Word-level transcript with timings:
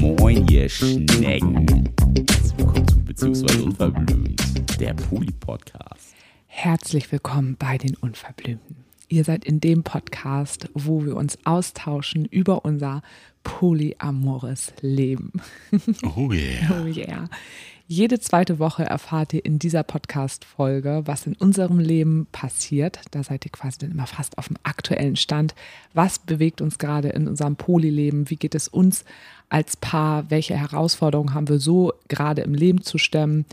Moin, 0.00 0.48
ihr 0.48 0.66
Schnecken. 0.70 1.92
Herzlich 2.16 2.56
willkommen 2.56 2.88
zu 2.88 3.04
Beziehungsweise 3.04 3.64
Unverblümt, 3.64 4.80
der 4.80 4.94
Poli-Podcast. 4.94 6.14
Herzlich 6.46 7.12
willkommen 7.12 7.56
bei 7.58 7.76
den 7.76 7.96
Unverblümten. 7.96 8.76
Ihr 9.08 9.24
seid 9.24 9.44
in 9.44 9.60
dem 9.60 9.82
Podcast, 9.82 10.70
wo 10.72 11.04
wir 11.04 11.16
uns 11.16 11.36
austauschen 11.44 12.24
über 12.24 12.64
unser 12.64 13.02
polyamores 13.42 14.72
Leben. 14.80 15.32
Oh 16.16 16.32
yeah. 16.32 16.80
Oh 16.82 16.86
yeah. 16.86 17.28
Jede 17.92 18.20
zweite 18.20 18.60
Woche 18.60 18.84
erfahrt 18.84 19.32
ihr 19.32 19.44
in 19.44 19.58
dieser 19.58 19.82
Podcast-Folge, 19.82 21.02
was 21.06 21.26
in 21.26 21.34
unserem 21.34 21.80
Leben 21.80 22.28
passiert. 22.30 23.00
Da 23.10 23.24
seid 23.24 23.44
ihr 23.44 23.50
quasi 23.50 23.78
dann 23.80 23.90
immer 23.90 24.06
fast 24.06 24.38
auf 24.38 24.46
dem 24.46 24.58
aktuellen 24.62 25.16
Stand. 25.16 25.56
Was 25.92 26.20
bewegt 26.20 26.60
uns 26.60 26.78
gerade 26.78 27.08
in 27.08 27.26
unserem 27.26 27.56
Polyleben? 27.56 28.30
Wie 28.30 28.36
geht 28.36 28.54
es 28.54 28.68
uns 28.68 29.04
als 29.48 29.76
Paar? 29.76 30.30
Welche 30.30 30.56
Herausforderungen 30.56 31.34
haben 31.34 31.48
wir 31.48 31.58
so 31.58 31.92
gerade 32.06 32.42
im 32.42 32.54
Leben 32.54 32.82
zu 32.82 32.96
stemmen? 32.96 33.44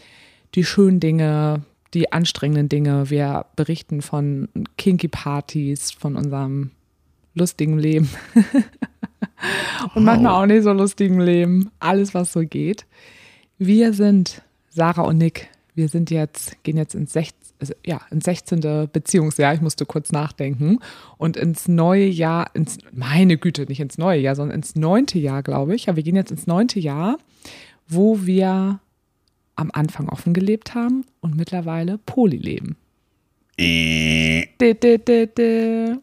Die 0.53 0.63
schönen 0.63 0.99
Dinge, 0.99 1.63
die 1.95 2.11
anstrengenden 2.11 2.69
Dinge. 2.69 3.09
Wir 3.09 3.47
berichten 3.55 4.03
von 4.03 4.49
Kinky-Partys, 4.77 5.93
von 5.93 6.15
unserem 6.15 6.69
lustigen 7.33 7.79
Leben. 7.79 8.07
Und 9.95 10.03
manchmal 10.03 10.43
auch 10.43 10.45
nicht 10.45 10.61
so 10.61 10.73
lustigen 10.73 11.19
Leben. 11.19 11.71
Alles, 11.79 12.13
was 12.13 12.33
so 12.33 12.41
geht. 12.41 12.85
Wir 13.57 13.93
sind 13.93 14.41
Sarah 14.69 15.03
und 15.03 15.17
Nick. 15.17 15.49
Wir 15.73 15.89
sind 15.89 16.11
jetzt, 16.11 16.63
gehen 16.63 16.77
jetzt 16.77 16.95
ins, 16.95 17.13
16, 17.13 17.75
ja, 17.85 18.01
ins 18.11 18.25
16. 18.25 18.89
Beziehungsjahr. 18.91 19.53
Ich 19.53 19.61
musste 19.61 19.85
kurz 19.85 20.11
nachdenken. 20.11 20.79
Und 21.17 21.37
ins 21.37 21.67
neue 21.67 22.05
Jahr, 22.05 22.49
ins, 22.53 22.77
meine 22.91 23.37
Güte, 23.37 23.63
nicht 23.63 23.79
ins 23.79 23.97
neue 23.97 24.19
Jahr, 24.19 24.35
sondern 24.35 24.57
ins 24.57 24.75
neunte 24.75 25.19
Jahr, 25.19 25.43
glaube 25.43 25.75
ich. 25.75 25.85
Ja, 25.85 25.95
wir 25.95 26.03
gehen 26.03 26.15
jetzt 26.15 26.31
ins 26.31 26.47
neunte 26.47 26.79
Jahr, 26.79 27.17
wo 27.87 28.25
wir 28.25 28.79
am 29.55 29.71
Anfang 29.73 30.09
offen 30.09 30.33
gelebt 30.33 30.75
haben 30.75 31.05
und 31.19 31.35
mittlerweile 31.35 31.97
Poly 31.97 32.37
leben. 32.37 32.75
Äh, 33.57 34.45
dä, 34.61 34.73
dä, 34.75 34.97
dä. 34.97 35.97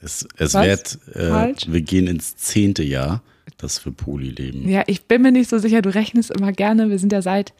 Es, 0.00 0.26
es 0.36 0.54
wird, 0.54 0.98
äh, 1.14 1.54
wir 1.66 1.80
gehen 1.82 2.06
ins 2.06 2.36
zehnte 2.36 2.82
Jahr, 2.82 3.22
das 3.58 3.84
wir 3.84 3.92
Poli 3.92 4.30
leben. 4.30 4.68
Ja, 4.68 4.82
ich 4.86 5.06
bin 5.06 5.22
mir 5.22 5.32
nicht 5.32 5.48
so 5.50 5.58
sicher, 5.58 5.82
du 5.82 5.94
rechnest 5.94 6.30
immer 6.30 6.52
gerne. 6.52 6.90
Wir 6.90 6.98
sind 6.98 7.12
ja 7.12 7.22
seit. 7.22 7.52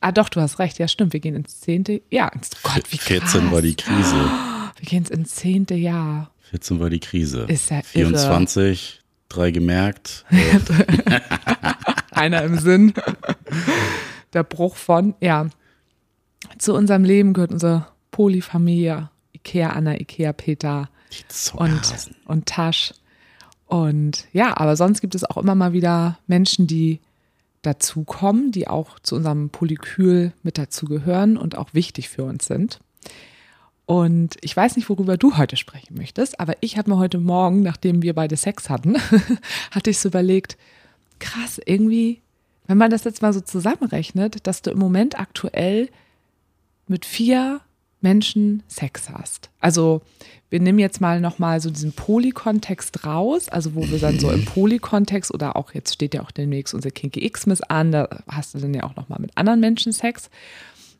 Ah, 0.00 0.12
doch, 0.12 0.28
du 0.28 0.40
hast 0.40 0.58
recht. 0.58 0.78
Ja, 0.78 0.86
stimmt. 0.86 1.12
Wir 1.12 1.20
gehen 1.20 1.34
ins 1.34 1.60
zehnte. 1.60 2.00
Ja, 2.10 2.28
ins 2.28 2.50
Gott, 2.62 2.84
wie 2.90 2.98
krass. 2.98 3.32
14 3.32 3.50
war 3.50 3.62
die 3.62 3.74
Krise. 3.74 4.14
Wir 4.80 4.86
gehen 4.86 5.04
ins 5.06 5.34
zehnte 5.34 5.74
Jahr. 5.74 6.30
14 6.50 6.78
war 6.78 6.88
die 6.88 7.00
Krise. 7.00 7.46
Ist 7.48 7.70
ja 7.70 7.78
irre. 7.78 8.10
24, 8.10 9.00
drei 9.28 9.50
gemerkt. 9.50 10.24
Einer 12.12 12.42
im 12.44 12.58
Sinn. 12.58 12.94
Der 14.34 14.44
Bruch 14.44 14.76
von, 14.76 15.14
ja. 15.20 15.48
Zu 16.58 16.74
unserem 16.74 17.02
Leben 17.02 17.32
gehört 17.32 17.50
unsere 17.50 17.88
Polyfamilie. 18.12 19.10
Ikea 19.32 19.70
Anna, 19.70 20.00
Ikea 20.00 20.32
Peter 20.32 20.88
die 21.12 21.22
und, 21.56 21.84
Zuckerhasen. 21.84 22.16
und 22.26 22.46
Tasch. 22.46 22.94
Und 23.68 24.26
ja, 24.32 24.56
aber 24.56 24.76
sonst 24.76 25.02
gibt 25.02 25.14
es 25.14 25.24
auch 25.24 25.36
immer 25.36 25.54
mal 25.54 25.74
wieder 25.74 26.18
Menschen, 26.26 26.66
die 26.66 27.00
dazukommen, 27.60 28.50
die 28.50 28.66
auch 28.66 28.98
zu 29.00 29.14
unserem 29.14 29.50
Polykül 29.50 30.32
mit 30.42 30.56
dazugehören 30.56 31.36
und 31.36 31.56
auch 31.56 31.74
wichtig 31.74 32.08
für 32.08 32.24
uns 32.24 32.46
sind. 32.46 32.80
Und 33.84 34.36
ich 34.40 34.56
weiß 34.56 34.76
nicht, 34.76 34.88
worüber 34.88 35.18
du 35.18 35.36
heute 35.36 35.56
sprechen 35.56 35.96
möchtest, 35.96 36.40
aber 36.40 36.54
ich 36.60 36.78
habe 36.78 36.90
mir 36.90 36.96
heute 36.96 37.18
Morgen, 37.18 37.62
nachdem 37.62 38.02
wir 38.02 38.14
beide 38.14 38.36
Sex 38.36 38.70
hatten, 38.70 38.96
hatte 39.70 39.90
ich 39.90 39.98
so 39.98 40.08
überlegt, 40.08 40.56
krass, 41.18 41.60
irgendwie, 41.64 42.22
wenn 42.66 42.78
man 42.78 42.90
das 42.90 43.04
jetzt 43.04 43.20
mal 43.20 43.34
so 43.34 43.42
zusammenrechnet, 43.42 44.46
dass 44.46 44.62
du 44.62 44.70
im 44.70 44.78
Moment 44.78 45.20
aktuell 45.20 45.90
mit 46.86 47.04
vier 47.04 47.60
Menschen 48.00 48.62
Sex 48.68 49.10
hast. 49.10 49.50
Also 49.60 50.02
wir 50.50 50.60
nehmen 50.60 50.78
jetzt 50.78 51.00
mal 51.00 51.20
nochmal 51.20 51.60
so 51.60 51.70
diesen 51.70 51.92
Poly-Kontext 51.92 53.04
raus, 53.04 53.48
also 53.48 53.74
wo 53.74 53.88
wir 53.88 53.98
dann 53.98 54.18
so 54.18 54.30
im 54.30 54.44
Poly-Kontext 54.46 55.32
oder 55.32 55.56
auch 55.56 55.74
jetzt 55.74 55.94
steht 55.94 56.14
ja 56.14 56.22
auch 56.22 56.30
demnächst 56.30 56.74
unser 56.74 56.90
Kinky 56.90 57.28
Xmas 57.28 57.60
an, 57.60 57.92
da 57.92 58.08
hast 58.28 58.54
du 58.54 58.58
dann 58.58 58.74
ja 58.74 58.84
auch 58.84 58.96
nochmal 58.96 59.18
mit 59.20 59.36
anderen 59.36 59.60
Menschen 59.60 59.92
Sex. 59.92 60.30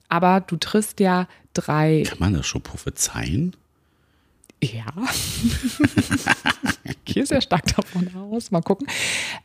Aber 0.09 0.41
du 0.41 0.56
triffst 0.56 1.00
ja 1.00 1.28
drei, 1.54 2.03
Kann 2.06 2.19
man 2.19 2.34
das 2.34 2.47
schon 2.47 2.62
prophezeien? 2.62 3.54
Ja. 4.62 4.86
ich 6.84 7.04
gehe 7.04 7.26
sehr 7.26 7.41
stark 7.41 7.64
davon 7.76 8.08
aus. 8.16 8.50
Mal 8.50 8.60
gucken. 8.62 8.86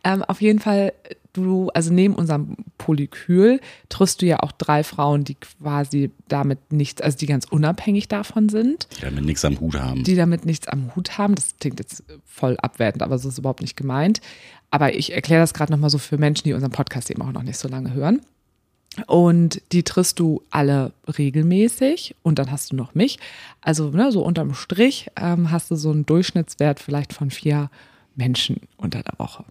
Ähm, 0.04 0.24
auf 0.24 0.42
jeden 0.42 0.60
Fall, 0.60 0.94
du, 1.34 1.70
also 1.74 1.94
neben 1.94 2.16
unserem 2.16 2.56
Polykül 2.78 3.60
triffst 3.90 4.22
du 4.22 4.26
ja 4.26 4.40
auch 4.40 4.52
drei 4.52 4.84
Frauen, 4.84 5.24
die 5.24 5.36
quasi 5.36 6.12
damit 6.28 6.72
nichts, 6.72 7.02
also 7.02 7.18
die 7.18 7.26
ganz 7.28 7.46
unabhängig 7.46 8.08
davon 8.08 8.50
sind, 8.50 8.88
Die 8.98 9.02
damit 9.02 9.26
nichts 9.26 9.46
am 9.46 9.60
Hut 9.60 9.76
haben. 9.80 10.04
die 10.04 10.16
damit 10.16 10.46
nichts 10.46 10.68
am 10.68 10.96
Hut 10.96 11.18
haben. 11.18 11.36
Das 11.36 11.56
klingt 11.60 11.80
jetzt 11.80 12.04
voll 12.26 12.58
abwertend, 12.58 13.04
aber 13.04 13.18
so 13.18 13.30
ist 13.30 13.38
überhaupt 13.38 13.62
nicht 13.62 13.78
gemeint. 13.78 14.20
Aber 14.72 14.96
ich 14.96 15.14
erkläre 15.14 15.42
das 15.42 15.54
gerade 15.54 15.72
nochmal 15.72 15.92
so 15.92 16.00
für 16.00 16.18
Menschen, 16.18 16.46
die 16.46 16.54
unseren 16.54 16.72
Podcast 16.72 17.12
eben 17.12 17.22
auch 17.22 17.32
noch 17.32 17.44
nicht 17.44 17.58
so 17.58 17.68
lange 17.68 17.94
hören. 17.94 18.22
Und 19.08 19.62
die 19.72 19.84
triffst 19.84 20.20
du 20.20 20.44
alle 20.52 20.94
regelmäßig 21.18 22.16
und 22.22 22.38
dann 22.38 22.52
hast 22.52 22.72
du 22.72 22.76
noch 22.76 22.94
mich. 22.94 23.18
Also 23.62 23.90
ne, 23.90 24.12
so 24.12 24.22
unterm 24.24 24.54
Strich 24.54 25.10
ähm, 25.16 25.52
hast 25.52 25.72
du 25.72 25.76
so 25.76 25.92
einen 25.92 26.06
Durchschnittswert 26.06 26.80
vielleicht 26.80 27.14
von 27.14 27.32
vier 27.32 27.70
Menschen 28.16 28.62
unter 28.78 29.02
der 29.02 29.18
Woche. 29.18 29.46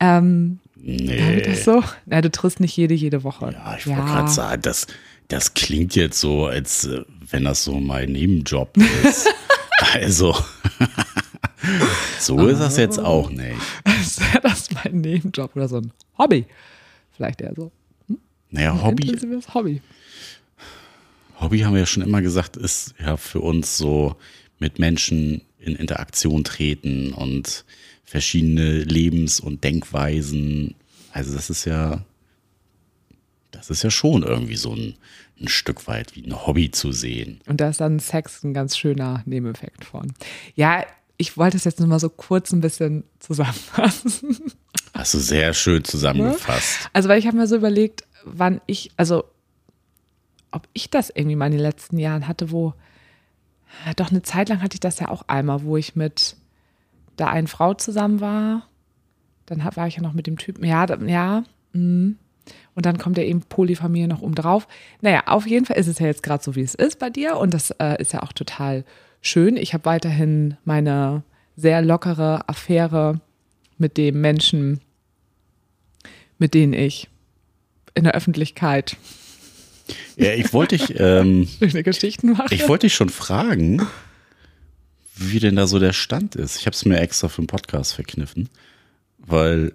Ähm, 0.00 0.58
nee. 0.76 1.40
Das 1.42 1.64
so? 1.64 1.82
Na, 2.04 2.20
du 2.20 2.30
triffst 2.30 2.60
nicht 2.60 2.76
jede, 2.76 2.94
jede 2.94 3.24
Woche. 3.24 3.52
Ja, 3.52 3.76
ich 3.78 3.86
wollte 3.86 4.02
gerade 4.02 4.30
sagen, 4.30 4.62
das, 4.62 4.86
das 5.28 5.54
klingt 5.54 5.96
jetzt 5.96 6.20
so, 6.20 6.46
als 6.46 6.84
äh, 6.84 7.04
wenn 7.30 7.44
das 7.44 7.64
so 7.64 7.80
mein 7.80 8.12
Nebenjob 8.12 8.76
ist. 9.02 9.28
also, 9.94 10.36
so 12.20 12.46
ist 12.48 12.60
das 12.60 12.76
jetzt 12.76 12.98
auch 12.98 13.30
nicht. 13.30 13.60
Als 13.84 14.20
wäre 14.20 14.40
das 14.42 14.68
mein 14.72 15.00
Nebenjob 15.00 15.56
oder 15.56 15.68
so 15.68 15.78
ein 15.78 15.92
Hobby. 16.18 16.46
Vielleicht 17.12 17.40
eher 17.40 17.54
so. 17.54 17.70
Naja, 18.54 18.80
Hobby, 18.80 19.18
Hobby. 19.52 19.82
Hobby 21.40 21.58
haben 21.60 21.72
wir 21.72 21.80
ja 21.80 21.86
schon 21.86 22.04
immer 22.04 22.22
gesagt, 22.22 22.56
ist 22.56 22.94
ja 23.00 23.16
für 23.16 23.40
uns 23.40 23.76
so 23.76 24.14
mit 24.60 24.78
Menschen 24.78 25.42
in 25.58 25.74
Interaktion 25.74 26.44
treten 26.44 27.12
und 27.12 27.64
verschiedene 28.04 28.84
Lebens- 28.84 29.40
und 29.40 29.64
Denkweisen. 29.64 30.76
Also 31.10 31.34
das 31.34 31.50
ist 31.50 31.64
ja, 31.64 32.04
das 33.50 33.70
ist 33.70 33.82
ja 33.82 33.90
schon 33.90 34.22
irgendwie 34.22 34.56
so 34.56 34.72
ein, 34.72 34.94
ein 35.40 35.48
Stück 35.48 35.88
weit 35.88 36.14
wie 36.14 36.24
ein 36.24 36.46
Hobby 36.46 36.70
zu 36.70 36.92
sehen. 36.92 37.40
Und 37.46 37.60
da 37.60 37.70
ist 37.70 37.80
dann 37.80 37.98
Sex 37.98 38.44
ein 38.44 38.54
ganz 38.54 38.78
schöner 38.78 39.24
Nebeneffekt 39.26 39.84
von. 39.84 40.12
Ja, 40.54 40.86
ich 41.16 41.36
wollte 41.36 41.56
es 41.56 41.64
jetzt 41.64 41.80
nur 41.80 41.88
mal 41.88 41.98
so 41.98 42.08
kurz 42.08 42.52
ein 42.52 42.60
bisschen 42.60 43.02
zusammenfassen. 43.18 44.52
Hast 44.92 45.14
du 45.14 45.18
sehr 45.18 45.54
schön 45.54 45.82
zusammengefasst. 45.84 46.88
Also, 46.92 47.08
weil 47.08 47.18
ich 47.18 47.26
habe 47.26 47.36
mir 47.36 47.48
so 47.48 47.56
überlegt, 47.56 48.04
wann 48.24 48.60
ich, 48.66 48.90
also, 48.96 49.24
ob 50.50 50.68
ich 50.72 50.90
das 50.90 51.10
irgendwie 51.10 51.36
mal 51.36 51.46
in 51.46 51.52
den 51.52 51.60
letzten 51.60 51.98
Jahren 51.98 52.28
hatte, 52.28 52.50
wo, 52.50 52.74
doch 53.96 54.10
eine 54.10 54.22
Zeit 54.22 54.48
lang 54.48 54.62
hatte 54.62 54.74
ich 54.74 54.80
das 54.80 55.00
ja 55.00 55.08
auch 55.08 55.24
einmal, 55.26 55.62
wo 55.62 55.76
ich 55.76 55.96
mit 55.96 56.36
der 57.18 57.30
einen 57.30 57.46
Frau 57.46 57.74
zusammen 57.74 58.20
war. 58.20 58.68
Dann 59.46 59.64
war 59.76 59.86
ich 59.86 59.96
ja 59.96 60.02
noch 60.02 60.14
mit 60.14 60.26
dem 60.26 60.38
Typen, 60.38 60.64
ja, 60.64 60.86
ja, 61.06 61.44
mm. 61.72 62.12
und 62.74 62.86
dann 62.86 62.98
kommt 62.98 63.18
ja 63.18 63.24
eben 63.24 63.42
Polyfamilie 63.42 64.08
noch 64.08 64.22
um 64.22 64.34
drauf. 64.34 64.66
Naja, 65.02 65.24
auf 65.26 65.46
jeden 65.46 65.66
Fall 65.66 65.76
ist 65.76 65.88
es 65.88 65.98
ja 65.98 66.06
jetzt 66.06 66.22
gerade 66.22 66.42
so, 66.42 66.54
wie 66.54 66.62
es 66.62 66.74
ist 66.74 66.98
bei 66.98 67.10
dir 67.10 67.36
und 67.36 67.52
das 67.52 67.70
äh, 67.72 68.00
ist 68.00 68.14
ja 68.14 68.22
auch 68.22 68.32
total 68.32 68.84
schön. 69.20 69.56
Ich 69.56 69.74
habe 69.74 69.84
weiterhin 69.84 70.56
meine 70.64 71.24
sehr 71.56 71.82
lockere 71.82 72.48
Affäre 72.48 73.20
mit 73.76 73.96
dem 73.96 74.20
Menschen, 74.20 74.80
mit 76.38 76.54
denen 76.54 76.72
ich 76.72 77.10
in 77.94 78.04
der 78.04 78.14
Öffentlichkeit 78.14 78.96
Ja, 80.16 80.32
ich 80.32 80.52
wollte 80.52 80.76
dich, 80.76 80.98
ähm, 80.98 81.48
schöne 81.58 81.82
Geschichten 81.82 82.32
mache. 82.32 82.54
ich 82.54 82.68
wollte 82.68 82.86
dich 82.86 82.94
schon 82.94 83.08
fragen, 83.10 83.86
wie 85.16 85.38
denn 85.40 85.56
da 85.56 85.66
so 85.66 85.78
der 85.78 85.92
Stand 85.92 86.34
ist. 86.34 86.56
Ich 86.58 86.66
habe 86.66 86.74
es 86.74 86.84
mir 86.84 86.98
extra 86.98 87.28
für 87.28 87.42
den 87.42 87.46
Podcast 87.46 87.94
verkniffen, 87.94 88.48
weil 89.18 89.72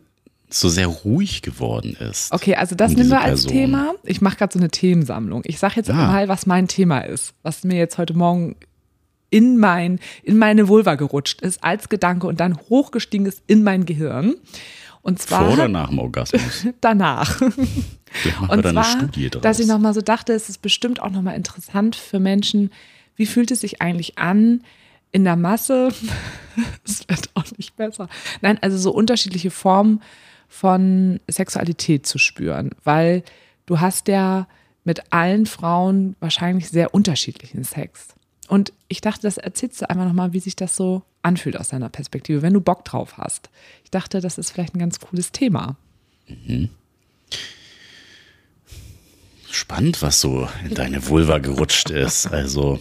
es 0.49 0.59
so 0.59 0.67
sehr 0.69 0.87
ruhig 0.87 1.41
geworden 1.43 1.95
ist. 1.95 2.31
Okay, 2.33 2.55
also 2.55 2.75
das 2.75 2.91
um 2.91 2.97
nehmen 2.97 3.11
wir 3.11 3.21
als 3.21 3.43
Person. 3.43 3.51
Thema. 3.51 3.93
Ich 4.03 4.19
mache 4.19 4.37
gerade 4.37 4.51
so 4.53 4.59
eine 4.59 4.69
Themensammlung. 4.69 5.43
Ich 5.45 5.59
sage 5.59 5.75
jetzt 5.77 5.89
Ah. 5.91 5.93
mal, 5.93 6.27
was 6.27 6.45
mein 6.45 6.67
Thema 6.67 6.99
ist, 7.01 7.33
was 7.43 7.63
mir 7.63 7.77
jetzt 7.77 7.97
heute 7.97 8.13
Morgen 8.15 8.55
in 9.29 9.59
mein 9.59 9.99
in 10.23 10.39
meine 10.39 10.67
Vulva 10.67 10.95
gerutscht 10.95 11.41
ist 11.41 11.63
als 11.63 11.87
Gedanke 11.87 12.25
und 12.25 12.39
dann 12.39 12.57
hochgestiegen 12.57 13.27
ist 13.27 13.43
in 13.45 13.61
mein 13.63 13.85
Gehirn. 13.85 14.33
Und 15.03 15.21
zwar 15.21 15.45
Vor 15.45 15.53
oder 15.53 15.67
nach 15.67 15.89
dem 15.89 15.99
Orgasmus? 15.99 16.65
danach. 16.81 17.39
Vielleicht 18.11 18.39
machen 18.41 18.49
wir 18.49 18.53
Und 18.57 18.65
da 18.65 18.69
eine 18.69 18.81
zwar, 18.81 18.97
Studie 18.97 19.29
draus. 19.29 19.41
dass 19.41 19.59
ich 19.59 19.67
nochmal 19.67 19.93
so 19.93 20.01
dachte, 20.01 20.33
es 20.33 20.49
ist 20.49 20.61
bestimmt 20.61 21.01
auch 21.01 21.09
nochmal 21.11 21.35
interessant 21.35 21.95
für 21.95 22.19
Menschen, 22.19 22.71
wie 23.15 23.25
fühlt 23.25 23.51
es 23.51 23.61
sich 23.61 23.81
eigentlich 23.81 24.17
an, 24.17 24.63
in 25.11 25.23
der 25.23 25.35
Masse, 25.35 25.89
es 26.85 27.07
wird 27.07 27.29
auch 27.33 27.45
nicht 27.57 27.75
besser. 27.75 28.07
Nein, 28.41 28.57
also 28.61 28.77
so 28.77 28.91
unterschiedliche 28.91 29.51
Formen 29.51 30.01
von 30.47 31.19
Sexualität 31.29 32.05
zu 32.05 32.17
spüren, 32.17 32.71
weil 32.83 33.23
du 33.65 33.79
hast 33.79 34.07
ja 34.07 34.47
mit 34.83 35.11
allen 35.11 35.45
Frauen 35.45 36.15
wahrscheinlich 36.19 36.69
sehr 36.69 36.93
unterschiedlichen 36.93 37.63
Sex. 37.63 38.07
Und 38.47 38.73
ich 38.87 39.01
dachte, 39.01 39.21
das 39.21 39.37
erzählst 39.37 39.81
du 39.81 39.89
einfach 39.89 40.05
nochmal, 40.05 40.33
wie 40.33 40.39
sich 40.39 40.55
das 40.55 40.75
so 40.75 41.03
anfühlt 41.21 41.57
aus 41.57 41.69
deiner 41.69 41.89
Perspektive, 41.89 42.41
wenn 42.41 42.53
du 42.53 42.61
Bock 42.61 42.83
drauf 42.85 43.17
hast. 43.17 43.49
Ich 43.83 43.91
dachte, 43.91 44.21
das 44.21 44.37
ist 44.37 44.49
vielleicht 44.51 44.75
ein 44.75 44.79
ganz 44.79 44.99
cooles 44.99 45.31
Thema. 45.31 45.75
Mhm. 46.27 46.69
Spannend, 49.51 50.01
was 50.01 50.21
so 50.21 50.47
in 50.63 50.75
deine 50.75 51.07
Vulva 51.07 51.39
gerutscht 51.39 51.89
ist. 51.89 52.27
Also 52.27 52.79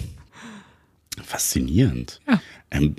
faszinierend. 1.24 2.20
Ja. 2.28 2.40
Ähm, 2.70 2.96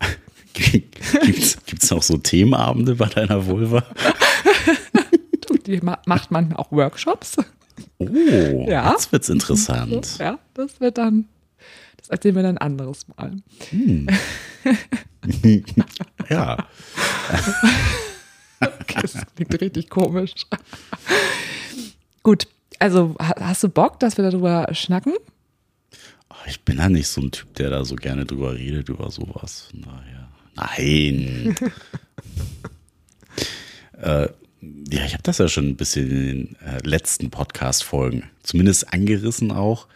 Gibt 0.52 1.82
es 1.82 1.92
auch 1.92 2.02
so 2.02 2.18
Themenabende 2.18 2.96
bei 2.96 3.06
deiner 3.06 3.46
Vulva? 3.46 3.84
die 5.66 5.80
macht 5.80 6.30
manchmal 6.30 6.56
auch 6.56 6.72
Workshops. 6.72 7.36
Oh, 7.98 8.66
ja. 8.68 8.92
jetzt 8.92 9.12
wird's 9.12 9.28
interessant. 9.28 10.08
Ja, 10.18 10.38
das 10.54 10.80
wird 10.80 10.98
dann, 10.98 11.26
das 11.96 12.08
erzählen 12.08 12.36
wir 12.36 12.42
dann 12.42 12.58
ein 12.58 12.66
anderes 12.66 13.06
Mal. 13.08 13.36
Hm. 13.70 14.08
ja. 16.28 16.56
okay, 18.60 18.98
das 19.02 19.16
klingt 19.36 19.60
richtig 19.60 19.90
komisch. 19.90 20.32
Gut, 22.22 22.48
also 22.78 23.14
hast 23.18 23.62
du 23.62 23.68
Bock, 23.68 24.00
dass 24.00 24.16
wir 24.16 24.30
darüber 24.30 24.68
schnacken? 24.72 25.14
Ich 26.46 26.60
bin 26.62 26.78
ja 26.78 26.88
nicht 26.88 27.08
so 27.08 27.20
ein 27.20 27.30
Typ, 27.30 27.54
der 27.54 27.70
da 27.70 27.84
so 27.84 27.96
gerne 27.96 28.24
drüber 28.24 28.54
redet, 28.54 28.88
über 28.88 29.10
sowas. 29.10 29.68
Naja. 29.72 30.28
Nein. 30.54 31.56
äh, 34.00 34.28
ja, 34.90 35.04
ich 35.04 35.12
habe 35.12 35.22
das 35.22 35.38
ja 35.38 35.48
schon 35.48 35.68
ein 35.68 35.76
bisschen 35.76 36.10
in 36.10 36.26
den 36.26 36.56
äh, 36.66 36.78
letzten 36.82 37.30
Podcast-Folgen 37.30 38.24
zumindest 38.42 38.92
angerissen 38.92 39.52
auch. 39.52 39.86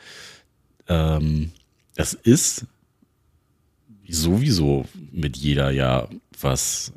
Ähm, 0.89 1.53
das 1.95 2.15
ist 2.15 2.67
sowieso 4.09 4.87
mit 5.11 5.37
jeder 5.37 5.71
ja 5.71 6.09
was, 6.41 6.93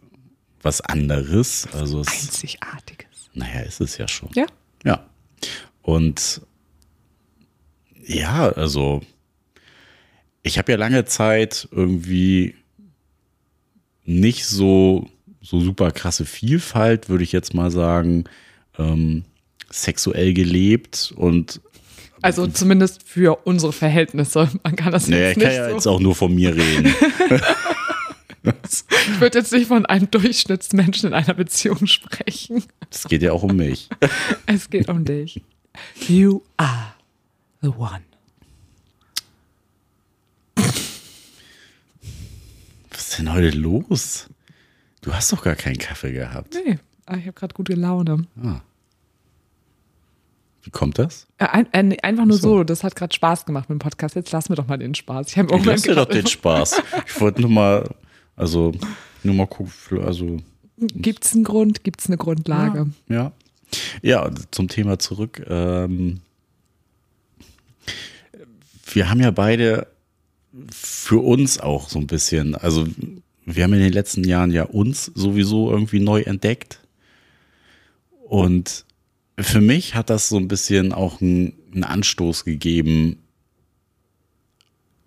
was 0.62 0.82
anderes. 0.82 1.68
Also 1.74 2.02
es, 2.02 2.08
Einzigartiges. 2.08 3.08
Naja, 3.34 3.62
ist 3.62 3.82
es 3.82 3.98
ja 3.98 4.08
schon. 4.08 4.30
Ja. 4.36 4.46
Ja. 4.84 5.06
Und 5.86 6.42
ja, 8.04 8.50
also 8.50 9.02
ich 10.42 10.58
habe 10.58 10.72
ja 10.72 10.80
lange 10.80 11.06
Zeit 11.06 11.68
irgendwie 11.72 12.56
nicht 14.04 14.48
so, 14.48 15.08
so 15.42 15.62
super 15.62 15.92
krasse 15.92 16.26
Vielfalt, 16.26 17.08
würde 17.08 17.24
ich 17.24 17.32
jetzt 17.32 17.54
mal 17.54 17.70
sagen, 17.70 18.24
ähm, 18.80 19.26
sexuell 19.70 20.34
gelebt 20.34 21.14
und 21.16 21.62
also 22.24 22.48
zumindest 22.48 23.04
für 23.08 23.46
unsere 23.46 23.72
Verhältnisse. 23.72 24.50
Man 24.64 24.76
kann 24.76 24.92
das 24.92 25.08
naja, 25.08 25.28
jetzt 25.28 25.38
nicht 25.38 25.46
ich 25.46 25.54
kann 25.54 25.56
ja 25.56 25.70
so. 25.70 25.76
jetzt 25.76 25.88
auch 25.88 26.00
nur 26.00 26.16
von 26.16 26.34
mir 26.34 26.56
reden. 26.56 26.86
ich 28.44 29.20
würde 29.20 29.38
jetzt 29.38 29.52
nicht 29.52 29.68
von 29.68 29.86
einem 29.86 30.10
Durchschnittsmenschen 30.10 31.10
in 31.10 31.14
einer 31.14 31.36
Beziehung 31.36 31.86
sprechen. 31.86 32.64
Es 32.90 33.04
geht 33.04 33.22
ja 33.22 33.34
auch 33.34 33.44
um 33.44 33.56
mich. 33.56 33.90
Es 34.48 34.72
geht 34.72 34.90
um 34.90 35.06
dich. 35.06 35.44
You 36.08 36.42
are 36.58 36.94
the 37.62 37.70
one. 37.70 38.02
Was 42.92 43.10
ist 43.10 43.20
denn 43.20 43.32
heute 43.34 43.50
los? 43.52 44.30
Du 45.02 45.14
hast 45.14 45.32
doch 45.32 45.44
gar 45.44 45.56
keinen 45.56 45.78
Kaffee 45.78 46.12
gehabt. 46.12 46.56
Nee, 46.66 46.80
aber 47.06 47.18
ich 47.18 47.26
habe 47.26 47.34
gerade 47.34 47.54
gute 47.54 47.74
Laune. 47.74 48.26
Ah. 48.44 48.62
Wie 50.64 50.72
kommt 50.72 50.98
das? 50.98 51.28
Äh, 51.38 51.46
ein, 51.46 51.68
ein, 51.74 52.00
einfach 52.00 52.26
nur 52.26 52.38
so. 52.38 52.58
so. 52.58 52.64
das 52.64 52.84
hat 52.84 52.96
gerade 52.96 53.14
Spaß 53.14 53.46
gemacht 53.46 53.70
mit 53.70 53.78
dem 53.78 53.80
Podcast. 53.80 54.16
Jetzt 54.16 54.32
lass 54.32 54.50
mir 54.50 54.56
doch 54.56 54.68
mal 54.68 54.78
den 54.78 54.96
Spaß. 54.96 55.28
Ich, 55.30 55.38
Ich 55.38 55.66
lass 55.66 55.84
dir 55.84 55.94
doch 55.94 56.06
den 56.06 56.26
Spaß. 56.26 56.82
Ich 57.06 57.22
wollte 57.22 57.42
nur 57.42 57.52
mal, 57.52 57.88
also, 58.36 58.72
nur 59.22 59.36
mal 59.36 59.46
gucken, 59.46 60.04
also. 60.04 60.38
Gibt 60.78 61.24
es 61.24 61.34
einen 61.34 61.44
Grund? 61.44 61.84
Gibt 61.84 62.02
es 62.02 62.08
eine 62.08 62.18
Grundlage? 62.18 62.90
Ja. 63.08 63.16
Ja, 63.16 63.32
zum 64.52 64.68
Thema 64.68 65.00
zurück. 65.00 65.46
Ähm, 65.48 66.22
wir 68.94 69.10
haben 69.10 69.20
ja 69.20 69.32
beide 69.32 69.88
für 70.72 71.20
uns 71.20 71.60
auch 71.60 71.90
so 71.90 72.00
ein 72.00 72.08
bisschen, 72.08 72.56
also 72.56 72.88
wir 73.46 73.64
haben 73.64 73.74
in 73.74 73.80
den 73.80 73.94
letzten 73.94 74.24
Jahren 74.24 74.52
ja 74.52 74.64
uns 74.64 75.12
sowieso 75.14 75.70
irgendwie 75.70 76.00
neu 76.00 76.22
entdeckt. 76.22 76.80
Und 78.28 78.86
für 79.38 79.62
mich 79.62 79.96
hat 79.96 80.10
das 80.10 80.30
so 80.30 80.38
ein 80.38 80.48
bisschen 80.48 80.94
auch 80.94 81.22
einen, 81.22 81.54
einen 81.74 81.84
Anstoß 81.84 82.46
gegeben, 82.46 83.18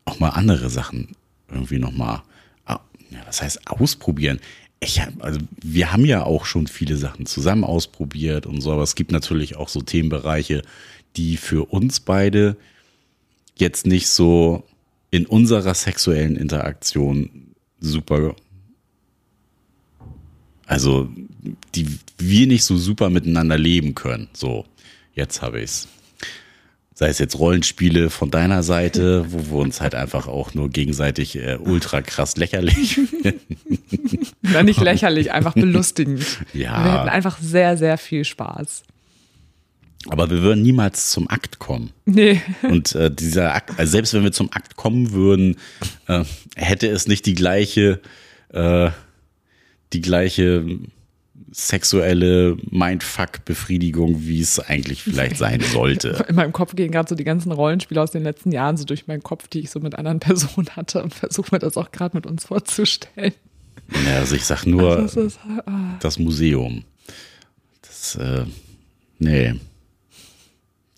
auch 0.05 0.21
mal 0.21 0.31
andere 0.31 0.71
Sachen 0.71 1.17
irgendwie 1.51 1.79
nochmal, 1.79 2.23
ja, 2.69 2.81
was 3.27 3.43
heißt 3.43 3.69
ausprobieren? 3.69 4.39
Ich 4.81 5.01
hab, 5.01 5.23
also 5.25 5.41
wir 5.61 5.93
haben 5.93 6.05
ja 6.05 6.23
auch 6.23 6.45
schon 6.45 6.67
viele 6.69 6.97
Sachen 6.97 7.27
zusammen 7.27 7.65
ausprobiert 7.65 8.47
und 8.47 8.61
so, 8.61 8.73
aber 8.73 8.83
es 8.83 8.95
gibt 8.95 9.11
natürlich 9.11 9.57
auch 9.57 9.69
so 9.69 9.81
Themenbereiche, 9.81 10.63
die 11.17 11.37
für 11.37 11.65
uns 11.73 12.01
beide 12.01 12.57
jetzt 13.57 13.87
nicht 13.87 14.09
so 14.09 14.63
in 15.11 15.27
unserer 15.27 15.75
sexuellen 15.75 16.37
Interaktion 16.37 17.55
super, 17.81 18.37
also 20.67 21.09
die 21.75 21.99
wir 22.19 22.47
nicht 22.47 22.65
so 22.65 22.77
super 22.77 23.11
miteinander 23.11 23.59
leben 23.59 23.95
können. 23.95 24.29
So, 24.33 24.65
jetzt 25.15 25.43
habe 25.43 25.61
ich's. 25.61 25.89
Sei 26.99 27.07
es 27.07 27.21
jetzt 27.21 27.39
Rollenspiele 27.39 28.11
von 28.11 28.29
deiner 28.33 28.65
Seite, 28.65 29.25
wo 29.29 29.53
wir 29.53 29.63
uns 29.63 29.81
halt 29.81 29.95
einfach 29.95 30.27
auch 30.27 30.55
nur 30.55 30.69
gegenseitig 30.69 31.37
äh, 31.37 31.57
ultra 31.57 32.03
krass 32.03 32.37
lächerlich 32.37 32.95
finden. 33.23 34.19
Na, 34.43 34.65
nicht 34.65 34.81
lächerlich, 34.81 35.31
einfach 35.31 35.55
belustigend. 35.55 36.27
Ja. 36.55 36.85
Wir 36.85 36.93
hatten 36.93 37.09
einfach 37.09 37.39
sehr, 37.39 37.77
sehr 37.77 37.99
viel 37.99 38.25
Spaß. 38.25 38.83
Aber 40.09 40.29
wir 40.29 40.43
würden 40.43 40.65
niemals 40.65 41.11
zum 41.11 41.31
Akt 41.31 41.61
kommen. 41.61 41.93
Nee. 42.05 42.43
Und 42.63 42.97
äh, 42.97 43.13
dieser 43.13 43.55
Akt, 43.55 43.79
also 43.79 43.93
selbst 43.93 44.13
wenn 44.15 44.25
wir 44.25 44.33
zum 44.33 44.51
Akt 44.53 44.75
kommen 44.75 45.13
würden, 45.13 45.55
äh, 46.09 46.25
hätte 46.57 46.89
es 46.89 47.07
nicht 47.07 47.27
die 47.27 47.37
gleiche, 47.37 48.01
äh, 48.49 48.91
die 49.93 50.01
gleiche 50.01 50.67
sexuelle 51.53 52.57
Mindfuck-Befriedigung, 52.71 54.27
wie 54.27 54.41
es 54.41 54.59
eigentlich 54.61 55.03
vielleicht 55.03 55.37
sein 55.37 55.61
sollte. 55.61 56.25
In 56.29 56.37
meinem 56.37 56.53
Kopf 56.53 56.75
gehen 56.75 56.93
gerade 56.93 57.09
so 57.09 57.15
die 57.15 57.25
ganzen 57.25 57.53
Rollenspiele 57.53 58.01
aus 58.01 58.11
den 58.11 58.23
letzten 58.23 58.53
Jahren 58.53 58.77
so 58.77 58.85
durch 58.85 59.07
meinen 59.07 59.23
Kopf, 59.23 59.49
die 59.49 59.61
ich 59.61 59.71
so 59.71 59.81
mit 59.81 59.95
anderen 59.95 60.21
Personen 60.21 60.69
hatte 60.77 61.03
und 61.03 61.15
versuche 61.15 61.49
mir 61.53 61.59
das 61.59 61.77
auch 61.77 61.91
gerade 61.91 62.17
mit 62.17 62.27
uns 62.27 62.47
vorzustellen. 62.47 63.35
Ja, 64.07 64.19
also 64.19 64.35
ich 64.35 64.45
sag 64.45 64.67
nur 64.67 64.99
Also 64.99 65.23
ist, 65.23 65.39
ah. 65.45 65.97
das 66.01 66.19
Museum. 66.19 66.85
Das, 67.83 68.17
äh, 68.17 68.45
nee. 69.19 69.55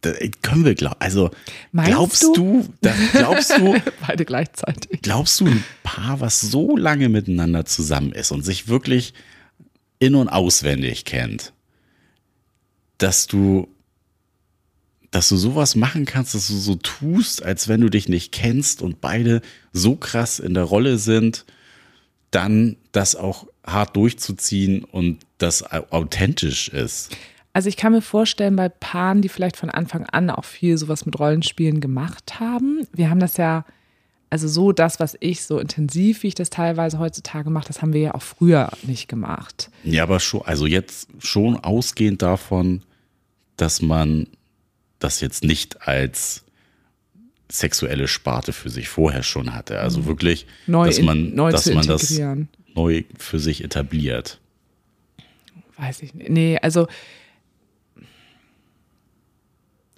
Da, 0.01 0.13
können 0.41 0.65
wir 0.65 0.75
glauben, 0.75 0.97
also 0.99 1.31
Meinst 1.73 1.91
glaubst 1.91 2.23
du? 2.23 2.33
du, 2.35 2.69
da, 2.81 2.95
glaubst 3.13 3.51
du, 3.59 3.75
Beide 4.07 4.25
gleichzeitig. 4.25 5.03
glaubst 5.03 5.41
du, 5.41 5.47
ein 5.47 5.63
Paar, 5.83 6.21
was 6.21 6.41
so 6.41 6.77
lange 6.77 7.11
miteinander 7.11 7.67
zusammen 7.67 8.13
ist 8.13 8.31
und 8.33 8.43
sich 8.43 8.67
wirklich 8.67 9.13
in- 10.01 10.17
und 10.17 10.29
auswendig 10.29 11.05
kennt, 11.05 11.53
dass 12.99 13.27
du, 13.29 13.69
dass 15.11 15.29
du 15.29 15.37
sowas 15.37 15.77
machen 15.77 16.05
kannst, 16.05 16.35
dass 16.35 16.49
du 16.49 16.55
so 16.57 16.75
tust, 16.75 17.45
als 17.45 17.69
wenn 17.69 17.81
du 17.81 17.89
dich 17.89 18.09
nicht 18.09 18.33
kennst 18.33 18.83
und 18.83 19.01
beide 19.01 19.41
so 19.73 19.95
krass 19.97 20.39
in 20.41 20.55
der 20.55 20.65
Rolle 20.65 20.99
sind, 20.99 21.45
dann 22.31 22.77
das 22.93 23.15
auch 23.17 23.47
hart 23.65 23.97
durchzuziehen 23.97 24.85
und 24.85 25.19
das 25.39 25.63
au- 25.63 25.87
authentisch 25.91 26.69
ist. 26.69 27.11
Also 27.53 27.69
ich 27.69 27.77
kann 27.77 27.93
mir 27.93 28.03
vorstellen, 28.03 28.55
bei 28.55 28.69
Paaren, 28.69 29.23
die 29.23 29.29
vielleicht 29.29 29.57
von 29.57 29.71
Anfang 29.71 30.07
an 30.07 30.31
auch 30.31 30.45
viel 30.45 30.79
sowas 30.79 31.05
mit 31.05 31.19
Rollenspielen 31.19 31.81
gemacht 31.81 32.39
haben, 32.39 32.87
wir 32.93 33.11
haben 33.11 33.19
das 33.21 33.37
ja, 33.37 33.65
also 34.31 34.47
so 34.49 34.71
das, 34.73 35.01
was 35.01 35.17
ich 35.21 35.43
so 35.43 35.59
intensiv, 35.59 36.23
wie 36.23 36.29
ich 36.29 36.35
das 36.37 36.51
teilweise 36.51 36.99
heutzutage 37.01 37.51
mache, 37.51 37.67
das 37.67 37.83
haben 37.83 37.93
wir 37.93 38.01
ja 38.01 38.15
auch 38.15 38.23
früher 38.23 38.71
nicht 38.83 39.09
gemacht. 39.09 39.71
Ja, 39.85 40.05
aber 40.05 40.21
schon, 40.21 40.43
also 40.43 40.67
jetzt 40.67 41.09
schon 41.19 41.57
ausgehend 41.57 42.23
davon, 42.23 42.83
dass 43.57 43.83
man 43.83 44.29
das 45.01 45.21
jetzt 45.21 45.43
nicht 45.45 45.87
als 45.89 46.45
sexuelle 47.51 48.07
Sparte 48.07 48.53
für 48.53 48.71
sich 48.71 48.89
vorher 48.89 49.23
schon 49.25 49.53
hatte. 49.55 49.81
Also 49.81 50.07
wirklich, 50.07 50.47
Neu, 50.67 50.87
dass 50.87 50.99
in- 50.99 51.05
man, 51.07 51.35
neu 51.35 51.51
dass 51.51 51.67
man 51.67 51.87
das 51.87 52.17
neu 52.75 53.03
für 53.19 53.41
sich 53.41 53.65
etabliert. 53.65 54.39
Weiß 55.77 56.03
ich 56.03 56.15
nicht. 56.15 56.31
Nee, 56.31 56.59
also 56.63 56.87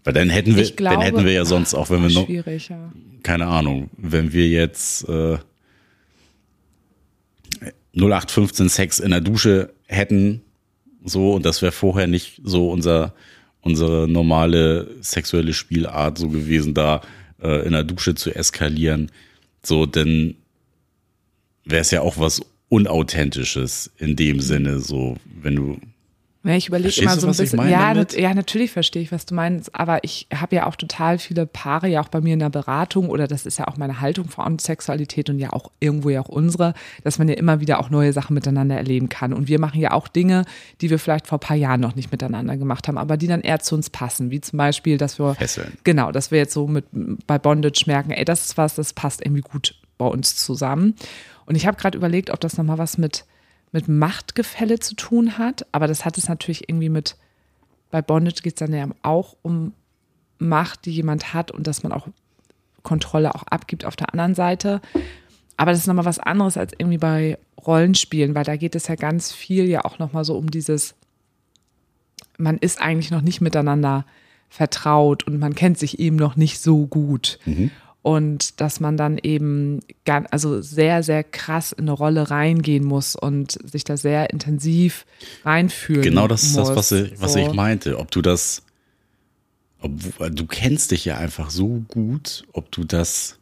Weil 0.04 0.14
dann 0.14 0.30
hätten 0.30 0.56
wir, 0.56 0.64
glaube, 0.70 0.96
dann 0.96 1.04
hätten 1.04 1.24
wir 1.24 1.32
ja 1.32 1.44
sonst 1.44 1.74
auch, 1.74 1.90
wenn 1.90 2.02
wir 2.02 2.10
noch, 2.10 2.28
ja. 2.28 2.92
keine 3.22 3.46
Ahnung, 3.46 3.90
wenn 3.96 4.32
wir 4.32 4.48
jetzt 4.48 5.08
äh, 5.08 5.38
0815 7.94 8.68
Sex 8.68 8.98
in 8.98 9.10
der 9.10 9.20
Dusche 9.20 9.72
hätten, 9.86 10.42
so, 11.04 11.34
und 11.34 11.46
das 11.46 11.62
wäre 11.62 11.72
vorher 11.72 12.06
nicht 12.06 12.40
so 12.42 12.70
unser, 12.70 13.14
unsere 13.60 14.08
normale 14.08 14.90
sexuelle 15.00 15.52
Spielart 15.52 16.18
so 16.18 16.28
gewesen, 16.28 16.74
da 16.74 17.02
äh, 17.40 17.64
in 17.64 17.72
der 17.72 17.84
Dusche 17.84 18.14
zu 18.14 18.34
eskalieren, 18.34 19.10
so, 19.62 19.86
denn 19.86 20.36
wäre 21.64 21.82
es 21.82 21.90
ja 21.90 22.00
auch 22.00 22.18
was 22.18 22.40
Unauthentisches 22.68 23.90
in 23.98 24.16
dem 24.16 24.40
Sinne, 24.40 24.80
so, 24.80 25.16
wenn 25.42 25.54
du 25.54 25.78
ja, 26.44 26.56
ich 26.56 26.66
überlege 26.66 27.00
immer 27.00 27.16
so 27.16 27.28
ein 27.28 27.36
bisschen. 27.36 27.68
Ja, 27.68 27.94
ja, 27.94 28.34
natürlich 28.34 28.72
verstehe 28.72 29.00
ich, 29.00 29.12
was 29.12 29.26
du 29.26 29.34
meinst. 29.34 29.74
Aber 29.76 30.02
ich 30.02 30.26
habe 30.34 30.56
ja 30.56 30.66
auch 30.66 30.74
total 30.74 31.18
viele 31.18 31.46
Paare, 31.46 31.86
ja 31.86 32.00
auch 32.00 32.08
bei 32.08 32.20
mir 32.20 32.34
in 32.34 32.40
der 32.40 32.50
Beratung, 32.50 33.10
oder 33.10 33.28
das 33.28 33.46
ist 33.46 33.58
ja 33.58 33.68
auch 33.68 33.76
meine 33.76 34.00
Haltung 34.00 34.28
vor 34.28 34.50
Sexualität 34.58 35.30
und 35.30 35.38
ja 35.38 35.52
auch 35.52 35.70
irgendwo 35.78 36.10
ja 36.10 36.20
auch 36.20 36.28
unsere, 36.28 36.74
dass 37.04 37.18
man 37.18 37.28
ja 37.28 37.34
immer 37.34 37.60
wieder 37.60 37.78
auch 37.78 37.90
neue 37.90 38.12
Sachen 38.12 38.34
miteinander 38.34 38.76
erleben 38.76 39.08
kann. 39.08 39.32
Und 39.32 39.46
wir 39.46 39.60
machen 39.60 39.80
ja 39.80 39.92
auch 39.92 40.08
Dinge, 40.08 40.44
die 40.80 40.90
wir 40.90 40.98
vielleicht 40.98 41.28
vor 41.28 41.38
ein 41.38 41.46
paar 41.46 41.56
Jahren 41.56 41.80
noch 41.80 41.94
nicht 41.94 42.10
miteinander 42.10 42.56
gemacht 42.56 42.88
haben, 42.88 42.98
aber 42.98 43.16
die 43.16 43.28
dann 43.28 43.42
eher 43.42 43.60
zu 43.60 43.76
uns 43.76 43.88
passen. 43.88 44.32
Wie 44.32 44.40
zum 44.40 44.56
Beispiel, 44.56 44.98
dass 44.98 45.20
wir. 45.20 45.36
Fesseln. 45.36 45.78
Genau, 45.84 46.10
dass 46.10 46.32
wir 46.32 46.38
jetzt 46.38 46.54
so 46.54 46.66
mit 46.66 46.86
bei 47.26 47.38
Bondage 47.38 47.84
merken, 47.86 48.10
ey, 48.10 48.24
das 48.24 48.46
ist 48.46 48.58
was, 48.58 48.74
das 48.74 48.92
passt 48.92 49.24
irgendwie 49.24 49.42
gut 49.42 49.76
bei 49.96 50.06
uns 50.06 50.34
zusammen. 50.34 50.94
Und 51.46 51.54
ich 51.54 51.66
habe 51.66 51.76
gerade 51.76 51.96
überlegt, 51.96 52.30
ob 52.30 52.40
das 52.40 52.56
nochmal 52.56 52.78
was 52.78 52.98
mit 52.98 53.24
mit 53.72 53.88
Machtgefälle 53.88 54.78
zu 54.78 54.94
tun 54.94 55.38
hat. 55.38 55.66
Aber 55.72 55.86
das 55.86 56.04
hat 56.04 56.18
es 56.18 56.28
natürlich 56.28 56.68
irgendwie 56.68 56.90
mit, 56.90 57.16
bei 57.90 58.02
Bondage 58.02 58.42
geht 58.42 58.54
es 58.54 58.58
dann 58.58 58.74
ja 58.74 58.86
auch 59.02 59.36
um 59.42 59.72
Macht, 60.38 60.86
die 60.86 60.92
jemand 60.92 61.34
hat 61.34 61.50
und 61.50 61.66
dass 61.66 61.82
man 61.82 61.92
auch 61.92 62.08
Kontrolle 62.82 63.34
auch 63.34 63.44
abgibt 63.44 63.84
auf 63.84 63.96
der 63.96 64.12
anderen 64.12 64.34
Seite. 64.34 64.80
Aber 65.56 65.70
das 65.70 65.80
ist 65.80 65.86
nochmal 65.86 66.04
was 66.04 66.18
anderes 66.18 66.56
als 66.56 66.72
irgendwie 66.76 66.98
bei 66.98 67.38
Rollenspielen, 67.64 68.34
weil 68.34 68.44
da 68.44 68.56
geht 68.56 68.74
es 68.74 68.88
ja 68.88 68.96
ganz 68.96 69.32
viel 69.32 69.68
ja 69.68 69.84
auch 69.84 69.98
nochmal 69.98 70.24
so 70.24 70.36
um 70.36 70.50
dieses, 70.50 70.94
man 72.38 72.58
ist 72.58 72.80
eigentlich 72.80 73.10
noch 73.10 73.20
nicht 73.20 73.40
miteinander 73.40 74.04
vertraut 74.48 75.26
und 75.26 75.38
man 75.38 75.54
kennt 75.54 75.78
sich 75.78 75.98
eben 75.98 76.16
noch 76.16 76.36
nicht 76.36 76.60
so 76.60 76.86
gut. 76.86 77.38
Mhm 77.44 77.70
und 78.02 78.60
dass 78.60 78.80
man 78.80 78.96
dann 78.96 79.16
eben 79.16 79.80
ganz, 80.04 80.26
also 80.32 80.60
sehr, 80.60 81.02
sehr 81.04 81.22
krass 81.22 81.72
in 81.72 81.84
eine 81.84 81.92
Rolle 81.92 82.30
reingehen 82.30 82.84
muss 82.84 83.14
und 83.14 83.58
sich 83.64 83.84
da 83.84 83.96
sehr 83.96 84.30
intensiv 84.30 85.06
reinfühlen 85.44 86.02
Genau 86.02 86.26
das 86.26 86.42
ist 86.42 86.56
muss. 86.56 86.68
das, 86.68 86.76
was 86.76 86.92
ich, 86.92 87.20
was 87.20 87.32
so. 87.34 87.38
ich 87.38 87.52
meinte. 87.52 87.98
Ob 87.98 88.10
du 88.10 88.20
das, 88.20 88.64
ob, 89.80 89.92
du 90.34 90.46
kennst 90.46 90.90
dich 90.90 91.04
ja 91.04 91.16
einfach 91.16 91.50
so 91.50 91.84
gut, 91.88 92.44
ob 92.52 92.72
du 92.72 92.84
das 92.84 93.38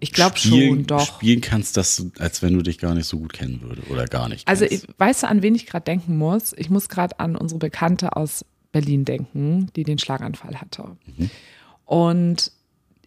ich 0.00 0.12
glaube 0.12 0.36
schon, 0.36 0.84
doch. 0.84 1.06
Spielen 1.06 1.40
kannst, 1.40 1.76
dass, 1.76 2.04
als 2.18 2.42
wenn 2.42 2.54
du 2.54 2.62
dich 2.62 2.78
gar 2.78 2.92
nicht 2.92 3.06
so 3.06 3.20
gut 3.20 3.32
kennen 3.32 3.60
würdest 3.62 3.88
oder 3.88 4.06
gar 4.06 4.28
nicht. 4.28 4.48
Also, 4.48 4.64
ich, 4.64 4.82
weißt 4.98 5.22
du, 5.22 5.28
an 5.28 5.42
wen 5.42 5.54
ich 5.54 5.64
gerade 5.64 5.84
denken 5.84 6.18
muss? 6.18 6.52
Ich 6.56 6.70
muss 6.70 6.88
gerade 6.88 7.20
an 7.20 7.36
unsere 7.36 7.60
Bekannte 7.60 8.16
aus 8.16 8.44
Berlin 8.72 9.04
denken, 9.04 9.68
die 9.76 9.84
den 9.84 9.98
Schlaganfall 9.98 10.60
hatte. 10.60 10.96
Mhm. 11.16 11.30
Und 11.84 12.50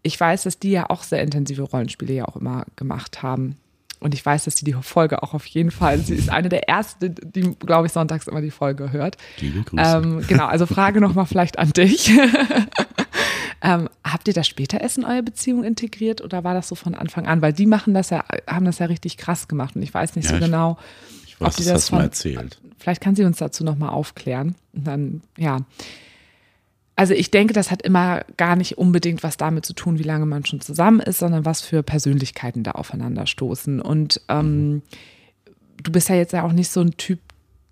ich 0.05 0.19
weiß, 0.19 0.43
dass 0.43 0.59
die 0.59 0.71
ja 0.71 0.89
auch 0.89 1.01
sehr 1.01 1.24
intensive 1.24 1.63
Rollenspiele 1.63 2.13
ja 2.13 2.25
auch 2.25 2.35
immer 2.35 2.65
gemacht 2.75 3.24
haben. 3.24 3.57
Und 4.00 4.13
ich 4.13 4.24
weiß, 4.24 4.43
dass 4.43 4.53
die 4.53 4.65
die 4.65 4.74
Folge 4.74 5.24
auch 5.24 5.33
auf 5.33 5.47
jeden 5.47 5.71
Fall, 5.71 5.97
sie 5.97 6.13
ist 6.13 6.29
eine 6.29 6.47
der 6.47 6.69
ersten, 6.69 7.15
die, 7.24 7.55
glaube 7.59 7.88
ich, 7.88 7.93
sonntags 7.93 8.27
immer 8.27 8.41
die 8.41 8.51
Folge 8.51 8.91
hört. 8.91 9.17
Liebe 9.39 9.63
Grüße. 9.63 9.83
Ähm, 9.83 10.24
genau, 10.27 10.45
also 10.45 10.67
Frage 10.67 11.01
nochmal 11.01 11.25
vielleicht 11.25 11.57
an 11.57 11.71
dich. 11.71 12.12
ähm, 13.63 13.89
habt 14.03 14.27
ihr 14.27 14.35
das 14.35 14.47
später 14.47 14.79
erst 14.79 15.00
in 15.00 15.05
eure 15.05 15.24
Beziehung 15.24 15.63
integriert 15.63 16.21
oder 16.21 16.43
war 16.43 16.53
das 16.53 16.67
so 16.67 16.75
von 16.75 16.93
Anfang 16.93 17.25
an? 17.25 17.41
Weil 17.41 17.53
die 17.53 17.65
machen 17.65 17.95
das 17.95 18.12
ja, 18.12 18.24
haben 18.45 18.65
das 18.65 18.77
ja 18.77 18.85
richtig 18.85 19.17
krass 19.17 19.47
gemacht 19.47 19.75
und 19.75 19.81
ich 19.81 19.93
weiß 19.93 20.15
nicht 20.15 20.29
ja, 20.29 20.35
so 20.35 20.39
genau, 20.39 20.77
ich 21.25 21.41
weiß, 21.41 21.47
ob 21.47 21.55
die 21.55 21.63
das, 21.63 21.74
das 21.74 21.89
von, 21.89 22.01
erzählt. 22.01 22.62
Vielleicht 22.77 23.01
kann 23.01 23.15
sie 23.15 23.24
uns 23.24 23.38
dazu 23.38 23.63
nochmal 23.63 23.89
aufklären. 23.89 24.53
Und 24.74 24.85
dann, 24.85 25.21
ja. 25.38 25.62
Also 26.95 27.13
ich 27.13 27.29
denke, 27.29 27.53
das 27.53 27.71
hat 27.71 27.81
immer 27.81 28.23
gar 28.37 28.55
nicht 28.55 28.77
unbedingt 28.77 29.21
was 29.21 29.35
damit 29.35 29.65
zu 29.65 29.73
tun, 29.73 29.99
wie 29.99 30.03
lange 30.03 30.25
man 30.25 30.45
schon 30.45 30.61
zusammen 30.61 31.01
ist, 31.01 31.19
sondern 31.19 31.43
was 31.43 31.61
für 31.61 31.83
Persönlichkeiten 31.83 32.63
da 32.63 32.71
aufeinander 32.71 33.27
stoßen. 33.27 33.81
Und 33.81 34.21
ähm, 34.29 34.81
du 35.83 35.91
bist 35.91 36.07
ja 36.07 36.15
jetzt 36.15 36.31
ja 36.31 36.43
auch 36.43 36.53
nicht 36.53 36.69
so 36.69 36.79
ein 36.79 36.95
Typ, 36.95 37.19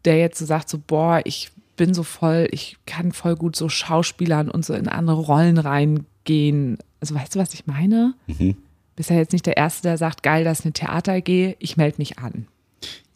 der 0.03 0.17
jetzt 0.17 0.39
so 0.39 0.45
sagt, 0.45 0.69
so, 0.69 0.77
boah, 0.85 1.21
ich 1.23 1.51
bin 1.77 1.93
so 1.93 2.03
voll, 2.03 2.47
ich 2.51 2.77
kann 2.85 3.13
voll 3.13 3.35
gut 3.35 3.55
so 3.55 3.69
Schauspielern 3.69 4.49
und 4.49 4.65
so 4.65 4.73
in 4.73 4.89
andere 4.89 5.21
Rollen 5.21 5.57
reingehen. 5.57 6.77
Also 6.99 7.15
weißt 7.15 7.35
du, 7.35 7.39
was 7.39 7.53
ich 7.53 7.65
meine? 7.65 8.15
Mhm. 8.27 8.57
Bist 8.95 9.09
ja 9.09 9.15
jetzt 9.15 9.31
nicht 9.31 9.45
der 9.45 9.57
Erste, 9.57 9.83
der 9.83 9.97
sagt, 9.97 10.21
geil, 10.21 10.43
dass 10.43 10.63
eine 10.65 10.73
Theater 10.73 11.21
gehe, 11.21 11.55
ich 11.59 11.77
melde 11.77 11.95
mich 11.97 12.19
an. 12.19 12.47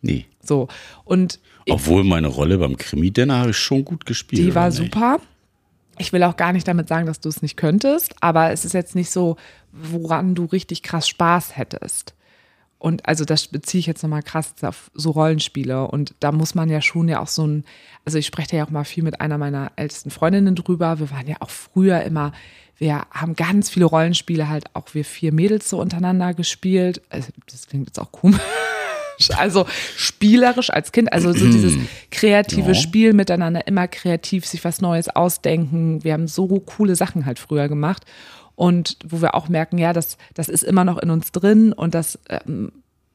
Nee. 0.01 0.25
So. 0.41 0.69
Und 1.03 1.39
Obwohl 1.69 2.03
meine 2.03 2.27
Rolle 2.27 2.57
beim 2.57 2.77
Krimi-Dinner 2.77 3.39
habe 3.39 3.49
ich 3.51 3.57
schon 3.57 3.83
gut 3.83 4.05
gespielt. 4.05 4.41
Die 4.41 4.55
war 4.55 4.71
super. 4.71 5.19
Ich 5.99 6.13
will 6.13 6.23
auch 6.23 6.37
gar 6.37 6.53
nicht 6.53 6.67
damit 6.67 6.87
sagen, 6.87 7.07
dass 7.07 7.19
du 7.19 7.29
es 7.29 7.41
nicht 7.41 7.57
könntest, 7.57 8.15
aber 8.21 8.51
es 8.51 8.65
ist 8.65 8.73
jetzt 8.73 8.95
nicht 8.95 9.09
so, 9.09 9.37
woran 9.71 10.35
du 10.35 10.45
richtig 10.45 10.83
krass 10.83 11.07
Spaß 11.07 11.57
hättest. 11.57 12.13
Und 12.79 13.07
also 13.07 13.25
das 13.25 13.47
beziehe 13.47 13.79
ich 13.79 13.87
jetzt 13.87 14.03
nochmal 14.03 14.21
krass 14.21 14.53
auf 14.61 14.91
so 14.93 15.11
Rollenspiele. 15.11 15.87
Und 15.87 16.13
da 16.19 16.31
muss 16.31 16.53
man 16.53 16.69
ja 16.69 16.81
schon 16.81 17.09
ja 17.09 17.19
auch 17.19 17.27
so 17.27 17.47
ein, 17.47 17.65
also 18.05 18.19
ich 18.19 18.27
spreche 18.27 18.57
ja 18.57 18.65
auch 18.65 18.69
mal 18.69 18.83
viel 18.83 19.03
mit 19.03 19.19
einer 19.19 19.39
meiner 19.39 19.71
ältesten 19.75 20.11
Freundinnen 20.11 20.53
drüber. 20.55 20.99
Wir 20.99 21.09
waren 21.09 21.27
ja 21.27 21.37
auch 21.39 21.49
früher 21.49 22.01
immer, 22.03 22.33
wir 22.77 23.07
haben 23.09 23.35
ganz 23.35 23.71
viele 23.71 23.85
Rollenspiele 23.85 24.47
halt 24.47 24.75
auch 24.75 24.93
wir 24.93 25.03
vier 25.03 25.33
Mädels 25.33 25.69
so 25.69 25.81
untereinander 25.81 26.35
gespielt. 26.35 27.01
Also 27.09 27.29
das 27.51 27.67
klingt 27.67 27.87
jetzt 27.87 27.99
auch 27.99 28.11
komisch 28.11 28.39
also 29.35 29.65
spielerisch 29.95 30.69
als 30.69 30.91
Kind, 30.91 31.11
also 31.11 31.33
so 31.33 31.45
dieses 31.45 31.75
kreative 32.11 32.69
ja. 32.69 32.75
Spiel 32.75 33.13
miteinander, 33.13 33.67
immer 33.67 33.87
kreativ 33.87 34.45
sich 34.45 34.63
was 34.63 34.81
Neues 34.81 35.09
ausdenken. 35.09 36.03
Wir 36.03 36.13
haben 36.13 36.27
so 36.27 36.47
coole 36.47 36.95
Sachen 36.95 37.25
halt 37.25 37.39
früher 37.39 37.67
gemacht 37.67 38.03
und 38.55 38.97
wo 39.05 39.21
wir 39.21 39.35
auch 39.35 39.49
merken, 39.49 39.77
ja, 39.77 39.93
das, 39.93 40.17
das 40.33 40.49
ist 40.49 40.63
immer 40.63 40.83
noch 40.83 40.97
in 40.97 41.11
uns 41.11 41.31
drin 41.31 41.73
und 41.73 41.93
das 41.93 42.17
ähm, 42.29 42.71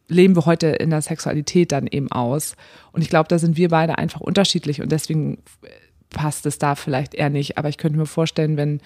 leben 0.09 0.37
wir 0.37 0.47
heute 0.47 0.69
in 0.69 0.91
der 0.91 1.03
Sexualität 1.03 1.73
dann 1.73 1.89
eben 1.89 2.13
aus. 2.13 2.55
Und 2.93 3.03
ich 3.03 3.09
glaube, 3.09 3.27
da 3.29 3.39
sind 3.39 3.57
wir 3.57 3.71
beide 3.71 3.99
einfach 3.99 4.21
unterschiedlich 4.21 4.81
und 4.81 4.93
deswegen 4.93 5.39
passt 6.11 6.47
es 6.47 6.59
da 6.59 6.77
vielleicht 6.77 7.15
eher 7.15 7.31
nicht. 7.31 7.59
Aber 7.59 7.69
ich 7.69 7.79
könnte 7.79 7.99
mir 7.99 8.07
vorstellen, 8.07 8.57
wenn 8.57 8.81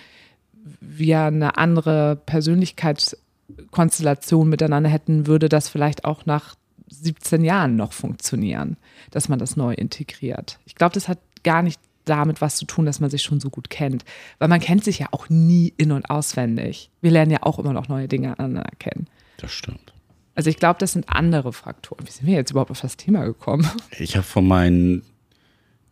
wir 0.81 1.25
eine 1.25 1.59
andere 1.59 2.17
Persönlichkeitskonstellation 2.25 4.49
miteinander 4.49 4.89
hätten, 4.89 5.27
würde 5.27 5.49
das 5.49 5.69
vielleicht 5.69 6.05
auch 6.05 6.25
nach 6.27 6.55
17 7.03 7.45
Jahren 7.45 7.77
noch 7.77 7.93
funktionieren, 7.93 8.77
dass 9.11 9.29
man 9.29 9.39
das 9.39 9.57
neu 9.57 9.75
integriert. 9.75 10.59
Ich 10.65 10.75
glaube, 10.75 10.95
das 10.95 11.09
hat 11.09 11.19
gar 11.43 11.63
nicht 11.63 11.81
damit 12.05 12.41
was 12.41 12.57
zu 12.57 12.65
tun, 12.65 12.87
dass 12.87 13.01
man 13.01 13.11
sich 13.11 13.23
schon 13.23 13.41
so 13.41 13.51
gut 13.51 13.69
kennt. 13.69 14.05
Weil 14.39 14.49
man 14.49 14.61
kennt 14.61 14.85
sich 14.85 15.01
ja 15.01 15.09
auch 15.11 15.29
nie 15.29 15.75
in- 15.77 15.93
und 15.93 16.09
auswendig. 16.09 16.91
Wir 17.01 17.11
lernen 17.11 17.33
ja 17.33 17.43
auch 17.43 17.59
immer 17.59 17.73
noch 17.73 17.89
neue 17.89 18.09
Dinge 18.09 18.39
aneinander 18.39 18.71
kennen. 18.79 19.09
Das 19.39 19.53
stimmt. 19.53 19.93
Also 20.35 20.51
ich 20.51 20.57
glaube, 20.57 20.79
das 20.79 20.93
sind 20.93 21.09
andere 21.09 21.53
Faktoren. 21.53 22.07
Wie 22.07 22.11
sind 22.11 22.27
wir 22.27 22.35
jetzt 22.35 22.51
überhaupt 22.51 22.71
auf 22.71 22.81
das 22.81 22.97
Thema 22.97 23.25
gekommen? 23.25 23.69
Ich 23.99 24.17
habe 24.17 24.27
von 24.27 24.47
meinen 24.47 25.03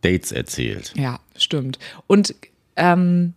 Dates 0.01 0.31
erzählt. 0.31 0.93
Ja, 0.95 1.19
stimmt. 1.35 1.79
Und 2.07 2.35
ähm, 2.75 3.33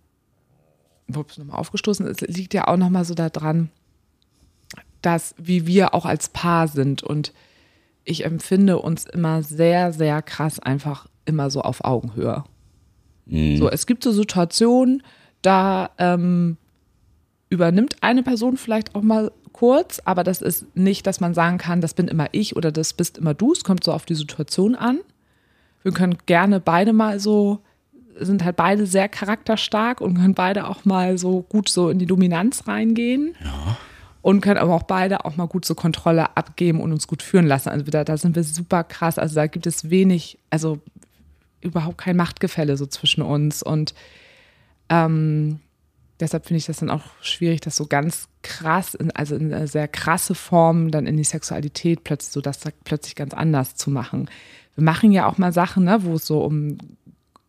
ups, 1.14 1.38
nochmal 1.38 1.58
aufgestoßen, 1.58 2.06
es 2.06 2.20
liegt 2.20 2.54
ja 2.54 2.68
auch 2.68 2.76
nochmal 2.76 3.04
so 3.04 3.14
daran, 3.14 3.70
dass 5.00 5.34
wie 5.38 5.66
wir 5.66 5.94
auch 5.94 6.04
als 6.04 6.28
Paar 6.28 6.68
sind 6.68 7.02
und 7.02 7.32
ich 8.09 8.25
empfinde 8.25 8.79
uns 8.79 9.05
immer 9.05 9.43
sehr, 9.43 9.93
sehr 9.93 10.23
krass 10.23 10.59
einfach 10.59 11.07
immer 11.27 11.50
so 11.50 11.61
auf 11.61 11.85
Augenhöhe. 11.85 12.43
Mhm. 13.27 13.59
So, 13.59 13.71
es 13.71 13.87
gibt 13.87 14.03
so 14.03 14.12
Situationen, 14.12 15.03
da 15.43 15.91
ähm, 15.99 16.57
übernimmt 17.50 17.97
eine 18.00 18.23
Person 18.23 18.57
vielleicht 18.57 18.95
auch 18.95 19.03
mal 19.03 19.31
kurz, 19.53 20.00
aber 20.05 20.25
das 20.25 20.41
ist 20.41 20.75
nicht, 20.75 21.07
dass 21.07 21.21
man 21.21 21.35
sagen 21.35 21.59
kann, 21.59 21.83
das 21.83 21.93
bin 21.93 22.09
immer 22.09 22.29
ich 22.33 22.57
oder 22.57 22.73
das 22.73 22.95
bist 22.95 23.19
immer 23.19 23.35
du. 23.35 23.53
Es 23.53 23.62
kommt 23.62 23.85
so 23.85 23.93
auf 23.93 24.07
die 24.07 24.15
Situation 24.15 24.75
an. 24.75 25.00
Wir 25.83 25.93
können 25.93 26.17
gerne 26.25 26.61
beide 26.61 26.95
mal 26.95 27.21
so, 27.21 27.59
sind 28.19 28.43
halt 28.43 28.57
beide 28.57 28.87
sehr 28.87 29.09
charakterstark 29.09 30.00
und 30.00 30.15
können 30.15 30.35
beide 30.35 30.67
auch 30.67 30.87
mal 30.87 31.19
so 31.19 31.43
gut 31.43 31.69
so 31.69 31.91
in 31.91 31.99
die 31.99 32.07
Dominanz 32.07 32.67
reingehen. 32.67 33.35
Ja 33.45 33.77
und 34.22 34.40
können 34.40 34.58
aber 34.58 34.75
auch 34.75 34.82
beide 34.82 35.25
auch 35.25 35.37
mal 35.37 35.46
gut 35.46 35.64
so 35.64 35.75
Kontrolle 35.75 36.37
abgeben 36.37 36.80
und 36.80 36.92
uns 36.92 37.06
gut 37.06 37.22
führen 37.22 37.46
lassen. 37.46 37.68
Also 37.68 37.84
da, 37.87 38.04
da 38.04 38.16
sind 38.16 38.37
wir 38.37 38.44
super 38.44 38.84
krass. 38.84 39.18
Also 39.18 39.34
da 39.37 39.46
gibt 39.46 39.66
es 39.66 39.90
wenig, 39.90 40.38
also 40.50 40.80
überhaupt 41.60 41.98
kein 41.98 42.16
Machtgefälle 42.16 42.76
so 42.76 42.87
zwischen 42.87 43.22
uns. 43.22 43.62
Und 43.62 43.94
ähm, 44.88 45.60
deshalb 46.20 46.46
finde 46.46 46.58
ich 46.58 46.66
das 46.66 46.78
dann 46.78 46.90
auch 46.90 47.04
schwierig, 47.20 47.60
das 47.60 47.76
so 47.76 47.87
ganz 47.87 48.28
krass, 48.42 48.94
in, 48.94 49.10
also 49.12 49.37
in 49.37 49.52
eine 49.52 49.68
sehr 49.68 49.88
krasse 49.88 50.34
Form 50.34 50.90
dann 50.90 51.06
in 51.06 51.16
die 51.16 51.25
Sexualität 51.25 52.04
plötzlich 52.04 52.32
so 52.32 52.40
das 52.40 52.60
plötzlich 52.84 53.14
ganz 53.14 53.34
anders 53.34 53.76
zu 53.76 53.90
machen. 53.90 54.28
Wir 54.75 54.84
machen 54.84 55.12
ja 55.12 55.26
auch 55.26 55.38
mal 55.38 55.52
Sachen, 55.52 55.84
ne, 55.84 56.04
wo 56.04 56.14
es 56.14 56.26
so 56.26 56.40
um 56.42 56.78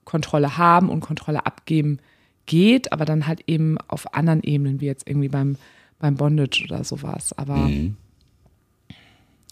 Kontrolle 0.05 0.57
haben 0.57 0.89
und 0.89 1.01
Kontrolle 1.01 1.45
abgeben 1.45 1.99
geht, 2.47 2.91
aber 2.91 3.05
dann 3.05 3.27
halt 3.27 3.41
eben 3.45 3.77
auf 3.87 4.15
anderen 4.15 4.41
Ebenen, 4.41 4.81
wie 4.81 4.87
jetzt 4.87 5.07
irgendwie 5.07 5.29
beim 5.29 5.57
beim 5.99 6.15
Bondage 6.15 6.63
oder 6.63 6.83
sowas. 6.83 7.37
Aber 7.37 7.55
mhm. 7.55 7.97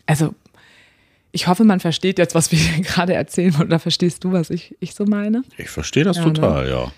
also 0.06 0.34
ich 1.32 1.48
hoffe, 1.48 1.63
man 1.63 1.80
versteht 1.80 2.18
jetzt, 2.18 2.36
was 2.36 2.51
wir 2.51 2.60
gerade 2.82 3.13
erzählen 3.13 3.56
oder 3.62 3.80
verstehst 3.80 4.24
du, 4.24 4.32
was 4.32 4.50
ich, 4.50 4.75
ich 4.80 4.96
so 4.96 5.06
meine? 5.06 5.44
Ich 5.58 5.70
verstehe 5.70 6.04
das 6.04 6.18
Ja, 6.18 6.24
total, 6.24 6.66
ne? 6.66 6.72
ja. 6.72 6.92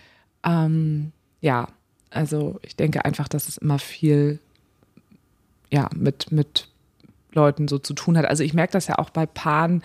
Ähm, 0.66 1.12
ja, 1.42 1.68
also 2.10 2.60
ich 2.64 2.76
denke 2.76 3.06
einfach, 3.06 3.28
dass 3.28 3.50
es 3.50 3.58
immer 3.58 3.80
viel 3.80 4.40
ja, 5.72 5.90
mit, 5.96 6.32
mit 6.32 6.70
Leuten 7.34 7.68
so 7.68 7.78
zu 7.78 7.94
tun 7.94 8.18
hat. 8.18 8.26
Also 8.26 8.44
ich 8.44 8.54
merke 8.54 8.74
das 8.74 8.88
ja 8.88 8.98
auch 8.98 9.10
bei 9.10 9.26
Paaren, 9.26 9.84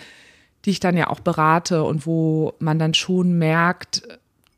die 0.64 0.70
ich 0.70 0.80
dann 0.80 0.96
ja 0.96 1.08
auch 1.08 1.20
berate 1.20 1.82
und 1.84 2.06
wo 2.06 2.54
man 2.58 2.78
dann 2.78 2.94
schon 2.94 3.36
merkt, 3.36 4.02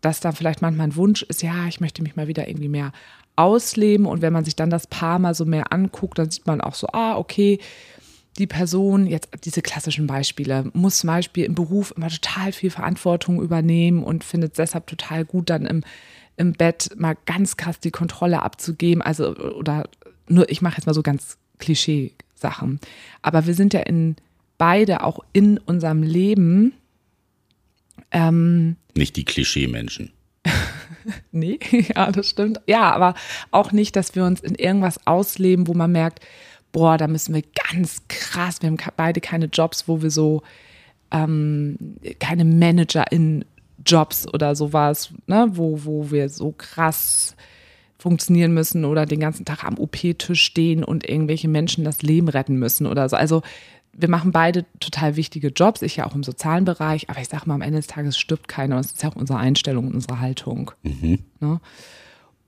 dass 0.01 0.21
da 0.21 0.33
vielleicht 0.33 0.63
manchmal 0.63 0.89
ein 0.89 0.97
Wunsch 0.97 1.23
ist, 1.23 1.43
ja, 1.43 1.67
ich 1.67 1.81
möchte 1.81 2.03
mich 2.03 2.15
mal 2.15 2.29
wieder 2.29 2.47
irgendwie 2.47 2.69
mehr 2.69 2.93
ausleben. 3.37 4.07
Und 4.07 4.23
wenn 4.23 4.33
man 4.33 4.45
sich 4.45 4.57
dann 4.57 4.71
das 4.71 4.87
Paar 4.87 5.19
mal 5.19 5.35
so 5.35 5.45
mehr 5.45 5.73
anguckt, 5.73 6.19
dann 6.19 6.31
sieht 6.31 6.47
man 6.47 6.61
auch 6.61 6.75
so, 6.75 6.88
ah, 6.93 7.16
okay, 7.16 7.59
die 8.38 8.47
Person, 8.47 9.07
jetzt 9.07 9.28
diese 9.45 9.62
klassischen 9.62 10.07
Beispiele, 10.07 10.71
muss 10.75 10.99
zum 10.99 11.09
Beispiel 11.09 11.45
im 11.45 11.55
Beruf 11.55 11.93
immer 11.97 12.09
total 12.09 12.52
viel 12.52 12.71
Verantwortung 12.71 13.40
übernehmen 13.40 14.02
und 14.02 14.25
findet 14.25 14.52
es 14.52 14.57
deshalb 14.57 14.87
total 14.87 15.25
gut, 15.25 15.49
dann 15.49 15.64
im, 15.64 15.83
im 16.37 16.52
Bett 16.52 16.90
mal 16.97 17.16
ganz 17.25 17.57
krass 17.57 17.81
die 17.81 17.90
Kontrolle 17.90 18.43
abzugeben. 18.43 19.00
Also, 19.02 19.35
oder 19.37 19.88
nur, 20.28 20.50
ich 20.50 20.61
mache 20.61 20.76
jetzt 20.76 20.87
mal 20.87 20.95
so 20.95 21.02
ganz 21.02 21.38
Klischee-Sachen. 21.59 22.81
Aber 23.23 23.47
wir 23.47 23.55
sind 23.55 23.73
ja 23.73 23.81
in 23.81 24.16
beide 24.59 25.02
auch 25.02 25.21
in 25.33 25.59
unserem 25.59 26.02
Leben. 26.02 26.75
Ähm, 28.11 28.76
Nicht 28.95 29.16
die 29.16 29.25
Klischee-Menschen. 29.25 30.12
Nee, 31.33 31.59
ja, 31.71 32.11
das 32.11 32.28
stimmt. 32.31 32.61
Ja, 32.66 32.93
aber 32.93 33.14
auch 33.50 33.73
nicht, 33.73 33.97
dass 33.97 34.14
wir 34.14 34.25
uns 34.25 34.40
in 34.40 34.55
irgendwas 34.55 35.07
ausleben, 35.07 35.66
wo 35.66 35.75
man 35.75 35.93
merkt, 35.93 36.21
boah, 36.73 36.99
da 36.99 37.07
müssen 37.09 37.35
wir 37.35 37.43
ganz 37.71 38.02
krass, 38.09 38.61
wir 38.61 38.69
haben 38.69 38.78
beide 38.97 39.21
keine 39.21 39.47
Jobs, 39.47 39.88
wo 39.88 40.02
wir 40.02 40.11
so, 40.11 40.43
ähm, 41.11 41.76
keine 42.19 42.45
Manager 42.45 43.11
in 43.11 43.45
Jobs 43.85 44.26
oder 44.33 44.55
sowas, 44.55 45.11
ne, 45.26 45.49
wo, 45.52 45.85
wo 45.85 46.11
wir 46.11 46.28
so 46.28 46.52
krass 46.52 47.37
funktionieren 47.99 48.52
müssen 48.52 48.85
oder 48.85 49.07
den 49.07 49.21
ganzen 49.21 49.45
Tag 49.45 49.64
am 49.64 49.78
OP-Tisch 49.78 50.43
stehen 50.43 50.85
und 50.85 51.09
irgendwelche 51.09 51.49
Menschen 51.49 51.85
das 51.85 52.02
Leben 52.02 52.28
retten 52.28 52.57
müssen 52.57 52.87
oder 52.87 53.09
so. 53.09 53.16
Also 53.16 53.43
wir 53.99 54.09
machen 54.09 54.33
beide 54.33 54.67
total 54.79 55.17
wichtige 55.17 55.49
Jobs, 55.49 55.83
ich 55.83 55.97
ja 55.97 56.07
auch 56.07 56.15
im 56.15 56.23
sozialen 56.23 56.65
Bereich, 56.65 57.09
aber 57.09 57.21
ich 57.21 57.29
sage 57.29 57.45
mal, 57.47 57.55
am 57.55 57.62
Ende 57.62 57.79
des 57.79 57.87
Tages 57.87 58.19
stirbt 58.19 58.49
keiner 58.49 58.76
und 58.76 58.85
es 58.85 58.93
ist 58.93 59.03
ja 59.03 59.11
auch 59.11 59.17
unsere 59.17 59.38
Einstellung 59.38 59.88
und 59.88 59.95
unsere 59.95 60.21
Haltung. 60.21 60.71
Ne? 61.41 61.61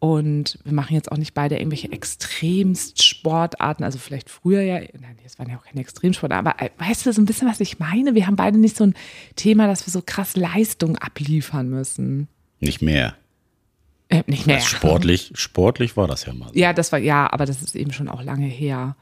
Und 0.01 0.59
wir 0.63 0.73
machen 0.73 0.95
jetzt 0.95 1.11
auch 1.11 1.17
nicht 1.17 1.35
beide 1.35 1.57
irgendwelche 1.57 1.91
extremst 1.91 3.03
Sportarten, 3.03 3.83
also 3.83 3.99
vielleicht 3.99 4.31
früher 4.31 4.61
ja, 4.61 4.79
nein, 4.79 5.17
das 5.25 5.39
waren 5.39 5.51
ja 5.51 5.57
auch 5.57 5.65
keine 5.65 5.81
Extremsportarten, 5.81 6.47
aber 6.47 6.63
äh, 6.63 6.71
weißt 6.79 7.05
du 7.05 7.13
so 7.13 7.21
ein 7.21 7.27
bisschen, 7.27 7.49
was 7.49 7.61
ich 7.61 7.79
meine? 7.81 8.15
Wir 8.15 8.27
haben 8.27 8.37
beide 8.37 8.59
nicht 8.59 8.77
so 8.77 8.85
ein 8.85 8.95
Thema, 9.35 9.67
dass 9.67 9.87
wir 9.87 9.91
so 9.91 10.03
krass 10.05 10.37
Leistung 10.37 10.97
abliefern 10.97 11.69
müssen. 11.69 12.29
Nicht 12.61 12.81
mehr. 12.81 13.15
Äh, 14.09 14.23
nicht 14.27 14.47
mehr. 14.47 14.61
Sportlich, 14.61 15.33
sportlich 15.35 15.97
war 15.97 16.07
das 16.07 16.25
ja 16.27 16.33
mal. 16.33 16.49
so. 16.49 16.55
Ja, 16.55 16.73
das 16.73 16.93
war, 16.93 16.99
ja, 16.99 17.31
aber 17.33 17.45
das 17.45 17.61
ist 17.61 17.75
eben 17.75 17.93
schon 17.93 18.09
auch 18.09 18.23
lange 18.23 18.47
her. 18.47 18.97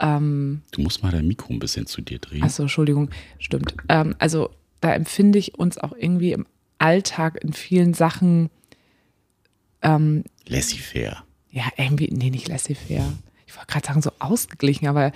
Du 0.00 0.80
musst 0.80 1.02
mal 1.02 1.12
dein 1.12 1.26
Mikro 1.26 1.52
ein 1.52 1.58
bisschen 1.58 1.86
zu 1.86 2.00
dir 2.00 2.18
drehen. 2.18 2.42
Achso, 2.42 2.62
Entschuldigung, 2.62 3.10
stimmt. 3.38 3.74
Ähm, 3.88 4.14
also 4.18 4.50
da 4.80 4.94
empfinde 4.94 5.38
ich 5.38 5.58
uns 5.58 5.76
auch 5.78 5.92
irgendwie 5.92 6.32
im 6.32 6.46
Alltag 6.78 7.42
in 7.44 7.52
vielen 7.52 7.92
Sachen, 7.94 8.48
Laissez-faire. 10.46 11.24
ja, 11.50 11.64
irgendwie, 11.76 12.08
nee, 12.12 12.30
nicht 12.30 12.48
laissez-faire. 12.48 13.12
Ich 13.46 13.56
wollte 13.56 13.66
gerade 13.72 13.86
sagen, 13.86 14.02
so 14.02 14.12
ausgeglichen, 14.18 14.86
aber 14.88 15.12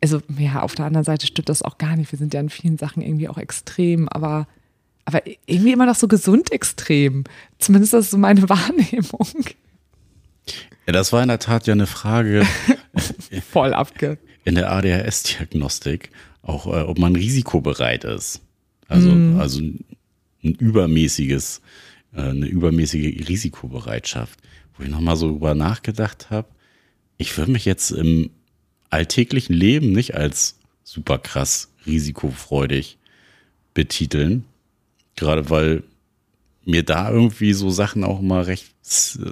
also, 0.00 0.20
ja, 0.38 0.62
auf 0.62 0.74
der 0.76 0.86
anderen 0.86 1.04
Seite 1.04 1.26
stimmt 1.26 1.48
das 1.48 1.62
auch 1.62 1.78
gar 1.78 1.96
nicht. 1.96 2.12
Wir 2.12 2.18
sind 2.18 2.32
ja 2.34 2.40
in 2.40 2.50
vielen 2.50 2.78
Sachen 2.78 3.02
irgendwie 3.02 3.28
auch 3.28 3.38
extrem, 3.38 4.08
aber, 4.08 4.46
aber 5.04 5.22
irgendwie 5.46 5.72
immer 5.72 5.86
noch 5.86 5.96
so 5.96 6.06
gesund 6.06 6.52
extrem. 6.52 7.24
Zumindest 7.58 7.92
das 7.94 8.04
ist 8.06 8.10
so 8.12 8.18
meine 8.18 8.42
Wahrnehmung. 8.48 9.44
Ja, 10.86 10.92
das 10.92 11.12
war 11.12 11.22
in 11.22 11.28
der 11.28 11.40
Tat 11.40 11.66
ja 11.66 11.72
eine 11.72 11.86
Frage 11.86 12.46
Voll 13.52 13.74
abge. 13.74 14.18
In 14.48 14.54
der 14.54 14.72
ADHS-Diagnostik, 14.72 16.10
auch 16.40 16.66
äh, 16.66 16.80
ob 16.80 16.98
man 16.98 17.14
risikobereit 17.14 18.04
ist. 18.04 18.40
Also, 18.88 19.10
Mhm. 19.10 19.38
also 19.38 19.60
ein 19.60 19.84
übermäßiges, 20.54 21.60
äh, 22.14 22.22
eine 22.22 22.46
übermäßige 22.46 23.28
Risikobereitschaft. 23.28 24.38
Wo 24.74 24.84
ich 24.84 24.88
nochmal 24.88 25.16
so 25.16 25.28
drüber 25.28 25.54
nachgedacht 25.54 26.30
habe, 26.30 26.48
ich 27.18 27.36
würde 27.36 27.52
mich 27.52 27.66
jetzt 27.66 27.90
im 27.90 28.30
alltäglichen 28.88 29.52
Leben 29.52 29.92
nicht 29.92 30.14
als 30.14 30.58
super 30.82 31.18
krass 31.18 31.70
risikofreudig 31.84 32.96
betiteln. 33.74 34.46
Gerade 35.16 35.50
weil 35.50 35.82
mir 36.64 36.84
da 36.84 37.10
irgendwie 37.10 37.52
so 37.52 37.68
Sachen 37.68 38.02
auch 38.02 38.20
immer 38.20 38.46
recht, 38.46 38.72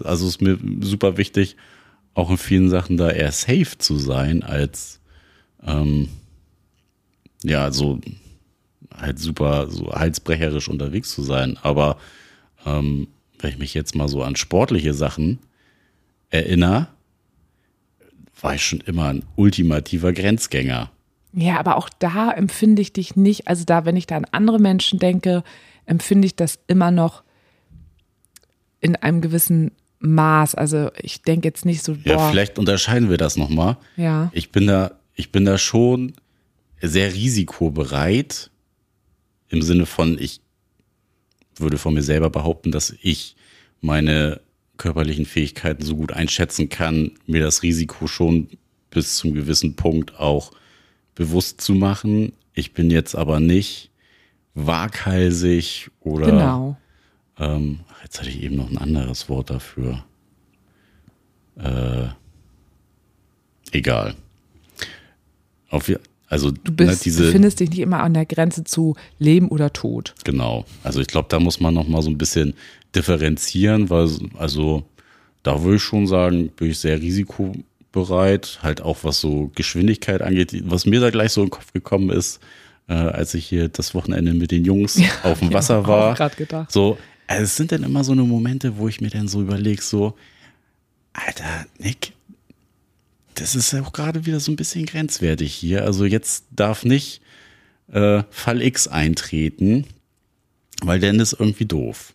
also 0.04 0.28
ist 0.28 0.42
mir 0.42 0.58
super 0.80 1.16
wichtig, 1.16 1.56
auch 2.12 2.28
in 2.28 2.36
vielen 2.38 2.68
Sachen 2.68 2.98
da 2.98 3.10
eher 3.10 3.32
safe 3.32 3.78
zu 3.78 3.96
sein, 3.96 4.42
als 4.42 5.00
ähm, 5.66 6.08
ja, 7.42 7.70
so 7.70 8.00
halt 8.96 9.18
super 9.18 9.68
so 9.70 9.92
halsbrecherisch 9.92 10.68
unterwegs 10.68 11.10
zu 11.14 11.22
sein. 11.22 11.58
Aber 11.62 11.98
ähm, 12.64 13.08
wenn 13.38 13.50
ich 13.50 13.58
mich 13.58 13.74
jetzt 13.74 13.94
mal 13.94 14.08
so 14.08 14.22
an 14.22 14.36
sportliche 14.36 14.94
Sachen 14.94 15.38
erinnere, 16.30 16.88
war 18.40 18.54
ich 18.54 18.64
schon 18.64 18.80
immer 18.80 19.08
ein 19.08 19.24
ultimativer 19.36 20.12
Grenzgänger. 20.12 20.90
Ja, 21.32 21.58
aber 21.58 21.76
auch 21.76 21.90
da 21.98 22.30
empfinde 22.30 22.80
ich 22.80 22.92
dich 22.92 23.16
nicht, 23.16 23.46
also 23.48 23.64
da, 23.64 23.84
wenn 23.84 23.96
ich 23.96 24.06
da 24.06 24.16
an 24.16 24.26
andere 24.32 24.58
Menschen 24.58 24.98
denke, 24.98 25.44
empfinde 25.84 26.26
ich 26.26 26.34
das 26.36 26.58
immer 26.66 26.90
noch 26.90 27.22
in 28.80 28.96
einem 28.96 29.20
gewissen 29.20 29.72
Maß. 30.00 30.54
Also 30.54 30.90
ich 31.00 31.22
denke 31.22 31.48
jetzt 31.48 31.64
nicht 31.66 31.82
so, 31.82 31.92
Ja, 32.04 32.16
boah, 32.16 32.30
vielleicht 32.30 32.58
unterscheiden 32.58 33.10
wir 33.10 33.18
das 33.18 33.36
nochmal. 33.36 33.76
ja. 33.96 34.30
Ich 34.32 34.50
bin 34.50 34.66
da, 34.66 34.92
ich 35.16 35.32
bin 35.32 35.44
da 35.44 35.58
schon 35.58 36.12
sehr 36.80 37.12
risikobereit 37.12 38.50
im 39.48 39.62
Sinne 39.62 39.86
von, 39.86 40.18
ich 40.18 40.40
würde 41.56 41.78
von 41.78 41.94
mir 41.94 42.02
selber 42.02 42.30
behaupten, 42.30 42.70
dass 42.70 42.94
ich 43.00 43.34
meine 43.80 44.40
körperlichen 44.76 45.24
Fähigkeiten 45.24 45.82
so 45.82 45.96
gut 45.96 46.12
einschätzen 46.12 46.68
kann, 46.68 47.12
mir 47.26 47.40
das 47.42 47.62
Risiko 47.62 48.06
schon 48.06 48.48
bis 48.90 49.16
zum 49.16 49.32
gewissen 49.32 49.74
Punkt 49.74 50.18
auch 50.20 50.52
bewusst 51.14 51.62
zu 51.62 51.74
machen. 51.74 52.32
Ich 52.52 52.74
bin 52.74 52.90
jetzt 52.90 53.14
aber 53.14 53.40
nicht 53.40 53.90
waghalsig 54.54 55.90
oder 56.00 56.26
Genau. 56.26 56.76
ähm, 57.38 57.80
jetzt 58.02 58.18
hatte 58.20 58.28
ich 58.28 58.42
eben 58.42 58.56
noch 58.56 58.70
ein 58.70 58.78
anderes 58.78 59.28
Wort 59.30 59.48
dafür. 59.48 60.04
Äh, 61.56 62.08
egal. 63.72 64.14
Auf, 65.70 65.90
also 66.28 66.50
Du 66.50 66.72
bist, 66.72 66.90
ne, 66.90 66.98
diese, 67.04 67.24
befindest 67.24 67.60
dich 67.60 67.70
nicht 67.70 67.78
immer 67.78 68.02
an 68.02 68.14
der 68.14 68.26
Grenze 68.26 68.64
zu 68.64 68.96
Leben 69.18 69.48
oder 69.48 69.72
Tod. 69.72 70.14
genau. 70.24 70.64
Also 70.82 71.00
ich 71.00 71.06
glaube, 71.06 71.28
da 71.28 71.38
muss 71.38 71.60
man 71.60 71.74
noch 71.74 71.86
mal 71.88 72.02
so 72.02 72.10
ein 72.10 72.18
bisschen 72.18 72.54
differenzieren, 72.94 73.90
weil 73.90 74.08
also 74.38 74.84
da 75.42 75.62
würde 75.62 75.76
ich 75.76 75.82
schon 75.82 76.06
sagen, 76.06 76.48
bin 76.48 76.70
ich 76.70 76.78
sehr 76.78 77.00
risikobereit, 77.00 78.58
halt 78.62 78.80
auch 78.80 78.98
was 79.02 79.20
so 79.20 79.50
Geschwindigkeit 79.54 80.22
angeht. 80.22 80.52
Was 80.64 80.86
mir 80.86 81.00
da 81.00 81.10
gleich 81.10 81.32
so 81.32 81.42
in 81.42 81.46
den 81.46 81.52
Kopf 81.52 81.72
gekommen 81.72 82.10
ist, 82.10 82.40
äh, 82.88 82.94
als 82.94 83.34
ich 83.34 83.46
hier 83.46 83.68
das 83.68 83.94
Wochenende 83.94 84.34
mit 84.34 84.50
den 84.50 84.64
Jungs 84.64 85.00
auf 85.22 85.38
dem 85.38 85.52
Wasser 85.52 85.76
hab 85.76 85.86
war. 85.86 86.14
grad 86.14 86.36
gedacht. 86.36 86.72
So, 86.72 86.98
also 87.28 87.42
es 87.44 87.56
sind 87.56 87.70
dann 87.70 87.84
immer 87.84 88.02
so 88.02 88.12
eine 88.12 88.22
Momente, 88.22 88.78
wo 88.78 88.88
ich 88.88 89.00
mir 89.00 89.10
dann 89.10 89.28
so 89.28 89.40
überlege, 89.40 89.82
so, 89.82 90.14
Alter, 91.12 91.66
Nick, 91.78 92.12
das 93.36 93.54
ist 93.54 93.72
ja 93.72 93.82
auch 93.82 93.92
gerade 93.92 94.26
wieder 94.26 94.40
so 94.40 94.52
ein 94.52 94.56
bisschen 94.56 94.86
grenzwertig 94.86 95.54
hier. 95.54 95.84
Also 95.84 96.04
jetzt 96.04 96.44
darf 96.50 96.84
nicht 96.84 97.20
äh, 97.92 98.22
Fall 98.30 98.62
X 98.62 98.88
eintreten, 98.88 99.86
weil 100.82 101.00
dann 101.00 101.20
ist 101.20 101.34
irgendwie 101.34 101.66
doof. 101.66 102.14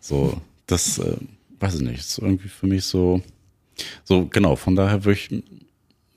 So, 0.00 0.40
das 0.66 0.98
äh, 0.98 1.16
weiß 1.60 1.76
ich 1.76 1.80
nicht, 1.82 2.00
ist 2.00 2.18
irgendwie 2.18 2.48
für 2.48 2.66
mich 2.66 2.84
so, 2.84 3.22
so 4.04 4.26
genau, 4.26 4.56
von 4.56 4.76
daher 4.76 5.04
würde 5.04 5.18
ich 5.18 5.42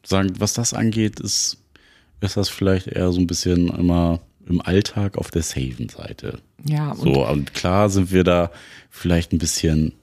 sagen, 0.03 0.33
was 0.39 0.53
das 0.53 0.73
angeht, 0.73 1.19
ist, 1.19 1.57
ist 2.21 2.37
das 2.37 2.49
vielleicht 2.49 2.87
eher 2.87 3.11
so 3.11 3.19
ein 3.19 3.27
bisschen 3.27 3.69
immer 3.69 4.19
im 4.47 4.61
Alltag 4.61 5.17
auf 5.17 5.31
der 5.31 5.43
safen 5.43 5.89
Seite. 5.89 6.39
Ja, 6.65 6.95
So, 6.95 7.27
und 7.27 7.53
klar 7.53 7.89
sind 7.89 8.11
wir 8.11 8.23
da 8.23 8.51
vielleicht 8.89 9.33
ein 9.33 9.37
bisschen 9.39 9.93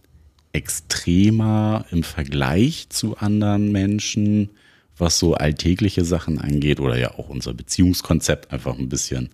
extremer 0.54 1.84
im 1.90 2.02
Vergleich 2.02 2.88
zu 2.88 3.16
anderen 3.18 3.72
Menschen, 3.72 4.50
was 4.96 5.18
so 5.18 5.34
alltägliche 5.34 6.04
Sachen 6.04 6.38
angeht 6.38 6.80
oder 6.80 6.96
ja 6.96 7.12
auch 7.18 7.28
unser 7.28 7.52
Beziehungskonzept 7.52 8.52
einfach 8.52 8.78
ein 8.78 8.88
bisschen 8.88 9.30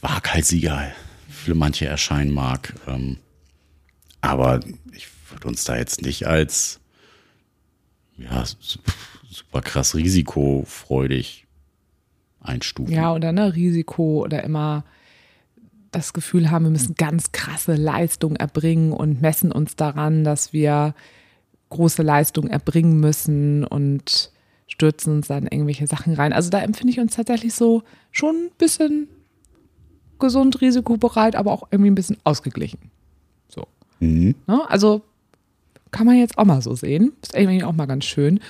waghalsiger 0.00 0.90
für 1.28 1.54
manche 1.54 1.86
erscheinen 1.86 2.32
mag. 2.32 2.74
Ähm, 2.86 3.18
aber 4.20 4.60
ich 4.92 5.06
würde 5.30 5.48
uns 5.48 5.64
da 5.64 5.76
jetzt 5.76 6.02
nicht 6.02 6.26
als 6.26 6.80
ja, 8.18 8.44
su- 8.44 8.78
super 9.30 9.60
krass 9.62 9.94
risikofreudig 9.94 11.46
einstufen. 12.40 12.92
Ja, 12.92 13.14
oder 13.14 13.32
ne, 13.32 13.54
Risiko 13.54 14.24
oder 14.24 14.42
immer 14.42 14.84
das 15.90 16.12
Gefühl 16.12 16.50
haben, 16.50 16.64
wir 16.64 16.70
müssen 16.70 16.94
ganz 16.94 17.32
krasse 17.32 17.74
Leistung 17.74 18.36
erbringen 18.36 18.92
und 18.92 19.20
messen 19.20 19.52
uns 19.52 19.76
daran, 19.76 20.24
dass 20.24 20.52
wir 20.52 20.94
große 21.70 22.02
Leistung 22.02 22.46
erbringen 22.48 23.00
müssen 23.00 23.64
und 23.64 24.30
stürzen 24.66 25.14
uns 25.14 25.28
dann 25.28 25.46
irgendwelche 25.46 25.86
Sachen 25.86 26.14
rein. 26.14 26.32
Also 26.32 26.50
da 26.50 26.60
empfinde 26.60 26.92
ich 26.92 27.00
uns 27.00 27.16
tatsächlich 27.16 27.54
so 27.54 27.82
schon 28.10 28.34
ein 28.36 28.50
bisschen 28.58 29.08
gesund, 30.18 30.60
risikobereit, 30.60 31.36
aber 31.36 31.52
auch 31.52 31.68
irgendwie 31.70 31.90
ein 31.90 31.94
bisschen 31.94 32.18
ausgeglichen. 32.24 32.90
So. 33.48 33.66
Mhm. 34.00 34.34
Ne? 34.46 34.68
Also 34.68 35.02
kann 35.90 36.06
man 36.06 36.16
jetzt 36.16 36.38
auch 36.38 36.44
mal 36.44 36.62
so 36.62 36.74
sehen. 36.74 37.12
Ist 37.22 37.34
irgendwie 37.34 37.64
auch 37.64 37.72
mal 37.72 37.86
ganz 37.86 38.04
schön. 38.04 38.40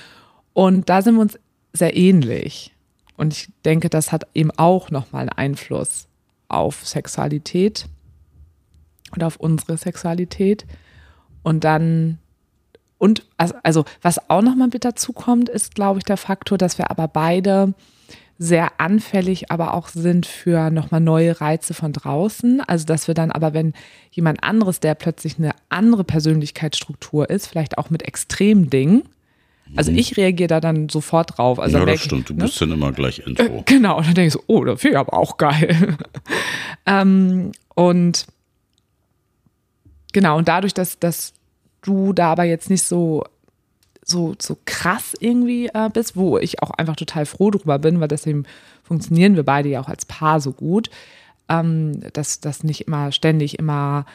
Und 0.53 0.89
da 0.89 1.01
sind 1.01 1.15
wir 1.15 1.21
uns 1.21 1.39
sehr 1.73 1.95
ähnlich. 1.95 2.73
Und 3.15 3.33
ich 3.33 3.49
denke, 3.65 3.89
das 3.89 4.11
hat 4.11 4.27
eben 4.33 4.51
auch 4.57 4.91
nochmal 4.91 5.21
einen 5.21 5.29
Einfluss 5.29 6.07
auf 6.49 6.85
Sexualität 6.87 7.87
und 9.13 9.23
auf 9.23 9.37
unsere 9.37 9.77
Sexualität. 9.77 10.65
Und 11.43 11.63
dann, 11.63 12.19
und 12.97 13.25
also, 13.37 13.55
also 13.63 13.85
was 14.01 14.29
auch 14.29 14.41
nochmal 14.41 14.69
mit 14.71 14.85
dazu 14.85 15.13
kommt, 15.13 15.49
ist, 15.49 15.75
glaube 15.75 15.99
ich, 15.99 16.05
der 16.05 16.17
Faktor, 16.17 16.57
dass 16.57 16.77
wir 16.77 16.91
aber 16.91 17.07
beide 17.07 17.73
sehr 18.39 18.79
anfällig 18.79 19.49
aber 19.51 19.73
auch 19.73 19.87
sind 19.87 20.25
für 20.25 20.69
nochmal 20.69 21.01
neue 21.01 21.41
Reize 21.41 21.73
von 21.73 21.93
draußen. 21.93 22.61
Also 22.61 22.85
dass 22.85 23.07
wir 23.07 23.15
dann 23.15 23.31
aber, 23.31 23.53
wenn 23.53 23.73
jemand 24.11 24.43
anderes, 24.43 24.79
der 24.79 24.95
plötzlich 24.95 25.37
eine 25.37 25.51
andere 25.69 26.03
Persönlichkeitsstruktur 26.03 27.29
ist, 27.29 27.47
vielleicht 27.47 27.77
auch 27.77 27.89
mit 27.89 28.03
Extremdingen, 28.03 29.03
also 29.75 29.91
ich 29.91 30.17
reagiere 30.17 30.47
da 30.47 30.59
dann 30.59 30.89
sofort 30.89 31.37
drauf. 31.37 31.59
Also 31.59 31.77
ja, 31.77 31.85
das 31.85 32.01
stimmt. 32.01 32.29
Du 32.29 32.33
ne? 32.33 32.43
bist 32.45 32.59
dann 32.61 32.71
immer 32.71 32.91
gleich 32.91 33.19
Intro. 33.25 33.63
Genau, 33.65 33.97
und 33.97 34.07
dann 34.07 34.15
denke 34.15 34.27
ich 34.27 34.33
so, 34.33 34.43
oh, 34.47 34.63
das 34.63 34.81
finde 34.81 34.95
ich 34.95 34.99
aber 34.99 35.13
auch 35.13 35.37
geil. 35.37 35.97
ähm, 36.85 37.51
und 37.75 38.25
genau, 40.13 40.37
und 40.37 40.47
dadurch, 40.47 40.73
dass, 40.73 40.99
dass 40.99 41.33
du 41.81 42.13
da 42.13 42.31
aber 42.31 42.43
jetzt 42.43 42.69
nicht 42.69 42.83
so, 42.83 43.23
so, 44.03 44.35
so 44.39 44.57
krass 44.65 45.13
irgendwie 45.19 45.67
äh, 45.67 45.89
bist, 45.93 46.15
wo 46.15 46.37
ich 46.37 46.61
auch 46.63 46.71
einfach 46.71 46.95
total 46.95 47.25
froh 47.25 47.51
drüber 47.51 47.79
bin, 47.79 47.99
weil 47.99 48.07
deswegen 48.07 48.45
funktionieren 48.83 49.35
wir 49.35 49.43
beide 49.43 49.69
ja 49.69 49.81
auch 49.81 49.89
als 49.89 50.05
Paar 50.05 50.39
so 50.39 50.53
gut, 50.53 50.89
ähm, 51.49 52.01
dass 52.13 52.39
das 52.39 52.63
nicht 52.63 52.87
immer 52.87 53.11
ständig 53.11 53.59
immer 53.59 54.05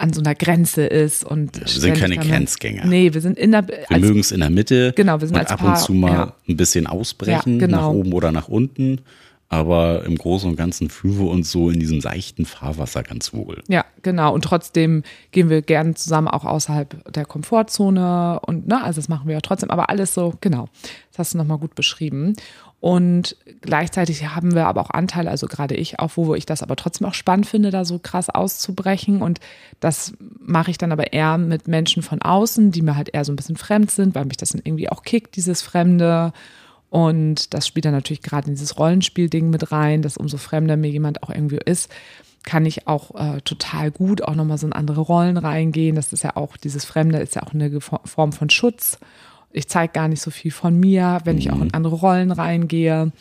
an 0.00 0.12
so 0.12 0.20
einer 0.20 0.34
Grenze 0.34 0.84
ist 0.86 1.24
und 1.24 1.60
wir 1.60 1.66
sind 1.68 1.96
keine 1.98 2.14
damit- 2.16 2.30
Grenzgänger. 2.30 2.86
Nee, 2.86 3.12
wir 3.12 3.20
sind 3.20 3.38
in 3.38 3.52
der 3.52 3.66
Wir 3.68 3.98
mögen 3.98 4.20
es 4.20 4.32
in 4.32 4.40
der 4.40 4.50
Mitte 4.50 4.92
Genau, 4.96 5.20
wir 5.20 5.28
sind 5.28 5.36
und 5.38 5.50
ab 5.50 5.60
Paar, 5.60 5.68
und 5.76 5.78
zu 5.78 5.92
mal 5.94 6.12
ja. 6.12 6.34
ein 6.48 6.56
bisschen 6.56 6.86
ausbrechen, 6.86 7.60
Ja, 7.60 7.66
genau. 7.66 7.76
nach 7.92 7.98
oben 7.98 8.12
oder 8.12 8.32
nach 8.32 8.48
unten. 8.48 9.00
Aber 9.52 10.04
im 10.04 10.16
Großen 10.16 10.48
und 10.48 10.54
Ganzen 10.54 10.90
fühlen 10.90 11.18
wir 11.18 11.26
uns 11.26 11.50
so 11.50 11.70
in 11.70 11.80
diesem 11.80 12.00
seichten 12.00 12.46
Fahrwasser 12.46 13.02
ganz 13.02 13.34
wohl. 13.34 13.64
Ja, 13.66 13.84
genau. 14.02 14.32
Und 14.32 14.44
trotzdem 14.44 15.02
gehen 15.32 15.50
wir 15.50 15.60
gerne 15.60 15.94
zusammen 15.94 16.28
auch 16.28 16.44
außerhalb 16.44 17.12
der 17.12 17.24
Komfortzone 17.24 18.38
und 18.46 18.68
ne, 18.68 18.82
also 18.82 19.00
das 19.00 19.08
machen 19.08 19.26
wir 19.26 19.34
ja 19.34 19.40
trotzdem, 19.40 19.70
aber 19.70 19.90
alles 19.90 20.14
so, 20.14 20.34
genau. 20.40 20.68
Das 21.10 21.18
hast 21.18 21.34
du 21.34 21.38
nochmal 21.38 21.58
gut 21.58 21.74
beschrieben. 21.74 22.36
Und 22.78 23.36
gleichzeitig 23.60 24.24
haben 24.24 24.54
wir 24.54 24.66
aber 24.66 24.80
auch 24.80 24.90
Anteile, 24.90 25.30
also 25.30 25.48
gerade 25.48 25.74
ich 25.74 25.98
auch, 25.98 26.12
wo 26.14 26.34
ich 26.36 26.46
das 26.46 26.62
aber 26.62 26.76
trotzdem 26.76 27.08
auch 27.08 27.14
spannend 27.14 27.46
finde, 27.46 27.70
da 27.70 27.84
so 27.84 27.98
krass 27.98 28.30
auszubrechen. 28.30 29.20
Und 29.20 29.40
das 29.80 30.14
mache 30.38 30.70
ich 30.70 30.78
dann 30.78 30.92
aber 30.92 31.12
eher 31.12 31.38
mit 31.38 31.66
Menschen 31.66 32.04
von 32.04 32.22
außen, 32.22 32.70
die 32.70 32.82
mir 32.82 32.96
halt 32.96 33.10
eher 33.12 33.24
so 33.24 33.32
ein 33.32 33.36
bisschen 33.36 33.56
fremd 33.56 33.90
sind, 33.90 34.14
weil 34.14 34.24
mich 34.26 34.38
das 34.38 34.50
dann 34.50 34.62
irgendwie 34.64 34.88
auch 34.88 35.02
kickt, 35.02 35.34
dieses 35.34 35.60
Fremde. 35.60 36.32
Und 36.90 37.54
das 37.54 37.66
spielt 37.66 37.84
dann 37.84 37.92
natürlich 37.92 38.22
gerade 38.22 38.48
in 38.48 38.54
dieses 38.54 38.78
Rollenspiel-Ding 38.78 39.48
mit 39.48 39.72
rein, 39.72 40.02
dass 40.02 40.16
umso 40.16 40.36
fremder 40.36 40.76
mir 40.76 40.90
jemand 40.90 41.22
auch 41.22 41.30
irgendwie 41.30 41.58
ist, 41.64 41.90
kann 42.42 42.66
ich 42.66 42.86
auch 42.86 43.14
äh, 43.14 43.40
total 43.42 43.90
gut 43.90 44.22
auch 44.22 44.34
nochmal 44.34 44.58
so 44.58 44.66
in 44.66 44.72
andere 44.72 45.00
Rollen 45.00 45.36
reingehen. 45.36 45.94
Das 45.94 46.12
ist 46.12 46.24
ja 46.24 46.36
auch, 46.36 46.56
dieses 46.56 46.84
Fremde 46.84 47.18
ist 47.18 47.34
ja 47.34 47.42
auch 47.42 47.54
eine 47.54 47.80
Form 47.80 48.32
von 48.32 48.50
Schutz. 48.50 48.98
Ich 49.52 49.68
zeige 49.68 49.92
gar 49.92 50.08
nicht 50.08 50.22
so 50.22 50.30
viel 50.30 50.50
von 50.50 50.78
mir, 50.78 51.20
wenn 51.24 51.38
ich 51.38 51.50
auch 51.52 51.60
in 51.60 51.74
andere 51.74 51.96
Rollen 51.96 52.32
reingehe. 52.32 53.12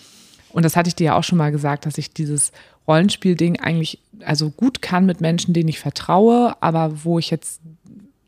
Und 0.51 0.63
das 0.63 0.75
hatte 0.75 0.87
ich 0.87 0.95
dir 0.95 1.05
ja 1.05 1.17
auch 1.17 1.23
schon 1.23 1.37
mal 1.37 1.51
gesagt, 1.51 1.85
dass 1.85 1.97
ich 1.97 2.13
dieses 2.13 2.51
Rollenspiel-Ding 2.87 3.59
eigentlich 3.59 3.99
also 4.23 4.49
gut 4.49 4.81
kann 4.81 5.05
mit 5.05 5.21
Menschen, 5.21 5.53
denen 5.53 5.69
ich 5.69 5.79
vertraue, 5.79 6.55
aber 6.61 7.03
wo 7.03 7.19
ich 7.19 7.29
jetzt 7.29 7.61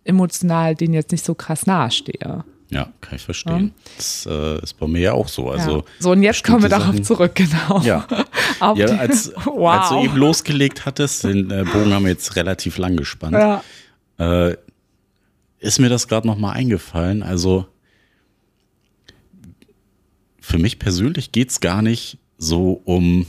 emotional 0.03 0.75
denen 0.75 0.93
jetzt 0.93 1.11
nicht 1.11 1.25
so 1.25 1.35
krass 1.35 1.65
nahe 1.65 1.91
stehe. 1.91 2.43
Ja, 2.71 2.89
kann 3.01 3.17
ich 3.17 3.21
verstehen. 3.21 3.73
Das 3.97 4.25
äh, 4.25 4.63
ist 4.63 4.79
bei 4.79 4.87
mir 4.87 5.01
ja 5.01 5.13
auch 5.13 5.27
so. 5.27 5.49
Also 5.49 5.79
ja. 5.79 5.83
So, 5.99 6.11
und 6.11 6.23
jetzt 6.23 6.43
kommen 6.43 6.61
wir 6.61 6.69
darauf 6.69 6.93
Sachen- 6.93 7.03
zurück, 7.03 7.35
genau. 7.35 7.81
Ja, 7.81 8.07
ja 8.75 8.85
als, 8.97 9.33
wow. 9.43 9.69
als 9.79 9.89
du 9.89 10.03
eben 10.03 10.15
losgelegt 10.15 10.85
hattest, 10.85 11.25
den 11.25 11.51
äh, 11.51 11.65
Bogen 11.65 11.93
haben 11.93 12.05
wir 12.05 12.11
jetzt 12.11 12.37
relativ 12.37 12.77
lang 12.77 12.95
gespannt, 12.95 13.33
ja. 13.33 13.61
äh, 14.19 14.55
ist 15.59 15.79
mir 15.79 15.89
das 15.89 16.07
gerade 16.07 16.25
nochmal 16.25 16.55
eingefallen. 16.55 17.23
Also 17.23 17.67
für 20.39 20.57
mich 20.57 20.79
persönlich 20.79 21.33
geht's 21.33 21.59
gar 21.59 21.81
nicht 21.81 22.19
so 22.37 22.81
um, 22.85 23.25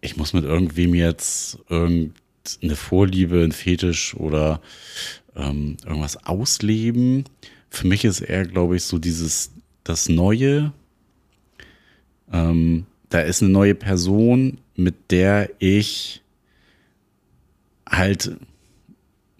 ich 0.00 0.16
muss 0.16 0.32
mit 0.32 0.44
irgendwem 0.44 0.94
jetzt 0.94 1.58
irgendeine 1.68 2.76
Vorliebe, 2.76 3.42
ein 3.42 3.52
Fetisch 3.52 4.14
oder 4.14 4.60
ähm, 5.36 5.76
irgendwas 5.84 6.24
ausleben. 6.24 7.24
Für 7.72 7.86
mich 7.86 8.04
ist 8.04 8.20
eher, 8.20 8.44
glaube 8.44 8.76
ich, 8.76 8.84
so 8.84 8.98
dieses, 8.98 9.50
das 9.82 10.10
Neue. 10.10 10.72
Ähm, 12.30 12.84
da 13.08 13.20
ist 13.20 13.42
eine 13.42 13.50
neue 13.50 13.74
Person, 13.74 14.58
mit 14.76 15.10
der 15.10 15.48
ich 15.58 16.20
halt 17.88 18.36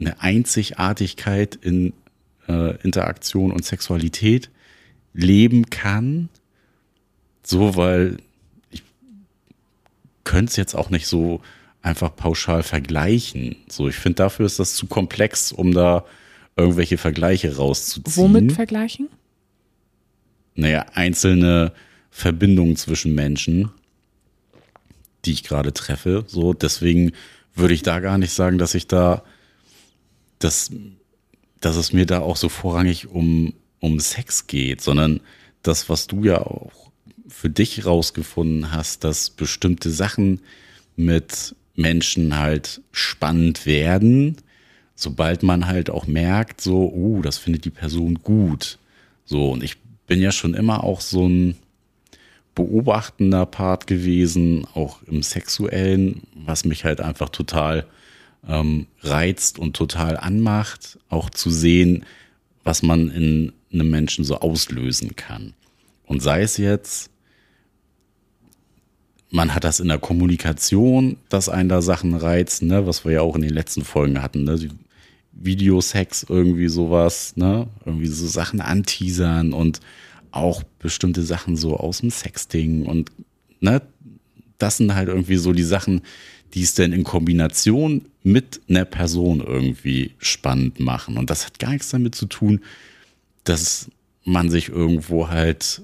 eine 0.01 0.18
Einzigartigkeit 0.23 1.57
in 1.57 1.92
äh, 2.49 2.75
Interaktion 2.83 3.53
und 3.53 3.66
Sexualität 3.66 4.49
leben 5.12 5.68
kann. 5.68 6.31
So, 7.42 7.77
weil 7.77 8.16
ich 8.71 8.83
könnte 10.25 10.49
es 10.49 10.57
jetzt 10.57 10.75
auch 10.75 10.88
nicht 10.88 11.07
so 11.07 11.42
einfach 11.83 12.16
pauschal 12.16 12.62
vergleichen. 12.62 13.57
So, 13.68 13.88
ich 13.88 13.97
finde, 13.97 14.16
dafür 14.16 14.47
ist 14.47 14.59
das 14.59 14.73
zu 14.73 14.87
komplex, 14.87 15.53
um 15.53 15.75
da 15.75 16.07
irgendwelche 16.56 16.98
Vergleiche 16.98 17.56
rauszuziehen. 17.56 18.16
Womit 18.16 18.52
vergleichen? 18.52 19.08
naja, 20.54 20.86
einzelne 20.94 21.72
Verbindungen 22.10 22.76
zwischen 22.76 23.14
Menschen, 23.14 23.70
die 25.24 25.32
ich 25.32 25.44
gerade 25.44 25.72
treffe. 25.72 26.24
So, 26.26 26.52
deswegen 26.52 27.12
würde 27.54 27.74
ich 27.74 27.82
da 27.82 28.00
gar 28.00 28.18
nicht 28.18 28.32
sagen, 28.32 28.58
dass 28.58 28.74
ich 28.74 28.86
da, 28.86 29.22
dass, 30.38 30.70
dass 31.60 31.76
es 31.76 31.92
mir 31.92 32.06
da 32.06 32.20
auch 32.20 32.36
so 32.36 32.48
vorrangig 32.48 33.08
um, 33.08 33.54
um 33.80 34.00
Sex 34.00 34.46
geht, 34.46 34.80
sondern 34.80 35.20
das, 35.62 35.88
was 35.88 36.06
du 36.06 36.24
ja 36.24 36.38
auch 36.38 36.90
für 37.28 37.50
dich 37.50 37.86
rausgefunden 37.86 38.72
hast, 38.72 39.04
dass 39.04 39.30
bestimmte 39.30 39.90
Sachen 39.90 40.40
mit 40.96 41.54
Menschen 41.74 42.38
halt 42.38 42.82
spannend 42.90 43.64
werden, 43.64 44.36
sobald 44.94 45.42
man 45.42 45.66
halt 45.66 45.90
auch 45.90 46.07
merkt, 46.07 46.61
so, 46.61 46.92
uh, 46.92 47.22
das 47.22 47.38
findet 47.38 47.64
die 47.64 47.70
Person 47.70 48.16
gut. 48.22 48.78
So, 49.24 49.52
und 49.52 49.62
ich 49.62 49.78
bin 50.07 50.20
ja 50.20 50.33
schon 50.33 50.55
immer 50.55 50.85
auch 50.85 51.00
so 51.00 51.26
ein 51.26 51.57
beobachtender 52.55 53.46
Part 53.46 53.87
gewesen, 53.87 54.66
auch 54.74 55.02
im 55.05 55.22
sexuellen, 55.22 56.22
was 56.35 56.64
mich 56.64 56.85
halt 56.85 57.00
einfach 57.00 57.31
total 57.31 57.87
ähm, 58.46 58.87
reizt 59.02 59.59
und 59.59 59.74
total 59.76 60.16
anmacht, 60.16 60.98
auch 61.09 61.31
zu 61.31 61.50
sehen, 61.50 62.05
was 62.64 62.83
man 62.83 63.11
in 63.11 63.52
einem 63.72 63.90
Menschen 63.90 64.24
so 64.24 64.38
auslösen 64.40 65.16
kann. 65.16 65.55
Und 66.05 66.22
sei 66.22 66.42
es 66.42 66.57
jetzt, 66.59 67.11
man 69.31 69.55
hat 69.55 69.64
das 69.64 69.81
in 69.81 69.88
der 69.88 69.98
Kommunikation, 69.98 71.16
dass 71.31 71.48
einen 71.48 71.70
da 71.70 71.81
Sachen 71.81 72.14
reizen, 72.14 72.68
ne, 72.68 72.87
was 72.87 73.05
wir 73.05 73.12
ja 73.12 73.20
auch 73.22 73.35
in 73.35 73.42
den 73.42 73.55
letzten 73.55 73.83
Folgen 73.83 74.22
hatten, 74.22 74.44
ne, 74.44 74.59
Videosex, 75.33 76.27
irgendwie 76.29 76.68
sowas, 76.68 77.37
ne, 77.37 77.68
irgendwie 77.85 78.07
so 78.07 78.27
Sachen 78.27 78.61
anteasern 78.61 79.53
und 79.53 79.81
auch 80.31 80.62
bestimmte 80.79 81.23
Sachen 81.23 81.57
so 81.57 81.77
aus 81.77 82.01
dem 82.01 82.11
Sexting 82.11 82.87
und, 82.87 83.11
ne, 83.61 83.83
das 84.59 84.77
sind 84.77 84.95
halt 84.95 85.09
irgendwie 85.09 85.37
so 85.37 85.53
die 85.53 85.62
Sachen, 85.62 86.03
die 86.55 86.62
es 86.62 86.75
denn 86.75 86.92
in 86.92 87.05
Kombination 87.05 88.07
mit 88.23 88.61
einer 88.68 88.85
Person 88.85 89.40
irgendwie 89.40 90.12
spannend 90.18 90.81
machen. 90.81 91.16
Und 91.16 91.31
das 91.31 91.47
hat 91.47 91.59
gar 91.59 91.71
nichts 91.71 91.90
damit 91.90 92.14
zu 92.14 92.27
tun, 92.27 92.61
dass 93.45 93.90
man 94.25 94.51
sich 94.51 94.68
irgendwo 94.68 95.29
halt 95.29 95.83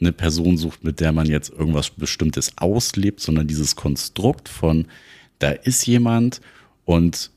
eine 0.00 0.12
Person 0.12 0.56
sucht, 0.56 0.84
mit 0.84 1.00
der 1.00 1.12
man 1.12 1.26
jetzt 1.26 1.50
irgendwas 1.50 1.90
Bestimmtes 1.90 2.52
auslebt, 2.58 3.20
sondern 3.20 3.46
dieses 3.46 3.76
Konstrukt 3.76 4.48
von, 4.48 4.86
da 5.38 5.50
ist 5.50 5.86
jemand 5.86 6.40
und 6.84 7.30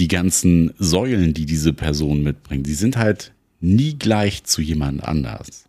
die 0.00 0.08
ganzen 0.08 0.74
Säulen, 0.78 1.34
die 1.34 1.46
diese 1.46 1.72
Person 1.72 2.22
mitbringt, 2.22 2.66
die 2.66 2.74
sind 2.74 2.96
halt 2.96 3.32
nie 3.60 3.98
gleich 3.98 4.44
zu 4.44 4.62
jemand 4.62 5.04
anders. 5.04 5.66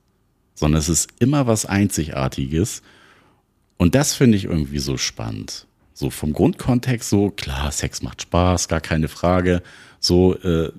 sondern 0.55 0.79
es 0.79 0.89
ist 0.89 1.09
immer 1.19 1.47
was 1.47 1.65
Einzigartiges. 1.65 2.83
Und 3.77 3.95
das 3.95 4.13
finde 4.13 4.37
ich 4.37 4.45
irgendwie 4.45 4.77
so 4.77 4.95
spannend. 4.95 5.65
So 5.93 6.11
vom 6.11 6.33
Grundkontext 6.33 7.09
so, 7.09 7.31
klar, 7.31 7.71
Sex 7.71 8.03
macht 8.03 8.21
Spaß, 8.21 8.67
gar 8.67 8.79
keine 8.79 9.07
Frage. 9.07 9.63
So, 9.99 10.35
äh, 10.37 10.71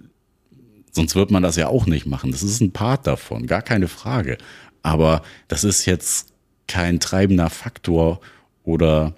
sonst 0.93 1.17
wird 1.17 1.33
man 1.33 1.43
das 1.43 1.57
ja 1.57 1.67
auch 1.67 1.87
nicht 1.87 2.07
machen. 2.07 2.31
Das 2.31 2.45
ist 2.45 2.61
ein 2.61 2.73
Part 2.73 3.09
davon, 3.09 3.49
gar 3.49 3.63
keine 3.63 3.89
Frage. 3.89 4.39
Aber 4.83 5.23
das 5.49 5.65
ist 5.65 5.85
jetzt 5.85 6.33
kein 6.69 7.01
treibender 7.01 7.51
Faktor 7.51 8.21
oder 8.63 9.15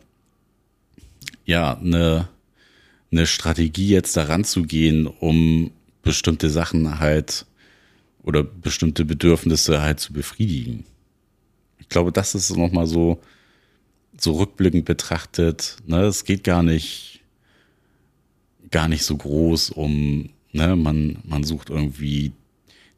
ja, 1.44 1.76
eine, 1.76 2.28
eine 3.14 3.26
Strategie 3.26 3.88
jetzt 3.88 4.16
daran 4.16 4.44
zu 4.44 4.62
gehen, 4.64 5.06
um 5.06 5.70
bestimmte 6.02 6.50
Sachen 6.50 6.98
halt 6.98 7.46
oder 8.22 8.42
bestimmte 8.42 9.04
Bedürfnisse 9.04 9.82
halt 9.82 10.00
zu 10.00 10.12
befriedigen. 10.12 10.84
Ich 11.78 11.88
glaube, 11.88 12.12
das 12.12 12.34
ist 12.34 12.56
nochmal 12.56 12.86
so, 12.86 13.20
so 14.18 14.32
rückblickend 14.32 14.84
betrachtet. 14.84 15.76
Ne, 15.86 16.02
es 16.02 16.24
geht 16.24 16.42
gar 16.42 16.62
nicht, 16.62 17.20
gar 18.70 18.88
nicht 18.88 19.04
so 19.04 19.16
groß 19.16 19.70
um, 19.70 20.30
ne, 20.52 20.76
man, 20.76 21.18
man 21.24 21.44
sucht 21.44 21.70
irgendwie 21.70 22.32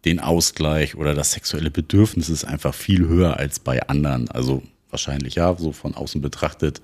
den 0.05 0.21
Ausgleich 0.21 0.95
oder 0.95 1.15
das 1.15 1.33
sexuelle 1.33 1.71
Bedürfnis 1.71 2.29
ist 2.29 2.45
einfach 2.45 2.75
viel 2.75 3.09
höher 3.09 3.37
als 3.37 3.59
bei 3.59 3.87
anderen. 3.89 4.29
Also 4.31 4.63
wahrscheinlich 4.91 5.35
ja, 5.35 5.55
so 5.57 5.73
von 5.73 5.95
außen 5.95 6.21
betrachtet, 6.21 6.81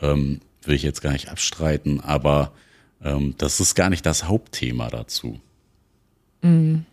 ähm, 0.00 0.40
will 0.68 0.76
ich 0.76 0.82
jetzt 0.82 1.02
gar 1.02 1.12
nicht 1.12 1.30
abstreiten, 1.30 2.00
aber 2.00 2.52
ähm, 3.02 3.34
das 3.38 3.60
ist 3.60 3.74
gar 3.74 3.90
nicht 3.90 4.06
das 4.06 4.24
Hauptthema 4.24 4.88
dazu. 4.88 5.40
Mhm. 6.42 6.84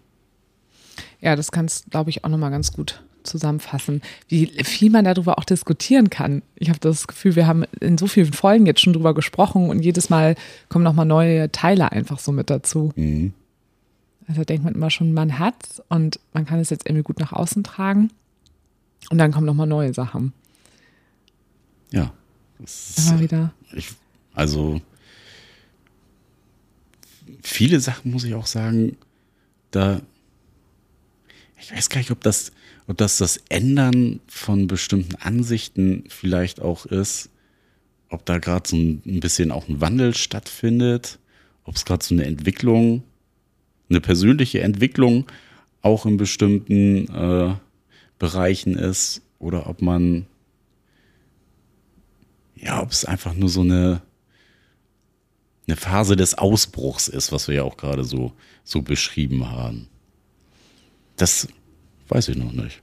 Ja, 1.22 1.36
das 1.36 1.52
kannst, 1.52 1.92
glaube 1.92 2.10
ich, 2.10 2.24
auch 2.24 2.30
nochmal 2.30 2.52
ganz 2.52 2.72
gut 2.72 3.04
zusammenfassen, 3.24 4.02
wie 4.28 4.48
viel 4.64 4.92
man 4.92 5.04
darüber 5.04 5.40
auch 5.40 5.46
diskutieren 5.46 6.10
kann. 6.10 6.44
Ich 6.56 6.70
habe 6.70 6.80
das 6.80 7.08
Gefühl, 7.08 7.36
wir 7.36 7.48
haben 7.48 7.64
in 7.80 7.98
so 7.98 8.08
vielen 8.08 8.34
Folgen 8.34 8.66
jetzt 8.68 8.82
schon 8.82 8.94
drüber 8.94 9.14
gesprochen 9.14 9.70
und 9.70 9.82
jedes 9.84 10.10
Mal 10.10 10.36
kommen 10.70 10.84
nochmal 10.84 11.08
neue 11.08 11.52
Teile 11.52 11.92
einfach 11.92 12.20
so 12.20 12.32
mit 12.32 12.50
dazu. 12.50 12.92
Mhm. 12.96 13.34
Also 14.28 14.44
denkt 14.44 14.64
man 14.64 14.76
immer 14.76 14.90
schon, 14.90 15.14
man 15.14 15.40
hat's 15.40 15.82
und 15.90 16.20
man 16.34 16.46
kann 16.46 16.60
es 16.60 16.70
jetzt 16.70 16.88
irgendwie 16.88 17.04
gut 17.04 17.20
nach 17.20 17.34
außen 17.34 17.64
tragen. 17.64 18.12
Und 19.10 19.18
dann 19.20 19.32
kommen 19.32 19.46
nochmal 19.46 19.68
neue 19.68 19.94
Sachen. 19.94 20.34
Ja. 21.92 22.12
Immer 22.60 23.20
wieder. 23.20 23.54
Ich, 23.74 23.90
also 24.34 24.82
viele 27.42 27.80
Sachen 27.80 28.12
muss 28.12 28.24
ich 28.24 28.34
auch 28.34 28.48
sagen, 28.48 28.98
da 29.72 30.02
ich 31.60 31.72
weiß 31.72 31.90
gar 31.90 32.00
nicht, 32.00 32.12
ob 32.12 32.22
das, 32.22 32.52
ob 32.88 32.98
das 32.98 33.18
das 33.18 33.38
Ändern 33.50 34.20
von 34.28 34.68
bestimmten 34.68 35.16
Ansichten 35.16 36.04
vielleicht 36.10 36.62
auch 36.62 36.86
ist, 36.86 37.30
ob 38.10 38.26
da 38.26 38.38
gerade 38.38 38.70
so 38.70 38.76
ein, 38.76 39.02
ein 39.06 39.20
bisschen 39.20 39.52
auch 39.52 39.68
ein 39.68 39.82
Wandel 39.82 40.14
stattfindet, 40.16 41.18
ob 41.64 41.76
es 41.76 41.86
gerade 41.86 42.04
so 42.06 42.14
eine 42.14 42.26
Entwicklung 42.26 43.04
eine 43.90 44.02
persönliche 44.02 44.62
Entwicklung 44.62 45.26
auch 45.82 46.06
in 46.06 46.18
bestimmten 46.18 47.08
äh, 47.14 47.56
Bereichen 48.18 48.76
ist 48.76 49.22
oder 49.40 49.68
ob 49.68 49.82
man, 49.82 50.26
ja, 52.56 52.82
ob 52.82 52.92
es 52.92 53.06
einfach 53.06 53.34
nur 53.34 53.50
so 53.50 53.62
eine, 53.62 54.02
eine 55.68 55.78
Phase 55.78 56.16
des 56.16 56.38
Ausbruchs 56.38 57.08
ist, 57.08 57.32
was 57.32 57.48
wir 57.48 57.56
ja 57.56 57.64
auch 57.64 57.78
gerade 57.78 58.04
so, 58.04 58.34
so 58.64 58.82
beschrieben 58.82 59.50
haben. 59.50 59.88
Das 61.18 61.48
weiß 62.08 62.30
ich 62.30 62.38
noch 62.38 62.52
nicht. 62.52 62.82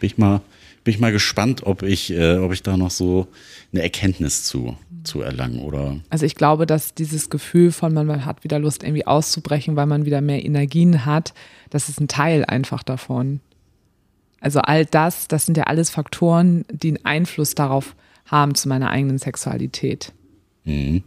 Bin 0.00 0.06
ich 0.06 0.18
mal, 0.18 0.40
bin 0.84 0.94
ich 0.94 1.00
mal 1.00 1.12
gespannt, 1.12 1.62
ob 1.64 1.82
ich, 1.82 2.10
äh, 2.10 2.38
ob 2.38 2.52
ich 2.52 2.62
da 2.62 2.76
noch 2.76 2.90
so 2.90 3.28
eine 3.72 3.82
Erkenntnis 3.82 4.44
zu, 4.44 4.76
zu 5.04 5.20
erlangen 5.20 5.60
oder. 5.60 6.00
Also 6.10 6.26
ich 6.26 6.34
glaube, 6.34 6.66
dass 6.66 6.94
dieses 6.94 7.30
Gefühl 7.30 7.70
von 7.70 7.92
man 7.94 8.24
hat 8.24 8.44
wieder 8.44 8.58
Lust 8.58 8.82
irgendwie 8.82 9.06
auszubrechen, 9.06 9.76
weil 9.76 9.86
man 9.86 10.04
wieder 10.04 10.20
mehr 10.20 10.44
Energien 10.44 11.04
hat, 11.04 11.32
das 11.70 11.88
ist 11.88 12.00
ein 12.00 12.08
Teil 12.08 12.44
einfach 12.44 12.82
davon. 12.82 13.40
Also 14.40 14.60
all 14.60 14.84
das, 14.84 15.28
das 15.28 15.46
sind 15.46 15.56
ja 15.56 15.64
alles 15.64 15.90
Faktoren, 15.90 16.64
die 16.72 16.88
einen 16.88 17.04
Einfluss 17.04 17.54
darauf 17.54 17.90
haben 17.90 18.02
zu 18.54 18.68
meiner 18.68 18.90
eigenen 18.90 19.18
Sexualität. 19.18 20.12
Mhm. 20.64 21.02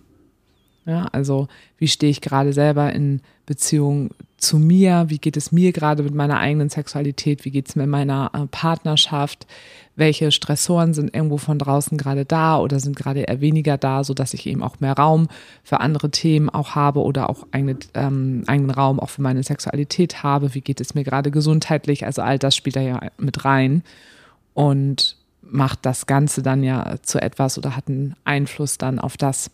Ja, 0.86 1.08
also 1.12 1.47
wie 1.78 1.88
stehe 1.88 2.12
ich 2.12 2.21
gerade 2.21 2.54
selber 2.54 2.93
in 2.93 3.21
Beziehung 3.47 4.12
zu 4.38 4.60
mir? 4.60 5.06
Wie 5.08 5.17
geht 5.17 5.36
es 5.36 5.51
mir 5.51 5.71
gerade 5.71 6.04
mit 6.04 6.13
meiner 6.13 6.38
eigenen 6.38 6.69
Sexualität? 6.69 7.43
Wie 7.43 7.49
geht 7.49 7.67
es 7.67 7.75
mir 7.75 7.86
in 7.86 7.89
meiner 7.89 8.30
äh, 8.34 8.45
Partnerschaft? 8.45 9.47
Welche 9.95 10.32
Stressoren 10.32 10.93
sind 10.93 11.15
irgendwo 11.15 11.38
von 11.38 11.58
draußen 11.58 11.97
gerade 11.97 12.25
da 12.25 12.60
oder 12.60 12.80
sind 12.80 12.95
gerade 12.95 13.21
eher 13.21 13.41
weniger 13.41 13.78
da, 13.78 14.04
sodass 14.04 14.36
ich 14.36 14.45
eben 14.45 14.62
auch 14.62 14.80
mehr 14.80 14.93
Raum 14.93 15.28
für 15.63 15.80
andere 15.80 16.12
Themen 16.12 16.49
auch 16.49 16.75
habe 16.75 17.01
oder 17.01 17.32
auch 17.32 17.47
eigene, 17.51 17.78
ähm, 17.95 18.43
eigenen 18.45 18.71
Raum 18.71 18.99
auch 18.99 19.10
für 19.10 19.23
meine 19.23 19.41
Sexualität 19.41 20.21
habe? 20.21 20.54
Wie 20.54 20.62
geht 20.62 20.82
es 20.82 20.93
mir 20.93 21.04
gerade 21.04 21.32
gesundheitlich? 21.32 22.06
Also 22.06 22.21
all 22.21 22.38
das 22.38 22.56
spielt 22.56 22.75
da 22.75 22.82
ja 22.82 22.99
mit 23.17 23.43
rein 23.43 23.82
und 24.54 25.17
macht 25.49 25.86
das 25.86 26.05
Ganze 26.05 26.41
dann 26.41 26.63
ja 26.63 26.97
zu 27.01 27.21
etwas 27.21 27.58
oder 27.58 27.75
hat 27.75 27.88
einen 27.88 28.15
Einfluss 28.23 28.77
dann 28.77 28.99
auf 28.99 29.17
das, 29.17 29.51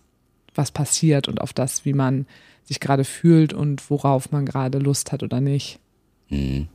was 0.55 0.71
passiert 0.71 1.27
und 1.27 1.41
auf 1.41 1.53
das, 1.53 1.85
wie 1.85 1.93
man 1.93 2.25
sich 2.63 2.79
gerade 2.79 3.03
fühlt 3.03 3.53
und 3.53 3.89
worauf 3.89 4.31
man 4.31 4.45
gerade 4.45 4.79
Lust 4.79 5.11
hat 5.11 5.23
oder 5.23 5.41
nicht. 5.41 5.79
Hm. 6.27 6.67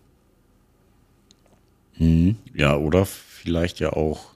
Hm. 1.94 2.36
Ja, 2.54 2.76
oder 2.76 3.06
vielleicht 3.06 3.80
ja 3.80 3.92
auch. 3.92 4.32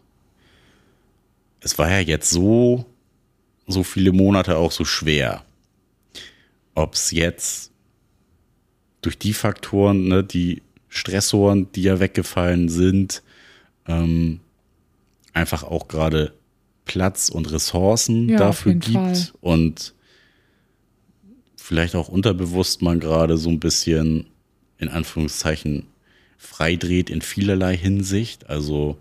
Es 1.61 1.79
war 1.79 1.91
ja 1.91 1.99
jetzt 2.01 2.31
so, 2.31 2.87
so 3.67 3.83
viele 3.83 4.13
Monate 4.13 4.57
auch 4.57 4.73
so 4.73 4.85
schwer. 4.85 5.45
Ob 6.75 6.95
es 6.95 7.11
jetzt 7.11 7.71
durch 9.03 9.19
die 9.19 9.35
Faktoren, 9.35 10.09
ne, 10.09 10.25
die 10.25 10.63
Stressoren, 10.89 11.71
die 11.73 11.83
ja 11.83 12.01
weggefallen 12.01 12.69
sind, 12.69 13.23
ähm, 13.87 14.41
einfach 15.33 15.63
auch 15.63 15.89
gerade 15.89 16.33
Platz 16.85 17.29
und 17.29 17.51
Ressourcen 17.53 18.29
ja, 18.29 18.39
dafür 18.39 18.75
gibt 18.75 18.95
Fall. 18.95 19.29
und 19.41 19.95
vielleicht 21.57 21.95
auch 21.95 22.09
unterbewusst 22.09 22.83
man 22.83 22.99
gerade 22.99 23.37
so 23.37 23.49
ein 23.49 23.61
bisschen 23.61 24.27
in 24.79 24.89
Anführungszeichen 24.89 25.87
freidreht 26.37 27.11
in 27.11 27.21
vielerlei 27.21 27.77
Hinsicht. 27.77 28.49
Also 28.49 28.99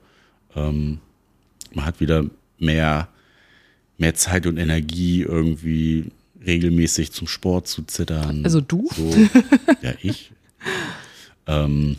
ähm, 0.56 1.00
man 1.74 1.86
hat 1.86 2.00
wieder 2.00 2.26
mehr, 2.60 3.08
mehr 3.98 4.14
Zeit 4.14 4.46
und 4.46 4.58
Energie 4.58 5.22
irgendwie 5.22 6.12
regelmäßig 6.46 7.12
zum 7.12 7.28
Sport 7.28 7.68
zu 7.68 7.84
zittern. 7.84 8.44
Also 8.44 8.62
du? 8.62 8.88
So, 8.96 9.16
ja, 9.82 9.94
ich. 10.02 10.32
ähm, 11.48 11.98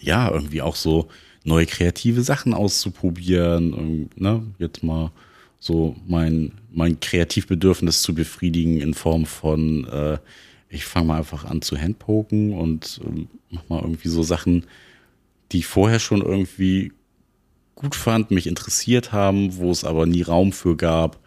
ja, 0.00 0.30
irgendwie 0.30 0.62
auch 0.62 0.76
so 0.76 1.08
neue 1.48 1.66
kreative 1.66 2.22
Sachen 2.22 2.54
auszuprobieren. 2.54 4.08
Ne? 4.16 4.42
Jetzt 4.58 4.82
mal 4.82 5.10
so 5.58 5.96
mein, 6.06 6.52
mein 6.70 7.00
Kreativbedürfnis 7.00 8.02
zu 8.02 8.14
befriedigen 8.14 8.80
in 8.80 8.94
Form 8.94 9.26
von, 9.26 9.86
äh, 9.88 10.18
ich 10.68 10.84
fange 10.84 11.08
mal 11.08 11.18
einfach 11.18 11.44
an 11.44 11.62
zu 11.62 11.76
Handpoken 11.76 12.52
und 12.52 13.00
äh, 13.04 13.26
mach 13.50 13.68
mal 13.68 13.82
irgendwie 13.82 14.08
so 14.08 14.22
Sachen, 14.22 14.66
die 15.50 15.58
ich 15.58 15.66
vorher 15.66 15.98
schon 15.98 16.22
irgendwie 16.22 16.92
gut 17.74 17.94
fand, 17.94 18.30
mich 18.30 18.46
interessiert 18.46 19.12
haben, 19.12 19.56
wo 19.56 19.70
es 19.70 19.84
aber 19.84 20.06
nie 20.06 20.22
Raum 20.22 20.52
für 20.52 20.76
gab, 20.76 21.18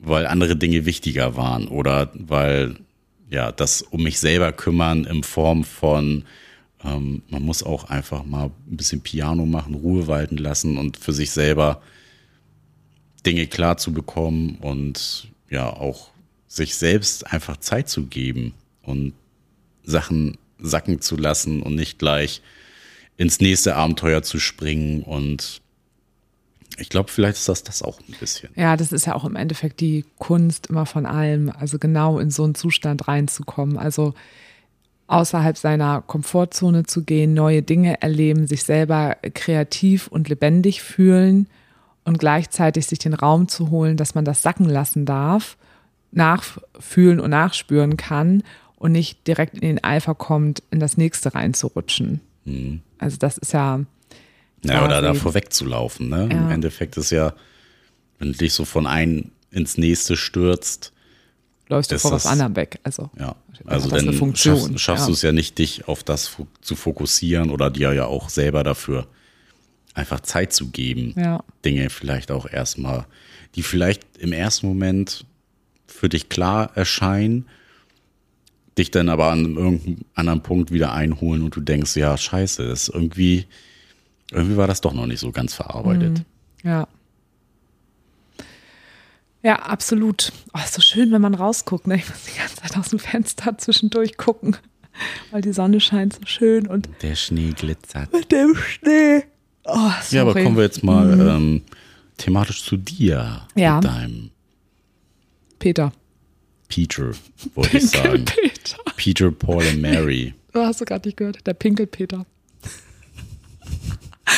weil 0.00 0.26
andere 0.26 0.56
Dinge 0.56 0.86
wichtiger 0.86 1.36
waren 1.36 1.68
oder 1.68 2.10
weil 2.14 2.76
ja 3.30 3.52
das 3.52 3.82
um 3.82 4.02
mich 4.02 4.18
selber 4.18 4.52
kümmern 4.52 5.04
in 5.04 5.22
Form 5.22 5.64
von 5.64 6.24
ähm, 6.84 7.22
man 7.28 7.42
muss 7.42 7.62
auch 7.62 7.84
einfach 7.84 8.24
mal 8.24 8.46
ein 8.46 8.76
bisschen 8.76 9.00
Piano 9.00 9.46
machen, 9.46 9.74
Ruhe 9.74 10.06
walten 10.06 10.36
lassen 10.36 10.76
und 10.76 10.96
für 10.96 11.12
sich 11.12 11.30
selber 11.30 11.82
Dinge 13.24 13.46
klar 13.46 13.76
zu 13.76 13.92
bekommen 13.92 14.56
und 14.60 15.28
ja 15.48 15.68
auch 15.68 16.10
sich 16.46 16.76
selbst 16.76 17.32
einfach 17.32 17.56
Zeit 17.56 17.88
zu 17.88 18.06
geben 18.06 18.54
und 18.82 19.14
Sachen 19.82 20.36
sacken 20.58 21.00
zu 21.00 21.16
lassen 21.16 21.62
und 21.62 21.74
nicht 21.74 21.98
gleich 21.98 22.42
ins 23.16 23.40
nächste 23.40 23.76
Abenteuer 23.76 24.22
zu 24.22 24.38
springen 24.38 25.02
und 25.02 25.62
ich 26.76 26.88
glaube, 26.88 27.10
vielleicht 27.10 27.38
ist 27.38 27.48
das 27.48 27.62
das 27.62 27.82
auch 27.82 28.00
ein 28.00 28.16
bisschen. 28.18 28.50
Ja, 28.56 28.76
das 28.76 28.90
ist 28.90 29.06
ja 29.06 29.14
auch 29.14 29.24
im 29.24 29.36
Endeffekt 29.36 29.80
die 29.80 30.04
Kunst 30.18 30.66
immer 30.66 30.86
von 30.86 31.06
allem, 31.06 31.50
also 31.50 31.78
genau 31.78 32.18
in 32.18 32.32
so 32.32 32.42
einen 32.42 32.56
Zustand 32.56 33.06
reinzukommen. 33.06 33.78
Also 33.78 34.14
außerhalb 35.06 35.56
seiner 35.56 36.02
Komfortzone 36.02 36.84
zu 36.84 37.02
gehen, 37.04 37.34
neue 37.34 37.62
Dinge 37.62 38.00
erleben, 38.02 38.46
sich 38.46 38.64
selber 38.64 39.16
kreativ 39.34 40.08
und 40.08 40.28
lebendig 40.28 40.82
fühlen 40.82 41.46
und 42.04 42.18
gleichzeitig 42.18 42.86
sich 42.86 42.98
den 42.98 43.14
Raum 43.14 43.48
zu 43.48 43.70
holen, 43.70 43.96
dass 43.96 44.14
man 44.14 44.24
das 44.24 44.42
sacken 44.42 44.68
lassen 44.68 45.04
darf, 45.06 45.56
nachfühlen 46.12 47.20
und 47.20 47.30
nachspüren 47.30 47.96
kann 47.96 48.42
und 48.76 48.92
nicht 48.92 49.26
direkt 49.26 49.54
in 49.54 49.60
den 49.62 49.84
Eifer 49.84 50.14
kommt, 50.14 50.62
in 50.70 50.80
das 50.80 50.96
nächste 50.96 51.34
reinzurutschen. 51.34 52.20
Also 52.98 53.16
das 53.18 53.38
ist 53.38 53.52
ja. 53.52 53.80
Ja, 54.64 54.84
oder 54.84 55.00
quasi- 55.00 55.06
davor 55.18 55.34
wegzulaufen. 55.34 56.08
Ne? 56.08 56.24
Im 56.24 56.30
Ja. 56.30 56.50
Endeffekt 56.50 56.96
ist 56.96 57.10
ja, 57.10 57.34
wenn 58.18 58.32
du 58.32 58.38
dich 58.38 58.52
so 58.54 58.64
von 58.64 58.86
einem 58.86 59.30
ins 59.50 59.76
nächste 59.78 60.16
stürzt, 60.16 60.92
läufst 61.68 61.92
du 61.92 61.98
vor 61.98 62.12
was 62.12 62.24
das- 62.24 62.32
anderem 62.32 62.56
weg. 62.56 62.78
Also 62.82 63.10
ja, 63.18 63.36
also 63.64 63.88
dann 63.88 64.12
schaffst, 64.36 64.80
schaffst 64.80 65.02
ja. 65.04 65.06
du 65.06 65.12
es 65.12 65.22
ja 65.22 65.32
nicht, 65.32 65.58
dich 65.58 65.88
auf 65.88 66.02
das 66.04 66.36
zu 66.60 66.76
fokussieren 66.76 67.50
oder 67.50 67.70
dir 67.70 67.92
ja 67.92 68.06
auch 68.06 68.28
selber 68.28 68.62
dafür 68.64 69.06
einfach 69.94 70.20
Zeit 70.20 70.52
zu 70.52 70.70
geben, 70.70 71.14
Ja. 71.16 71.42
Dinge 71.64 71.88
vielleicht 71.90 72.30
auch 72.32 72.46
erstmal, 72.50 73.06
die 73.54 73.62
vielleicht 73.62 74.02
im 74.18 74.32
ersten 74.32 74.66
Moment 74.66 75.24
für 75.86 76.08
dich 76.08 76.28
klar 76.28 76.72
erscheinen, 76.76 77.46
dich 78.76 78.90
dann 78.90 79.08
aber 79.08 79.30
an 79.30 79.54
irgendeinem 79.56 79.98
anderen 80.14 80.42
Punkt 80.42 80.72
wieder 80.72 80.92
einholen 80.92 81.42
und 81.42 81.54
du 81.54 81.60
denkst, 81.60 81.94
ja, 81.96 82.16
scheiße, 82.16 82.66
das 82.66 82.88
ist 82.88 82.94
irgendwie, 82.94 83.46
irgendwie 84.32 84.56
war 84.56 84.66
das 84.66 84.80
doch 84.80 84.92
noch 84.92 85.06
nicht 85.06 85.20
so 85.20 85.30
ganz 85.30 85.54
verarbeitet. 85.54 86.24
Ja. 86.64 86.88
Ja, 89.44 89.56
absolut. 89.56 90.32
Oh, 90.54 90.58
ist 90.64 90.72
so 90.72 90.80
schön, 90.80 91.12
wenn 91.12 91.20
man 91.20 91.34
rausguckt. 91.34 91.86
Ne? 91.86 91.96
Ich 91.96 92.08
muss 92.08 92.24
die 92.24 92.38
ganze 92.38 92.56
Zeit 92.56 92.76
aus 92.78 92.88
dem 92.88 92.98
Fenster 92.98 93.56
zwischendurch 93.58 94.16
gucken, 94.16 94.56
weil 95.30 95.42
die 95.42 95.52
Sonne 95.52 95.80
scheint 95.80 96.14
so 96.14 96.20
schön 96.24 96.66
und 96.66 96.88
Der 97.02 97.14
Schnee 97.14 97.50
glitzert. 97.50 98.10
mit 98.12 98.32
dem 98.32 98.56
Schnee. 98.56 99.24
Oh. 99.64 99.90
Ja, 100.10 100.22
aber 100.22 100.32
kommen 100.32 100.56
wir 100.56 100.64
jetzt 100.64 100.82
mal 100.82 101.12
ähm, 101.20 101.62
thematisch 102.16 102.64
zu 102.64 102.78
dir. 102.78 103.46
Ja. 103.54 103.76
Mit 103.76 103.84
deinem 103.84 104.30
Peter. 105.58 105.92
Peter, 106.68 107.10
wollte 107.54 107.76
ich 107.76 107.90
sagen. 107.90 108.24
Peter. 108.24 108.78
Peter, 108.96 109.30
Paul 109.30 109.62
und 109.66 109.82
Mary. 109.82 110.32
Du 110.52 110.60
hast 110.60 110.80
du 110.80 110.86
gerade 110.86 111.06
nicht 111.06 111.18
gehört. 111.18 111.46
Der 111.46 111.52
Pinkelpeter. 111.54 112.24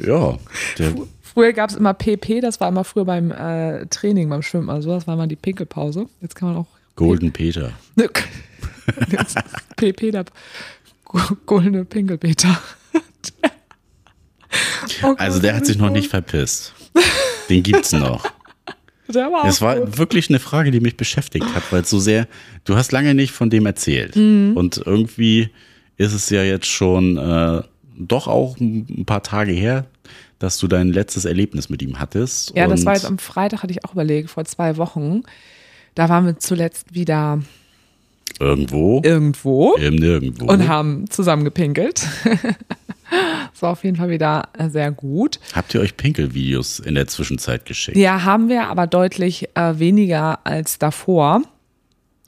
Ja, 0.00 0.38
der, 0.78 0.94
Früher 1.22 1.52
gab 1.52 1.70
es 1.70 1.76
immer 1.76 1.94
PP, 1.94 2.40
das 2.40 2.58
war 2.60 2.68
immer 2.68 2.84
früher 2.84 3.04
beim 3.04 3.30
äh, 3.30 3.86
Training, 3.86 4.28
beim 4.28 4.42
Schwimmen. 4.42 4.70
Also 4.70 4.90
das 4.90 5.06
war 5.06 5.16
mal 5.16 5.28
die 5.28 5.36
Pinkelpause. 5.36 6.06
Jetzt 6.20 6.34
kann 6.34 6.48
man 6.48 6.58
auch 6.58 6.66
Golden 6.96 7.30
Peter. 7.32 7.72
Jetzt 7.96 9.36
PP, 9.76 10.10
der 10.10 10.24
goldene 11.46 11.84
Pinkelpeter. 11.84 12.60
Oh 15.02 15.14
Also 15.18 15.40
der 15.40 15.54
hat 15.54 15.66
sich 15.66 15.76
noch 15.76 15.90
nicht 15.90 16.08
verpisst. 16.08 16.72
Den 17.50 17.62
gibt's 17.62 17.92
noch. 17.92 18.24
Der 19.08 19.30
war 19.32 19.46
Es 19.46 19.60
war 19.62 19.76
gut. 19.76 19.96
wirklich 19.98 20.28
eine 20.28 20.38
Frage, 20.38 20.70
die 20.70 20.80
mich 20.80 20.96
beschäftigt 20.96 21.46
hat, 21.54 21.62
weil 21.70 21.80
es 21.82 21.88
so 21.90 21.98
sehr, 21.98 22.26
du 22.64 22.76
hast 22.76 22.92
lange 22.92 23.14
nicht 23.14 23.32
von 23.32 23.48
dem 23.48 23.64
erzählt. 23.64 24.16
Mhm. 24.16 24.52
Und 24.54 24.82
irgendwie 24.84 25.48
ist 25.96 26.12
es 26.12 26.28
ja 26.28 26.42
jetzt 26.42 26.66
schon 26.66 27.16
äh, 27.16 27.62
doch 27.98 28.28
auch 28.28 28.58
ein 28.58 29.04
paar 29.04 29.22
Tage 29.22 29.52
her, 29.52 29.86
dass 30.38 30.58
du 30.58 30.68
dein 30.68 30.88
letztes 30.88 31.24
Erlebnis 31.24 31.68
mit 31.68 31.82
ihm 31.82 31.98
hattest. 31.98 32.54
Ja, 32.56 32.66
das 32.68 32.84
war 32.84 32.94
jetzt 32.94 33.06
am 33.06 33.18
Freitag, 33.18 33.62
hatte 33.62 33.72
ich 33.72 33.84
auch 33.84 33.92
überlegt, 33.92 34.30
vor 34.30 34.44
zwei 34.44 34.76
Wochen. 34.76 35.22
Da 35.94 36.08
waren 36.08 36.26
wir 36.26 36.38
zuletzt 36.38 36.94
wieder 36.94 37.40
irgendwo, 38.38 39.00
irgendwo 39.04 39.74
im 39.74 39.96
Nirgendwo. 39.96 40.46
und 40.46 40.68
haben 40.68 41.10
zusammen 41.10 41.44
gepinkelt. 41.44 42.06
Das 43.52 43.62
war 43.62 43.70
auf 43.70 43.84
jeden 43.84 43.96
Fall 43.96 44.10
wieder 44.10 44.50
sehr 44.68 44.92
gut. 44.92 45.40
Habt 45.54 45.74
ihr 45.74 45.80
euch 45.80 45.96
Pinkelvideos 45.96 46.78
in 46.78 46.94
der 46.94 47.06
Zwischenzeit 47.06 47.64
geschickt? 47.64 47.96
Ja, 47.96 48.24
haben 48.24 48.50
wir 48.50 48.68
aber 48.68 48.86
deutlich 48.86 49.48
äh, 49.56 49.78
weniger 49.78 50.46
als 50.46 50.78
davor. 50.78 51.42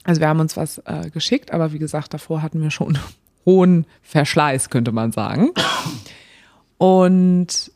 Also 0.03 0.19
wir 0.19 0.27
haben 0.27 0.39
uns 0.39 0.57
was 0.57 0.79
äh, 0.79 1.09
geschickt, 1.11 1.53
aber 1.53 1.71
wie 1.71 1.79
gesagt, 1.79 2.13
davor 2.13 2.41
hatten 2.41 2.61
wir 2.61 2.71
schon 2.71 2.97
hohen 3.45 3.85
Verschleiß, 4.01 4.69
könnte 4.69 4.91
man 4.91 5.11
sagen. 5.11 5.51
Und 6.77 7.71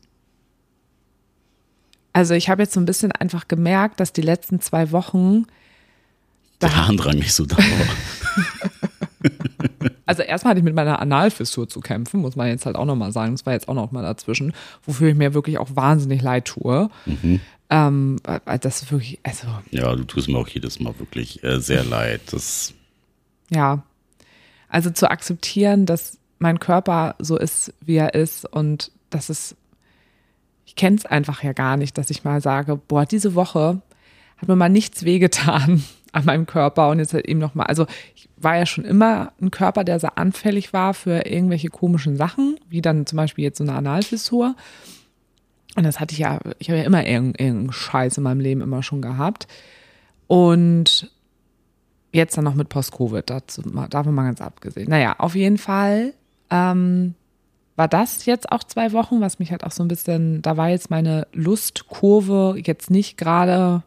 also 2.13 2.33
ich 2.33 2.49
habe 2.49 2.63
jetzt 2.63 2.73
so 2.73 2.79
ein 2.79 2.85
bisschen 2.85 3.11
einfach 3.11 3.47
gemerkt, 3.47 3.99
dass 3.99 4.13
die 4.13 4.21
letzten 4.21 4.61
zwei 4.61 4.91
Wochen 4.91 5.45
Der 6.61 6.75
Harndrang 6.75 7.15
nicht 7.15 7.33
so 7.33 7.45
da 7.45 7.57
war. 7.57 7.63
Also 10.07 10.21
erstmal 10.21 10.51
hatte 10.51 10.59
ich 10.59 10.63
mit 10.63 10.75
meiner 10.75 10.99
Analfissur 10.99 11.67
zu 11.67 11.79
kämpfen, 11.79 12.21
muss 12.21 12.35
man 12.35 12.47
jetzt 12.47 12.65
halt 12.67 12.75
auch 12.75 12.85
nochmal 12.85 13.11
sagen. 13.11 13.31
Das 13.33 13.45
war 13.45 13.53
jetzt 13.53 13.67
auch 13.67 13.73
noch 13.73 13.91
mal 13.91 14.03
dazwischen, 14.03 14.53
wofür 14.83 15.09
ich 15.09 15.15
mir 15.15 15.33
wirklich 15.33 15.57
auch 15.57 15.69
wahnsinnig 15.73 16.21
leid 16.21 16.45
tue. 16.45 16.89
Ähm, 17.71 18.17
weil 18.23 18.59
das 18.59 18.83
ist 18.83 18.91
wirklich, 18.91 19.19
also 19.23 19.47
Ja, 19.71 19.95
du 19.95 20.03
tust 20.03 20.29
mir 20.29 20.37
auch 20.37 20.47
jedes 20.47 20.79
Mal 20.79 20.97
wirklich 20.99 21.43
äh, 21.43 21.59
sehr 21.59 21.83
leid. 21.83 22.21
Das, 22.31 22.73
ja. 23.49 23.83
Also 24.75 24.89
zu 24.89 25.09
akzeptieren, 25.09 25.85
dass 25.85 26.17
mein 26.37 26.59
Körper 26.59 27.15
so 27.17 27.37
ist, 27.37 27.73
wie 27.79 27.95
er 27.95 28.13
ist 28.13 28.43
und 28.43 28.91
das 29.09 29.29
ist, 29.29 29.55
ich 30.65 30.75
kenne 30.75 30.97
es 30.97 31.05
einfach 31.05 31.43
ja 31.43 31.53
gar 31.53 31.77
nicht, 31.77 31.97
dass 31.97 32.09
ich 32.09 32.25
mal 32.25 32.41
sage, 32.41 32.75
boah, 32.75 33.05
diese 33.05 33.35
Woche 33.35 33.81
hat 34.35 34.49
mir 34.49 34.57
mal 34.57 34.67
nichts 34.67 35.05
wehgetan 35.05 35.81
an 36.11 36.25
meinem 36.25 36.45
Körper 36.45 36.89
und 36.89 36.99
jetzt 36.99 37.13
halt 37.13 37.25
eben 37.25 37.39
nochmal, 37.39 37.67
also 37.67 37.87
ich 38.15 38.27
war 38.35 38.57
ja 38.57 38.65
schon 38.65 38.83
immer 38.83 39.31
ein 39.39 39.49
Körper, 39.49 39.85
der 39.85 39.97
sehr 40.01 40.17
anfällig 40.17 40.73
war 40.73 40.93
für 40.93 41.25
irgendwelche 41.25 41.69
komischen 41.69 42.17
Sachen, 42.17 42.59
wie 42.67 42.81
dann 42.81 43.05
zum 43.05 43.15
Beispiel 43.15 43.45
jetzt 43.45 43.59
so 43.59 43.63
eine 43.63 43.75
Analfissur. 43.75 44.57
Und 45.77 45.83
das 45.85 46.01
hatte 46.01 46.11
ich 46.11 46.19
ja, 46.19 46.41
ich 46.59 46.69
habe 46.69 46.79
ja 46.79 46.85
immer 46.85 47.07
irgendeinen 47.07 47.71
Scheiß 47.71 48.17
in 48.17 48.23
meinem 48.23 48.41
Leben 48.41 48.59
immer 48.59 48.83
schon 48.83 49.01
gehabt. 49.01 49.47
Und 50.27 51.14
jetzt 52.15 52.37
dann 52.37 52.43
noch 52.45 52.55
mit 52.55 52.69
Post-Covid, 52.69 53.29
davon 53.89 54.13
mal 54.15 54.25
ganz 54.25 54.41
abgesehen. 54.41 54.89
Naja, 54.89 55.15
auf 55.17 55.35
jeden 55.35 55.57
Fall 55.57 56.13
ähm, 56.49 57.15
war 57.75 57.87
das 57.87 58.25
jetzt 58.25 58.51
auch 58.51 58.63
zwei 58.63 58.93
Wochen, 58.93 59.21
was 59.21 59.39
mich 59.39 59.51
halt 59.51 59.63
auch 59.63 59.71
so 59.71 59.83
ein 59.83 59.87
bisschen, 59.87 60.41
da 60.41 60.57
war 60.57 60.69
jetzt 60.69 60.89
meine 60.89 61.27
Lustkurve 61.33 62.55
jetzt 62.63 62.89
nicht 62.89 63.17
gerade 63.17 63.83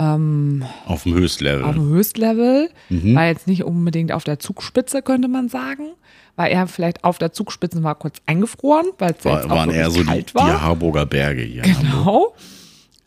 auf 0.00 1.02
dem 1.02 1.14
Höchstlevel. 1.14 1.64
auf 1.64 1.74
dem 1.74 1.88
Höchstlevel, 1.88 2.70
war 2.88 3.26
jetzt 3.26 3.48
nicht 3.48 3.64
unbedingt 3.64 4.12
auf 4.12 4.22
der 4.22 4.38
Zugspitze, 4.38 5.02
könnte 5.02 5.26
man 5.26 5.48
sagen. 5.48 5.88
War 6.36 6.48
eher 6.48 6.68
vielleicht 6.68 7.02
auf 7.02 7.18
der 7.18 7.32
Zugspitze 7.32 7.80
mal 7.80 7.94
kurz 7.94 8.18
eingefroren, 8.24 8.86
weil 8.98 9.16
es 9.18 9.24
war, 9.24 9.40
jetzt 9.40 9.50
auch 9.50 9.56
waren 9.56 9.70
eher 9.70 9.90
so 9.90 9.98
die, 9.98 10.06
kalt 10.06 10.30
die 10.30 10.34
war. 10.36 10.62
Harburger 10.62 11.04
Berge 11.04 11.42
hier. 11.42 11.62
Genau. 11.62 12.32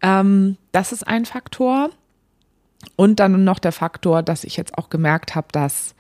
Ähm, 0.01 0.57
das 0.73 0.91
ist 0.91 1.07
ein 1.07 1.25
Faktor. 1.25 1.91
Und 3.01 3.19
dann 3.19 3.43
noch 3.43 3.57
der 3.57 3.71
Faktor, 3.71 4.21
dass 4.21 4.43
ich 4.43 4.57
jetzt 4.57 4.77
auch 4.77 4.91
gemerkt 4.91 5.33
habe, 5.33 5.47
dass 5.51 5.95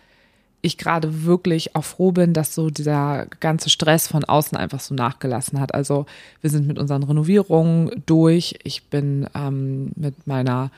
ich 0.61 0.77
gerade 0.77 1.25
wirklich 1.25 1.75
auch 1.75 1.83
froh 1.83 2.11
bin, 2.11 2.35
dass 2.35 2.53
so 2.53 2.69
dieser 2.69 3.25
ganze 3.39 3.71
Stress 3.71 4.07
von 4.07 4.23
außen 4.23 4.55
einfach 4.55 4.81
so 4.81 4.93
nachgelassen 4.93 5.59
hat. 5.59 5.73
Also 5.73 6.05
wir 6.41 6.51
sind 6.51 6.67
mit 6.67 6.77
unseren 6.77 7.01
Renovierungen 7.01 8.03
durch. 8.05 8.59
Ich 8.63 8.83
bin 8.83 9.27
ähm, 9.33 9.93
mit 9.95 10.27
meiner 10.27 10.69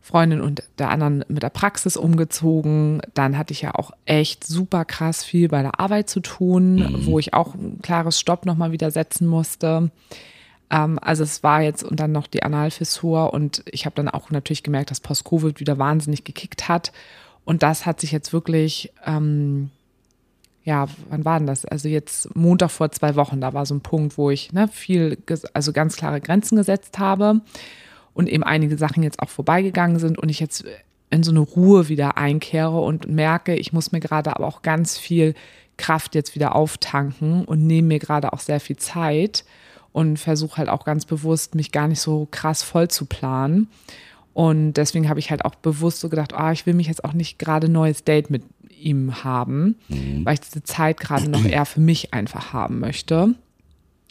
Freundin 0.00 0.42
und 0.42 0.62
der 0.78 0.90
anderen 0.90 1.24
mit 1.26 1.42
der 1.42 1.50
Praxis 1.50 1.96
umgezogen. 1.96 3.02
Dann 3.14 3.36
hatte 3.36 3.52
ich 3.52 3.62
ja 3.62 3.74
auch 3.74 3.90
echt 4.06 4.46
super 4.46 4.84
krass 4.84 5.24
viel 5.24 5.48
bei 5.48 5.62
der 5.62 5.80
Arbeit 5.80 6.08
zu 6.08 6.20
tun, 6.20 7.00
wo 7.04 7.18
ich 7.18 7.34
auch 7.34 7.56
ein 7.56 7.80
klares 7.82 8.20
Stopp 8.20 8.46
nochmal 8.46 8.70
wieder 8.70 8.92
setzen 8.92 9.26
musste. 9.26 9.90
Ähm, 10.72 10.98
also 11.00 11.22
es 11.22 11.44
war 11.44 11.62
jetzt 11.62 11.84
und 11.84 12.00
dann 12.00 12.10
noch 12.10 12.26
die 12.26 12.42
Analfissur 12.42 13.32
und 13.32 13.62
ich 13.70 13.84
habe 13.84 13.94
dann 13.94 14.08
auch 14.08 14.30
natürlich 14.30 14.64
gemerkt, 14.64 14.90
dass 14.90 15.00
Post-Covid 15.00 15.60
wieder 15.60 15.78
wahnsinnig 15.78 16.24
gekickt 16.24 16.68
hat. 16.68 16.92
Und 17.44 17.62
das 17.62 17.86
hat 17.86 18.00
sich 18.00 18.10
jetzt 18.10 18.32
wirklich, 18.32 18.92
ähm, 19.04 19.70
ja, 20.64 20.86
wann 21.10 21.24
war 21.24 21.38
denn 21.38 21.46
das? 21.46 21.64
Also 21.64 21.88
jetzt 21.88 22.34
Montag 22.34 22.70
vor 22.70 22.90
zwei 22.90 23.16
Wochen, 23.16 23.40
da 23.40 23.52
war 23.52 23.66
so 23.66 23.74
ein 23.74 23.80
Punkt, 23.80 24.16
wo 24.16 24.30
ich 24.30 24.52
ne, 24.52 24.68
viel, 24.68 25.18
also 25.52 25.72
ganz 25.72 25.96
klare 25.96 26.20
Grenzen 26.20 26.56
gesetzt 26.56 26.98
habe 26.98 27.40
und 28.14 28.28
eben 28.28 28.44
einige 28.44 28.78
Sachen 28.78 29.02
jetzt 29.02 29.20
auch 29.20 29.28
vorbeigegangen 29.28 29.98
sind 29.98 30.18
und 30.18 30.28
ich 30.28 30.40
jetzt 30.40 30.64
in 31.10 31.22
so 31.22 31.30
eine 31.30 31.40
Ruhe 31.40 31.88
wieder 31.88 32.16
einkehre 32.16 32.80
und 32.80 33.08
merke, 33.08 33.54
ich 33.56 33.72
muss 33.72 33.92
mir 33.92 34.00
gerade 34.00 34.34
aber 34.34 34.46
auch 34.46 34.62
ganz 34.62 34.98
viel 34.98 35.34
Kraft 35.76 36.14
jetzt 36.14 36.34
wieder 36.34 36.54
auftanken 36.54 37.44
und 37.44 37.66
nehme 37.66 37.88
mir 37.88 37.98
gerade 37.98 38.32
auch 38.32 38.38
sehr 38.38 38.60
viel 38.60 38.76
Zeit 38.76 39.44
und 39.92 40.18
versuche 40.18 40.56
halt 40.56 40.68
auch 40.68 40.84
ganz 40.84 41.04
bewusst, 41.04 41.54
mich 41.54 41.72
gar 41.72 41.88
nicht 41.88 42.00
so 42.00 42.26
krass 42.30 42.62
voll 42.62 42.88
zu 42.88 43.04
planen. 43.04 43.68
Und 44.34 44.74
deswegen 44.74 45.08
habe 45.08 45.20
ich 45.20 45.30
halt 45.30 45.44
auch 45.44 45.54
bewusst 45.54 46.00
so 46.00 46.08
gedacht, 46.08 46.32
ah, 46.32 46.52
ich 46.52 46.64
will 46.64 46.74
mich 46.74 46.86
jetzt 46.86 47.04
auch 47.04 47.12
nicht 47.12 47.38
gerade 47.38 47.66
ein 47.66 47.72
neues 47.72 48.04
Date 48.04 48.30
mit 48.30 48.42
ihm 48.70 49.22
haben, 49.22 49.76
weil 50.24 50.34
ich 50.34 50.40
diese 50.40 50.62
Zeit 50.64 50.98
gerade 50.98 51.28
noch 51.28 51.44
eher 51.44 51.66
für 51.66 51.80
mich 51.80 52.14
einfach 52.14 52.52
haben 52.52 52.80
möchte. 52.80 53.34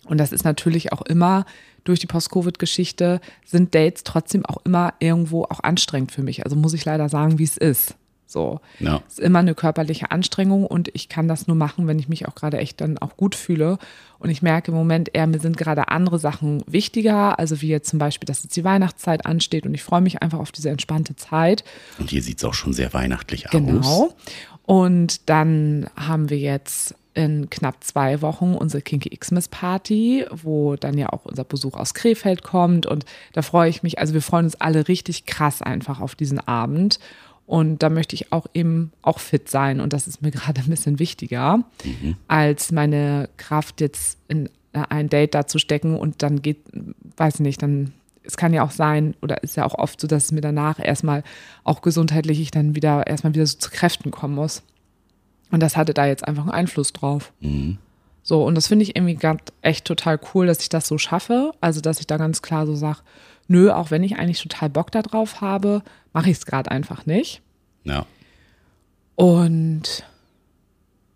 Und 0.05 0.17
das 0.17 0.31
ist 0.31 0.45
natürlich 0.45 0.93
auch 0.93 1.01
immer 1.01 1.45
durch 1.83 1.99
die 1.99 2.07
Post-Covid-Geschichte 2.07 3.21
sind 3.45 3.73
Dates 3.73 4.03
trotzdem 4.03 4.45
auch 4.45 4.57
immer 4.65 4.93
irgendwo 4.99 5.43
auch 5.43 5.61
anstrengend 5.61 6.11
für 6.11 6.21
mich. 6.21 6.43
Also 6.43 6.55
muss 6.55 6.73
ich 6.73 6.85
leider 6.85 7.09
sagen, 7.09 7.39
wie 7.39 7.43
es 7.43 7.57
ist. 7.57 7.95
So. 8.31 8.61
Ja. 8.79 9.01
Es 9.07 9.13
ist 9.13 9.19
immer 9.19 9.39
eine 9.39 9.55
körperliche 9.55 10.11
Anstrengung 10.11 10.65
und 10.65 10.89
ich 10.93 11.09
kann 11.09 11.27
das 11.27 11.47
nur 11.47 11.57
machen, 11.57 11.87
wenn 11.87 11.99
ich 11.99 12.07
mich 12.07 12.27
auch 12.27 12.35
gerade 12.35 12.57
echt 12.57 12.79
dann 12.79 12.97
auch 12.97 13.17
gut 13.17 13.35
fühle. 13.35 13.77
Und 14.19 14.29
ich 14.29 14.41
merke 14.41 14.71
im 14.71 14.77
Moment 14.77 15.09
eher, 15.13 15.27
mir 15.27 15.39
sind 15.39 15.57
gerade 15.57 15.89
andere 15.89 16.19
Sachen 16.19 16.63
wichtiger. 16.67 17.39
Also 17.39 17.61
wie 17.61 17.67
jetzt 17.67 17.89
zum 17.89 17.99
Beispiel, 17.99 18.27
dass 18.27 18.43
jetzt 18.43 18.55
die 18.55 18.63
Weihnachtszeit 18.63 19.25
ansteht 19.25 19.65
und 19.65 19.73
ich 19.73 19.83
freue 19.83 20.01
mich 20.01 20.21
einfach 20.21 20.39
auf 20.39 20.51
diese 20.51 20.69
entspannte 20.69 21.15
Zeit. 21.15 21.63
Und 21.99 22.09
hier 22.09 22.21
sieht 22.21 22.37
es 22.37 22.43
auch 22.45 22.53
schon 22.53 22.73
sehr 22.73 22.93
weihnachtlich 22.93 23.47
aus. 23.47 23.51
Genau. 23.51 24.13
Und 24.63 25.29
dann 25.29 25.89
haben 25.97 26.29
wir 26.29 26.37
jetzt 26.37 26.95
in 27.13 27.49
knapp 27.49 27.83
zwei 27.83 28.21
Wochen 28.21 28.53
unsere 28.53 28.81
Kinky 28.81 29.09
Xmas 29.09 29.47
Party, 29.49 30.25
wo 30.31 30.75
dann 30.75 30.97
ja 30.97 31.09
auch 31.09 31.25
unser 31.25 31.43
Besuch 31.43 31.75
aus 31.75 31.93
Krefeld 31.93 32.43
kommt. 32.43 32.85
Und 32.85 33.05
da 33.33 33.41
freue 33.41 33.69
ich 33.69 33.83
mich, 33.83 33.99
also 33.99 34.13
wir 34.13 34.21
freuen 34.21 34.45
uns 34.45 34.55
alle 34.55 34.87
richtig 34.87 35.25
krass 35.25 35.61
einfach 35.61 35.99
auf 35.99 36.15
diesen 36.15 36.39
Abend. 36.39 36.99
Und 37.51 37.83
da 37.83 37.89
möchte 37.89 38.15
ich 38.15 38.31
auch 38.31 38.47
eben 38.53 38.93
auch 39.01 39.19
fit 39.19 39.49
sein. 39.49 39.81
Und 39.81 39.91
das 39.91 40.07
ist 40.07 40.21
mir 40.21 40.31
gerade 40.31 40.61
ein 40.61 40.69
bisschen 40.69 40.99
wichtiger, 40.99 41.65
als 42.29 42.71
meine 42.71 43.27
Kraft 43.35 43.81
jetzt 43.81 44.17
in 44.29 44.47
ein 44.71 45.09
Date 45.09 45.35
da 45.35 45.45
zu 45.45 45.59
stecken 45.59 45.97
und 45.97 46.23
dann 46.23 46.41
geht, 46.41 46.59
weiß 47.17 47.41
nicht, 47.41 47.61
dann, 47.61 47.91
es 48.23 48.37
kann 48.37 48.53
ja 48.53 48.63
auch 48.63 48.71
sein, 48.71 49.15
oder 49.21 49.43
ist 49.43 49.57
ja 49.57 49.65
auch 49.65 49.73
oft 49.73 49.99
so, 49.99 50.07
dass 50.07 50.23
es 50.23 50.31
mir 50.31 50.39
danach 50.39 50.79
erstmal 50.79 51.25
auch 51.65 51.81
gesundheitlich 51.81 52.39
ich 52.39 52.51
dann 52.51 52.73
wieder 52.73 53.05
erstmal 53.05 53.33
wieder 53.33 53.45
so 53.45 53.57
zu 53.57 53.69
Kräften 53.69 54.11
kommen 54.11 54.35
muss. 54.35 54.63
Und 55.51 55.59
das 55.61 55.75
hatte 55.75 55.93
da 55.93 56.05
jetzt 56.05 56.25
einfach 56.25 56.43
einen 56.43 56.51
Einfluss 56.51 56.93
drauf. 56.93 57.33
So, 58.23 58.45
und 58.45 58.55
das 58.55 58.67
finde 58.67 58.83
ich 58.83 58.95
irgendwie 58.95 59.15
ganz 59.15 59.41
echt 59.61 59.83
total 59.83 60.17
cool, 60.33 60.47
dass 60.47 60.61
ich 60.61 60.69
das 60.69 60.87
so 60.87 60.97
schaffe. 60.97 61.51
Also, 61.59 61.81
dass 61.81 61.99
ich 61.99 62.07
da 62.07 62.15
ganz 62.15 62.41
klar 62.41 62.65
so 62.65 62.75
sage, 62.75 62.99
nö, 63.47 63.71
auch 63.71 63.91
wenn 63.91 64.03
ich 64.03 64.17
eigentlich 64.17 64.41
total 64.41 64.69
Bock 64.69 64.91
da 64.91 65.01
drauf 65.01 65.41
habe, 65.41 65.83
mache 66.13 66.29
ich 66.29 66.37
es 66.37 66.45
gerade 66.45 66.71
einfach 66.71 67.05
nicht. 67.05 67.41
Ja. 67.83 68.05
Und 69.15 70.05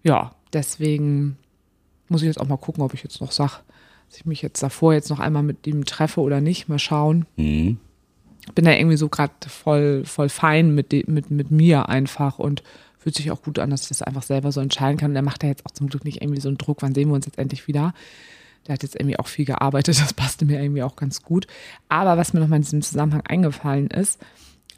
ja, 0.04 0.36
deswegen 0.54 1.38
muss 2.08 2.22
ich 2.22 2.28
jetzt 2.28 2.40
auch 2.40 2.48
mal 2.48 2.58
gucken, 2.58 2.84
ob 2.84 2.94
ich 2.94 3.04
jetzt 3.04 3.22
noch 3.22 3.32
sage, 3.32 3.54
dass 4.10 4.18
ich 4.18 4.26
mich 4.26 4.42
jetzt 4.42 4.62
davor 4.62 4.94
jetzt 4.94 5.10
noch 5.10 5.20
einmal 5.20 5.44
mit 5.44 5.66
ihm 5.66 5.86
treffe 5.86 6.22
oder 6.22 6.42
nicht. 6.42 6.70
Mal 6.70 6.80
schauen. 6.80 7.26
Mhm. 7.36 7.78
Bin 8.54 8.66
da 8.66 8.74
irgendwie 8.74 8.98
so 8.98 9.10
gerade 9.10 9.34
voll, 9.48 10.06
voll 10.06 10.30
fein 10.30 10.76
mit, 10.76 10.92
mit, 11.08 11.32
mit 11.32 11.50
mir 11.50 11.90
einfach 11.90 12.38
und 12.38 12.62
fühlt 13.00 13.16
sich 13.16 13.32
auch 13.32 13.42
gut 13.42 13.58
an, 13.58 13.72
dass 13.72 13.84
ich 13.84 13.88
das 13.88 14.04
einfach 14.04 14.24
selber 14.24 14.52
so 14.52 14.62
entscheiden 14.62 14.98
kann. 14.98 15.12
Und 15.12 15.16
er 15.16 15.24
macht 15.24 15.42
ja 15.44 15.50
jetzt 15.50 15.66
auch 15.66 15.72
zum 15.72 15.90
Glück 15.90 16.06
nicht 16.06 16.22
irgendwie 16.22 16.42
so 16.42 16.48
einen 16.48 16.58
Druck, 16.60 16.82
wann 16.82 16.94
sehen 16.94 17.10
wir 17.10 17.16
uns 17.16 17.26
jetzt 17.26 17.40
endlich 17.40 17.68
wieder. 17.68 17.94
Der 18.68 18.74
hat 18.74 18.84
jetzt 18.84 18.96
irgendwie 18.96 19.20
auch 19.20 19.28
viel 19.28 19.46
gearbeitet, 19.46 20.00
das 20.02 20.14
passte 20.14 20.46
mir 20.46 20.62
irgendwie 20.62 20.84
auch 20.84 20.96
ganz 20.96 21.22
gut. 21.22 21.48
Aber 21.90 22.18
was 22.18 22.34
mir 22.34 22.40
nochmal 22.40 22.58
in 22.58 22.64
diesem 22.64 22.82
Zusammenhang 22.82 23.22
eingefallen 23.22 23.88
ist, 23.88 24.20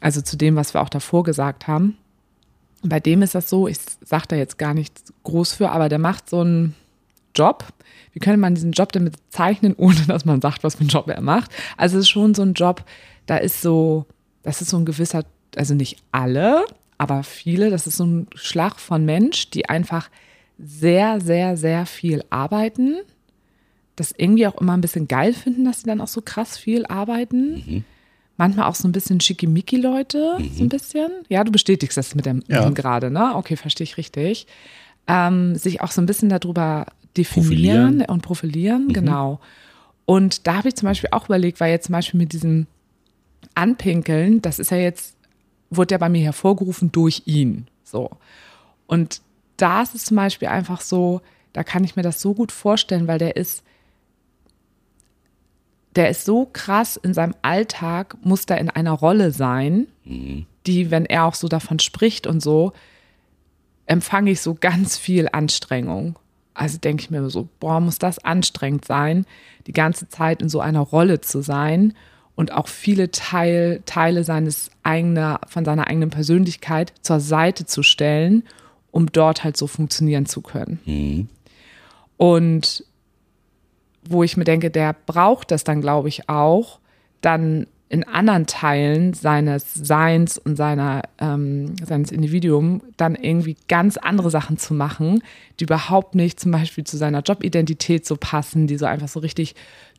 also 0.00 0.20
zu 0.20 0.36
dem, 0.36 0.56
was 0.56 0.74
wir 0.74 0.80
auch 0.80 0.88
davor 0.88 1.24
gesagt 1.24 1.66
haben, 1.66 1.96
bei 2.82 3.00
dem 3.00 3.22
ist 3.22 3.34
das 3.34 3.50
so, 3.50 3.66
ich 3.66 3.78
sage 4.04 4.26
da 4.28 4.36
jetzt 4.36 4.58
gar 4.58 4.74
nichts 4.74 5.12
groß 5.24 5.54
für, 5.54 5.70
aber 5.70 5.88
der 5.88 5.98
macht 5.98 6.30
so 6.30 6.40
einen 6.40 6.74
Job. 7.34 7.64
Wie 8.12 8.20
könnte 8.20 8.38
man 8.38 8.54
diesen 8.54 8.72
Job 8.72 8.92
denn 8.92 9.04
bezeichnen, 9.04 9.74
ohne 9.76 10.00
dass 10.06 10.24
man 10.24 10.40
sagt, 10.40 10.64
was 10.64 10.76
für 10.76 10.80
einen 10.80 10.90
Job 10.90 11.08
er 11.08 11.20
macht? 11.20 11.50
Also 11.76 11.96
es 11.96 12.02
ist 12.02 12.10
schon 12.10 12.34
so 12.34 12.42
ein 12.42 12.54
Job, 12.54 12.84
da 13.26 13.36
ist 13.36 13.62
so, 13.62 14.06
das 14.42 14.62
ist 14.62 14.70
so 14.70 14.76
ein 14.76 14.84
gewisser, 14.84 15.24
also 15.56 15.74
nicht 15.74 16.02
alle, 16.12 16.64
aber 16.98 17.22
viele, 17.22 17.70
das 17.70 17.86
ist 17.86 17.96
so 17.96 18.04
ein 18.04 18.26
Schlag 18.34 18.78
von 18.78 19.04
Mensch, 19.04 19.50
die 19.50 19.68
einfach 19.68 20.10
sehr, 20.58 21.20
sehr, 21.20 21.56
sehr 21.56 21.86
viel 21.86 22.24
arbeiten, 22.30 22.98
das 24.00 24.12
irgendwie 24.16 24.46
auch 24.46 24.60
immer 24.60 24.74
ein 24.76 24.80
bisschen 24.80 25.08
geil 25.08 25.32
finden, 25.34 25.64
dass 25.64 25.80
sie 25.80 25.86
dann 25.86 26.00
auch 26.00 26.08
so 26.08 26.20
krass 26.22 26.56
viel 26.58 26.86
arbeiten. 26.86 27.84
Manchmal 28.36 28.66
auch 28.68 28.74
so 28.76 28.86
ein 28.86 28.92
bisschen 28.92 29.20
Schickimicki-Leute, 29.20 30.38
so 30.54 30.62
ein 30.62 30.68
bisschen. 30.68 31.10
Ja, 31.28 31.42
du 31.44 31.50
bestätigst 31.50 31.96
das 31.96 32.14
mit 32.14 32.24
dem, 32.26 32.42
Ja. 32.48 32.62
dem 32.64 32.74
gerade, 32.74 33.10
ne? 33.10 33.34
Okay, 33.34 33.56
verstehe 33.56 33.84
ich 33.84 33.96
richtig. 33.96 34.46
Ähm, 35.08 35.56
sich 35.56 35.80
auch 35.80 35.90
so 35.90 36.00
ein 36.00 36.06
bisschen 36.06 36.28
darüber 36.28 36.86
definieren 37.16 37.46
Profilieren. 37.98 38.00
und 38.04 38.22
profilieren, 38.22 38.88
genau. 38.92 39.40
Und 40.04 40.46
da 40.46 40.56
habe 40.58 40.68
ich 40.68 40.76
zum 40.76 40.86
Beispiel 40.86 41.10
auch 41.12 41.26
überlegt, 41.26 41.58
weil 41.60 41.70
jetzt 41.72 41.86
zum 41.86 41.94
Beispiel 41.94 42.18
mit 42.18 42.32
diesem 42.32 42.66
Anpinkeln, 43.54 44.40
das 44.42 44.58
ist 44.58 44.70
ja 44.70 44.76
jetzt, 44.76 45.16
wurde 45.70 45.94
ja 45.94 45.98
bei 45.98 46.08
mir 46.08 46.22
hervorgerufen 46.22 46.92
durch 46.92 47.22
ihn. 47.26 47.66
So. 47.84 48.10
Und 48.86 49.20
da 49.56 49.82
ist 49.82 49.94
es 49.94 50.04
zum 50.04 50.16
Beispiel 50.16 50.48
einfach 50.48 50.80
so, 50.80 51.20
da 51.52 51.64
kann 51.64 51.84
ich 51.84 51.96
mir 51.96 52.02
das 52.02 52.20
so 52.20 52.34
gut 52.34 52.52
vorstellen, 52.52 53.08
weil 53.08 53.18
der 53.18 53.36
ist, 53.36 53.62
der 55.98 56.10
ist 56.10 56.24
so 56.24 56.48
krass 56.52 56.96
in 56.96 57.12
seinem 57.12 57.34
Alltag, 57.42 58.16
muss 58.22 58.46
da 58.46 58.54
in 58.54 58.70
einer 58.70 58.92
Rolle 58.92 59.32
sein, 59.32 59.88
die, 60.66 60.90
wenn 60.92 61.06
er 61.06 61.24
auch 61.24 61.34
so 61.34 61.48
davon 61.48 61.80
spricht 61.80 62.28
und 62.28 62.40
so, 62.40 62.72
empfange 63.86 64.30
ich 64.30 64.40
so 64.40 64.54
ganz 64.54 64.96
viel 64.96 65.28
Anstrengung. 65.32 66.16
Also 66.54 66.78
denke 66.78 67.02
ich 67.02 67.10
mir 67.10 67.28
so, 67.30 67.48
boah, 67.58 67.80
muss 67.80 67.98
das 67.98 68.24
anstrengend 68.24 68.84
sein, 68.84 69.26
die 69.66 69.72
ganze 69.72 70.08
Zeit 70.08 70.40
in 70.40 70.48
so 70.48 70.60
einer 70.60 70.80
Rolle 70.80 71.20
zu 71.20 71.42
sein 71.42 71.94
und 72.36 72.52
auch 72.52 72.68
viele 72.68 73.10
Teil, 73.10 73.82
Teile 73.84 74.22
seines 74.22 74.70
eigener, 74.84 75.40
von 75.48 75.64
seiner 75.64 75.88
eigenen 75.88 76.10
Persönlichkeit 76.10 76.92
zur 77.02 77.18
Seite 77.18 77.66
zu 77.66 77.82
stellen, 77.82 78.44
um 78.92 79.10
dort 79.10 79.42
halt 79.42 79.56
so 79.56 79.66
funktionieren 79.66 80.26
zu 80.26 80.42
können. 80.42 80.78
Und 82.16 82.84
wo 84.08 84.22
ich 84.22 84.36
mir 84.36 84.44
denke, 84.44 84.70
der 84.70 84.94
braucht 85.06 85.50
das 85.50 85.64
dann, 85.64 85.80
glaube 85.80 86.08
ich, 86.08 86.28
auch, 86.28 86.80
dann 87.20 87.66
in 87.90 88.04
anderen 88.04 88.46
Teilen 88.46 89.14
seines 89.14 89.72
Seins 89.72 90.36
und 90.36 90.56
seiner, 90.56 91.02
ähm, 91.18 91.74
seines 91.82 92.12
Individuums 92.12 92.82
dann 92.98 93.14
irgendwie 93.14 93.56
ganz 93.66 93.96
andere 93.96 94.30
Sachen 94.30 94.58
zu 94.58 94.74
machen, 94.74 95.22
die 95.58 95.64
überhaupt 95.64 96.14
nicht 96.14 96.38
zum 96.38 96.52
Beispiel 96.52 96.84
zu 96.84 96.98
seiner 96.98 97.22
Jobidentität 97.22 98.04
so 98.04 98.16
passen, 98.16 98.66
die 98.66 98.76
so 98.76 98.84
einfach 98.84 99.08
so 99.08 99.20
richtig 99.20 99.54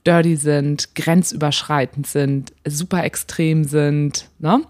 dirty 0.08 0.36
sind, 0.38 0.96
grenzüberschreitend 0.96 2.08
sind, 2.08 2.54
super 2.66 3.04
extrem 3.04 3.66
sind. 3.66 4.30
Ne? 4.40 4.62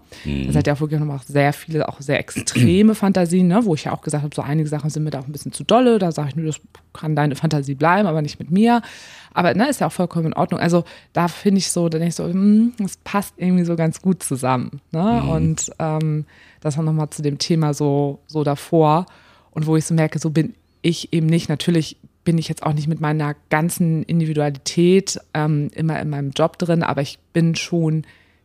Das 0.46 0.56
hat 0.56 0.66
ja 0.66 0.74
auch 0.74 0.80
wirklich 0.80 1.00
noch 1.00 1.22
sehr 1.22 1.52
viele, 1.52 1.88
auch 1.88 2.00
sehr 2.00 2.18
extreme 2.18 2.94
Fantasien, 2.96 3.46
ne? 3.46 3.60
wo 3.64 3.74
ich 3.74 3.84
ja 3.84 3.92
auch 3.92 4.02
gesagt 4.02 4.24
habe, 4.24 4.34
so 4.34 4.42
einige 4.42 4.68
Sachen 4.68 4.90
sind 4.90 5.04
mir 5.04 5.10
da 5.10 5.20
auch 5.20 5.26
ein 5.26 5.32
bisschen 5.32 5.52
zu 5.52 5.62
dolle. 5.62 5.98
Da 5.98 6.10
sage 6.10 6.30
ich 6.30 6.36
nur, 6.36 6.46
das 6.46 6.60
kann 6.92 7.14
deine 7.14 7.36
Fantasie 7.36 7.74
bleiben, 7.74 8.08
aber 8.08 8.22
nicht 8.22 8.40
mit 8.40 8.50
mir. 8.50 8.82
Aber 9.32 9.54
ne, 9.54 9.68
ist 9.68 9.80
ja 9.80 9.86
auch 9.86 9.92
vollkommen 9.92 10.26
in 10.26 10.34
Ordnung. 10.34 10.60
Also 10.60 10.84
da 11.12 11.28
finde 11.28 11.58
ich 11.58 11.70
so, 11.70 11.88
da 11.88 11.98
denke 11.98 12.08
ich 12.08 12.16
so, 12.16 12.24
hm, 12.24 12.72
das 12.78 12.96
passt 12.96 13.34
irgendwie 13.36 13.64
so 13.64 13.76
ganz 13.76 14.02
gut 14.02 14.22
zusammen. 14.22 14.80
Ne? 14.90 15.22
Und 15.22 15.70
ähm, 15.78 16.26
das 16.60 16.76
auch 16.76 16.82
nochmal 16.82 17.10
zu 17.10 17.22
dem 17.22 17.38
Thema 17.38 17.72
so, 17.72 18.18
so 18.26 18.42
davor. 18.42 19.06
Und 19.52 19.66
wo 19.66 19.76
ich 19.76 19.84
so 19.84 19.94
merke, 19.94 20.18
so 20.18 20.30
bin 20.30 20.54
ich 20.82 21.12
eben 21.12 21.26
nicht. 21.26 21.48
Natürlich 21.48 21.96
bin 22.24 22.38
ich 22.38 22.48
jetzt 22.48 22.62
auch 22.62 22.72
nicht 22.72 22.88
mit 22.88 23.00
meiner 23.00 23.34
ganzen 23.48 24.02
Individualität 24.02 25.18
ähm, 25.34 25.70
immer 25.74 26.00
in 26.00 26.10
meinem 26.10 26.30
Job 26.30 26.58
drin, 26.58 26.82
aber 26.82 27.00
ich 27.02 27.18
bin 27.32 27.54
schon, 27.54 28.04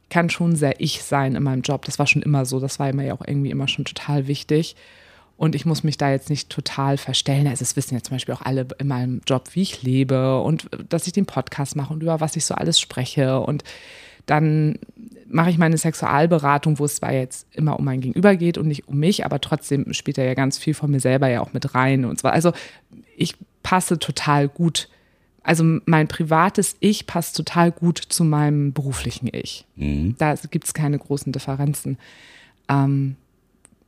kann 0.09 0.30
schon 0.30 0.55
sehr 0.55 0.80
ich 0.80 1.03
sein 1.03 1.36
in 1.36 1.43
meinem 1.43 1.61
Job. 1.61 1.86
Das 1.86 1.99
war 1.99 2.07
schon 2.07 2.21
immer 2.21 2.45
so. 2.45 2.59
Das 2.59 2.80
war 2.80 2.91
mir 2.93 3.05
ja 3.05 3.13
auch 3.13 3.26
irgendwie 3.26 3.51
immer 3.51 3.67
schon 3.67 3.86
total 3.86 4.28
wichtig. 4.28 4.76
Und 5.38 5.53
ich 5.53 5.65
muss 5.65 5.84
mich 5.84 5.97
da 5.97 6.11
jetzt 6.11 6.30
nicht 6.30 6.49
total 6.49 6.97
verstellen. 6.97 7.47
Also 7.47 7.63
es 7.63 7.76
wissen 7.76 7.95
ja 7.95 8.01
zum 8.01 8.15
Beispiel 8.15 8.34
auch 8.34 8.41
alle 8.41 8.67
in 8.80 8.88
meinem 8.88 9.21
Job, 9.28 9.49
wie 9.53 9.63
ich 9.63 9.84
lebe 9.84 10.41
und 10.41 10.71
äh, 10.71 10.78
dass 10.88 11.07
ich 11.07 11.13
den 11.13 11.26
Podcast 11.26 11.76
mache 11.76 11.93
und 11.93 12.01
über 12.01 12.21
was 12.21 12.38
ich 12.38 12.45
so 12.45 12.55
alles 12.55 12.80
spreche. 12.80 13.39
Und 13.41 13.63
dann 14.26 14.80
mache 15.28 15.49
ich 15.49 15.57
meine 15.57 15.78
Sexualberatung, 15.78 16.80
wo 16.80 16.86
es 16.86 16.95
zwar 16.95 17.11
jetzt 17.11 17.47
immer 17.51 17.78
um 17.78 17.86
mein 17.86 17.99
Gegenüber 17.99 18.36
geht 18.36 18.57
und 18.57 18.67
nicht 18.67 18.88
um 18.88 18.97
mich, 18.97 19.26
aber 19.26 19.41
trotzdem 19.41 19.93
spielt 19.93 20.17
da 20.17 20.23
ja 20.23 20.34
ganz 20.34 20.57
viel 20.57 20.73
von 20.73 20.89
mir 20.89 20.99
selber 20.99 21.28
ja 21.28 21.41
auch 21.41 21.53
mit 21.53 21.76
rein. 21.76 22.05
Und 22.05 22.19
zwar, 22.19 22.32
also 22.32 22.53
ich 23.17 23.36
passe 23.66 23.97
total 23.97 24.47
gut. 24.47 24.89
Also 25.41 25.63
mein 25.86 26.07
privates 26.07 26.76
Ich 26.82 27.07
passt 27.07 27.36
total 27.36 27.72
gut 27.72 27.97
zu 27.97 28.24
meinem 28.24 28.74
beruflichen 28.74 29.28
Ich. 29.32 29.66
Da 30.20 30.36
gibt 30.51 30.66
es 30.66 30.76
keine 30.76 30.99
großen 30.99 31.34
Differenzen. 31.34 31.97
Ähm, 32.70 33.16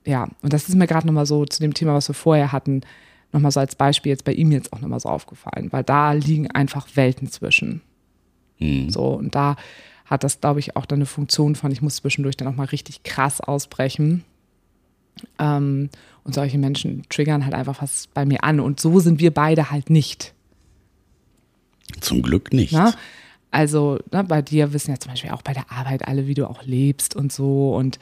ja, 0.03 0.30
und 0.41 0.51
das 0.51 0.67
ist 0.67 0.73
mir 0.75 0.88
gerade 0.88 1.05
nochmal 1.05 1.28
so 1.28 1.45
zu 1.45 1.61
dem 1.61 1.75
Thema, 1.75 1.93
was 1.93 2.09
wir 2.09 2.15
vorher 2.15 2.51
hatten, 2.51 2.82
nochmal 3.32 3.51
so 3.51 3.59
als 3.59 3.75
Beispiel 3.75 4.09
jetzt 4.09 4.25
bei 4.25 4.34
ihm 4.34 4.51
jetzt 4.51 4.73
auch 4.73 4.82
nochmal 4.82 4.99
so 4.99 5.09
aufgefallen, 5.09 5.71
weil 5.71 5.84
da 5.84 6.13
liegen 6.13 6.49
einfach 6.49 6.88
Welten 6.95 7.30
zwischen. 7.30 7.82
So, 8.89 9.13
und 9.13 9.36
da 9.36 9.57
hat 10.05 10.23
das, 10.23 10.41
glaube 10.41 10.59
ich, 10.59 10.75
auch 10.75 10.88
dann 10.88 10.99
eine 10.99 11.05
Funktion 11.05 11.55
von, 11.55 11.71
ich 11.71 11.84
muss 11.84 11.97
zwischendurch 11.97 12.36
dann 12.36 12.47
auch 12.47 12.55
mal 12.55 12.65
richtig 12.65 13.03
krass 13.03 13.41
ausbrechen. 13.41 14.23
Ähm, 15.39 15.89
und 16.24 16.36
solche 16.36 16.57
Menschen 16.57 17.03
triggern 17.09 17.45
halt 17.45 17.53
einfach 17.53 17.82
was 17.82 18.07
bei 18.13 18.26
mir 18.26 18.43
an. 18.43 18.59
Und 18.59 18.80
so 18.80 18.99
sind 18.99 19.20
wir 19.20 19.34
beide 19.34 19.72
halt 19.72 19.89
nicht. 19.89 20.34
Zum 22.01 22.22
Glück 22.22 22.53
nicht. 22.53 22.74
Ne? 22.74 22.93
Also 23.49 23.99
ne, 24.11 24.24
bei 24.24 24.41
dir 24.41 24.74
wissen 24.74 24.91
ja 24.91 24.99
zum 24.99 25.11
Beispiel 25.11 25.32
auch 25.32 25.41
bei 25.41 25.53
der 25.53 25.72
Arbeit 25.72 26.07
alle, 26.07 26.28
wie 26.28 26.34
du 26.34 26.49
auch 26.49 26.63
lebst 26.63 27.15
und 27.15 27.32
so. 27.32 27.74
Und 27.76 27.97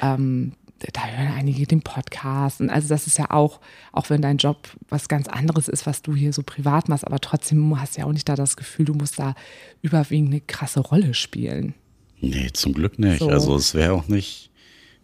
ähm, 0.00 0.52
da 0.92 1.06
hören 1.06 1.32
einige 1.32 1.66
den 1.66 1.82
Podcast. 1.82 2.60
Und 2.60 2.70
also 2.70 2.88
das 2.88 3.06
ist 3.06 3.18
ja 3.18 3.30
auch, 3.30 3.60
auch 3.92 4.10
wenn 4.10 4.20
dein 4.20 4.36
Job 4.36 4.68
was 4.88 5.08
ganz 5.08 5.28
anderes 5.28 5.68
ist, 5.68 5.86
was 5.86 6.02
du 6.02 6.14
hier 6.14 6.32
so 6.32 6.42
privat 6.42 6.88
machst, 6.88 7.06
aber 7.06 7.20
trotzdem 7.20 7.80
hast 7.80 7.96
du 7.96 8.00
ja 8.00 8.06
auch 8.06 8.12
nicht 8.12 8.28
da 8.28 8.34
das 8.34 8.56
Gefühl, 8.56 8.86
du 8.86 8.94
musst 8.94 9.18
da 9.18 9.34
überwiegend 9.80 10.30
eine 10.30 10.40
krasse 10.40 10.80
Rolle 10.80 11.14
spielen. 11.14 11.74
Nee, 12.20 12.50
zum 12.52 12.72
Glück 12.74 12.98
nicht. 12.98 13.20
So. 13.20 13.28
Also 13.28 13.56
es 13.56 13.74
wäre 13.74 13.94
auch 13.94 14.08
nicht, 14.08 14.50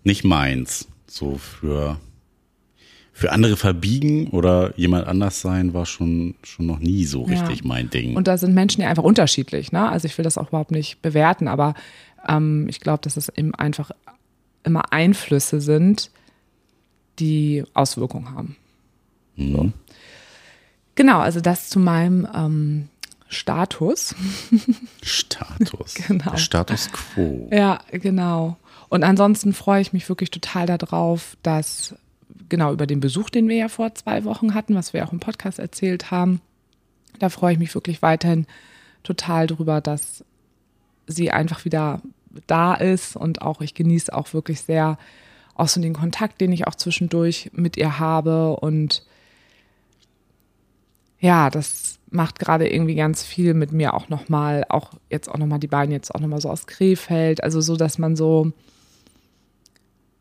nicht 0.04 0.24
meins. 0.24 0.88
So 1.10 1.36
für, 1.38 1.98
für 3.12 3.32
andere 3.32 3.56
verbiegen 3.56 4.28
oder 4.28 4.72
jemand 4.78 5.06
anders 5.06 5.40
sein 5.40 5.74
war 5.74 5.86
schon, 5.86 6.34
schon 6.42 6.66
noch 6.66 6.78
nie 6.78 7.04
so 7.04 7.22
richtig 7.22 7.60
Ja. 7.60 7.66
mein 7.66 7.90
Ding. 7.90 8.16
Und 8.16 8.28
da 8.28 8.38
sind 8.38 8.54
Menschen 8.54 8.82
ja 8.82 8.88
einfach 8.88 9.02
unterschiedlich. 9.02 9.72
Ne? 9.72 9.88
Also 9.88 10.06
ich 10.06 10.16
will 10.18 10.22
das 10.24 10.38
auch 10.38 10.48
überhaupt 10.48 10.70
nicht 10.70 11.02
bewerten, 11.02 11.48
aber 11.48 11.74
ähm, 12.28 12.66
ich 12.68 12.80
glaube, 12.80 13.00
dass 13.02 13.16
es 13.16 13.28
eben 13.30 13.54
einfach 13.54 13.90
immer 14.64 14.92
Einflüsse 14.92 15.60
sind, 15.60 16.10
die 17.18 17.64
Auswirkungen 17.74 18.34
haben. 18.34 18.56
Mhm. 19.36 19.72
Genau, 20.94 21.20
also 21.20 21.40
das 21.40 21.68
zu 21.68 21.78
meinem 21.78 22.26
ähm, 22.34 22.88
Status. 23.28 24.14
Status. 25.02 25.94
Genau. 25.94 26.30
Der 26.32 26.38
Status 26.38 26.90
quo. 26.92 27.48
Ja, 27.52 27.78
genau. 27.92 28.56
Und 28.88 29.04
ansonsten 29.04 29.52
freue 29.52 29.82
ich 29.82 29.92
mich 29.92 30.08
wirklich 30.08 30.30
total 30.30 30.66
darauf, 30.66 31.36
dass 31.42 31.94
genau 32.48 32.72
über 32.72 32.86
den 32.86 33.00
Besuch, 33.00 33.30
den 33.30 33.48
wir 33.48 33.56
ja 33.56 33.68
vor 33.68 33.94
zwei 33.94 34.24
Wochen 34.24 34.54
hatten, 34.54 34.74
was 34.74 34.92
wir 34.92 35.06
auch 35.06 35.12
im 35.12 35.20
Podcast 35.20 35.58
erzählt 35.58 36.10
haben, 36.10 36.40
da 37.18 37.28
freue 37.28 37.52
ich 37.52 37.58
mich 37.58 37.74
wirklich 37.74 38.02
weiterhin 38.02 38.46
total 39.02 39.46
drüber, 39.46 39.80
dass 39.80 40.24
sie 41.06 41.30
einfach 41.30 41.64
wieder 41.64 42.00
da 42.46 42.74
ist. 42.74 43.16
Und 43.16 43.42
auch 43.42 43.60
ich 43.60 43.74
genieße 43.74 44.14
auch 44.14 44.32
wirklich 44.32 44.60
sehr 44.62 44.98
auch 45.54 45.68
so 45.68 45.80
den 45.80 45.94
Kontakt, 45.94 46.40
den 46.40 46.52
ich 46.52 46.66
auch 46.66 46.74
zwischendurch 46.74 47.50
mit 47.52 47.76
ihr 47.76 47.98
habe. 47.98 48.56
Und 48.56 49.04
ja, 51.18 51.50
das 51.50 51.98
macht 52.10 52.38
gerade 52.38 52.68
irgendwie 52.68 52.94
ganz 52.94 53.24
viel 53.24 53.54
mit 53.54 53.72
mir 53.72 53.94
auch 53.94 54.08
nochmal, 54.08 54.64
auch 54.68 54.92
jetzt 55.10 55.28
auch 55.28 55.36
nochmal 55.36 55.58
die 55.58 55.66
beiden 55.66 55.92
jetzt 55.92 56.14
auch 56.14 56.20
nochmal 56.20 56.40
so 56.40 56.48
aus 56.48 56.66
Krefeld, 56.66 57.42
also 57.42 57.60
so, 57.60 57.76
dass 57.76 57.98
man 57.98 58.16
so 58.16 58.52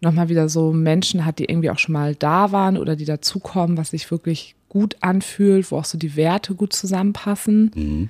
nochmal 0.01 0.29
wieder 0.29 0.49
so 0.49 0.71
Menschen 0.71 1.25
hat, 1.25 1.39
die 1.39 1.45
irgendwie 1.45 1.69
auch 1.69 1.79
schon 1.79 1.93
mal 1.93 2.15
da 2.15 2.51
waren 2.51 2.77
oder 2.77 2.95
die 2.95 3.05
dazukommen, 3.05 3.77
was 3.77 3.89
sich 3.89 4.09
wirklich 4.11 4.55
gut 4.69 4.97
anfühlt, 5.01 5.71
wo 5.71 5.77
auch 5.77 5.85
so 5.85 5.97
die 5.97 6.15
Werte 6.15 6.53
gut 6.53 6.73
zusammenpassen. 6.73 7.71
Mhm. 7.73 8.09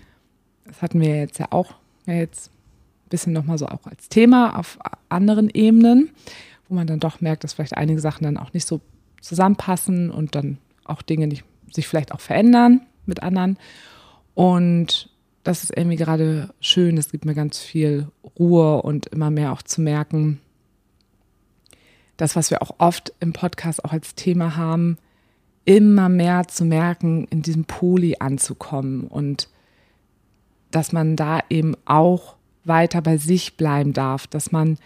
Das 0.66 0.82
hatten 0.82 1.00
wir 1.00 1.16
jetzt 1.16 1.40
ja 1.40 1.48
auch 1.52 1.76
ja 2.08 2.16
jetzt 2.16 2.48
ein 3.06 3.10
bisschen 3.10 3.34
nochmal 3.34 3.58
so 3.58 3.68
auch 3.68 3.86
als 3.86 4.10
Thema 4.10 4.58
auf 4.58 4.80
anderen 5.10 5.50
Ebenen, 5.50 6.10
wo 6.68 6.76
man 6.76 6.88
dann 6.88 7.00
doch 7.00 7.22
merkt, 7.22 7.44
dass 7.44 7.54
vielleicht 7.54 7.78
einige 7.78 8.00
Sachen 8.00 8.24
dann 8.24 8.38
auch 8.38 8.54
nicht 8.54 8.68
so 8.68 8.82
zusammenpassen 9.22 10.10
und 10.10 10.36
dann 10.36 10.58
auch 10.84 11.02
Dinge 11.02 11.28
nicht, 11.28 11.44
sich 11.72 11.88
vielleicht 11.88 12.12
auch 12.12 12.22
verändern 12.22 12.82
mit 13.06 13.24
anderen. 13.24 13.58
Und 14.34 15.10
das 15.44 15.64
ist 15.64 15.76
irgendwie 15.76 15.96
gerade 15.96 16.54
schön. 16.60 16.98
Es 16.98 17.12
gibt 17.12 17.26
mir 17.26 17.36
ganz 17.36 17.60
viel 17.60 18.08
Ruhe 18.38 18.82
und 18.82 19.08
immer 19.08 19.30
mehr 19.30 19.54
auch 19.54 19.62
zu 19.62 19.82
merken, 19.82 20.40
das, 22.18 22.36
was 22.36 22.52
wir 22.52 22.62
auch 22.62 22.76
oft 22.80 23.14
im 23.20 23.34
Podcast 23.34 23.86
auch 23.86 23.92
als 23.94 24.16
Thema 24.16 24.56
haben, 24.56 24.98
immer 25.66 26.10
mehr 26.10 26.48
zu 26.48 26.66
merken, 26.66 27.28
in 27.30 27.42
diesem 27.42 27.66
Poli 27.66 28.16
anzukommen 28.20 29.08
und 29.08 29.50
dass 30.72 30.92
man 30.92 31.16
da 31.16 31.40
eben 31.50 31.76
auch 31.86 32.36
weiter 32.64 33.02
bei 33.02 33.18
sich 33.18 33.56
bleiben 33.58 33.94
darf, 33.94 34.28
dass 34.28 34.52
man 34.52 34.78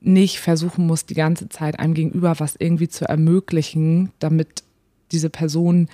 nicht 0.00 0.38
versuchen 0.40 0.86
muss, 0.86 1.06
die 1.06 1.14
ganze 1.14 1.48
Zeit 1.48 1.78
einem 1.78 1.94
gegenüber 1.94 2.38
was 2.38 2.56
irgendwie 2.56 2.88
zu 2.88 3.08
ermöglichen, 3.08 4.12
damit 4.18 4.62
diese 5.10 5.30
Personen 5.30 5.88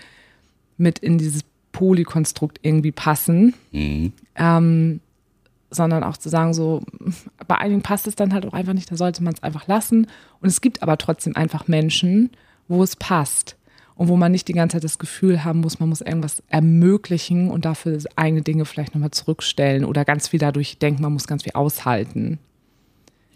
mit 0.77 0.99
in 0.99 1.19
dieses 1.19 1.43
Polykonstrukt 1.73 2.59
irgendwie 2.63 2.93
passen, 2.93 3.55
Mhm. 3.73 4.13
ähm, 4.37 5.01
sondern 5.75 6.03
auch 6.05 6.17
zu 6.17 6.29
sagen, 6.29 6.55
so, 6.55 6.83
bei 7.47 7.57
einigen 7.57 7.83
passt 7.83 8.07
es 8.07 8.17
dann 8.17 8.33
halt 8.33 8.47
auch 8.47 8.53
einfach 8.53 8.73
nicht, 8.73 8.91
da 8.91 8.97
sollte 8.97 9.23
man 9.23 9.35
es 9.35 9.43
einfach 9.43 9.67
lassen. 9.67 10.07
Und 10.41 10.49
es 10.49 10.61
gibt 10.61 10.83
aber 10.83 10.99
trotzdem 10.99 11.37
einfach 11.37 11.69
Menschen, 11.69 12.31
wo 12.69 12.83
es 12.83 12.97
passt 12.97 13.57
und 13.97 14.09
wo 14.09 14.17
man 14.17 14.33
nicht 14.33 14.49
die 14.49 14.53
ganze 14.53 14.77
Zeit 14.77 14.85
das 14.85 14.99
Gefühl 14.99 15.45
haben 15.45 15.61
muss, 15.61 15.81
man 15.81 15.89
muss 15.89 16.01
irgendwas 16.01 16.43
ermöglichen 16.49 17.51
und 17.51 17.65
dafür 17.65 17.99
eigene 18.17 18.43
Dinge 18.43 18.65
vielleicht 18.65 18.95
nochmal 18.95 19.13
zurückstellen 19.13 19.85
oder 19.85 20.05
ganz 20.05 20.29
viel 20.29 20.41
dadurch 20.41 20.79
denken, 20.79 21.03
man 21.03 21.13
muss 21.13 21.27
ganz 21.27 21.45
viel 21.45 21.53
aushalten, 21.53 22.39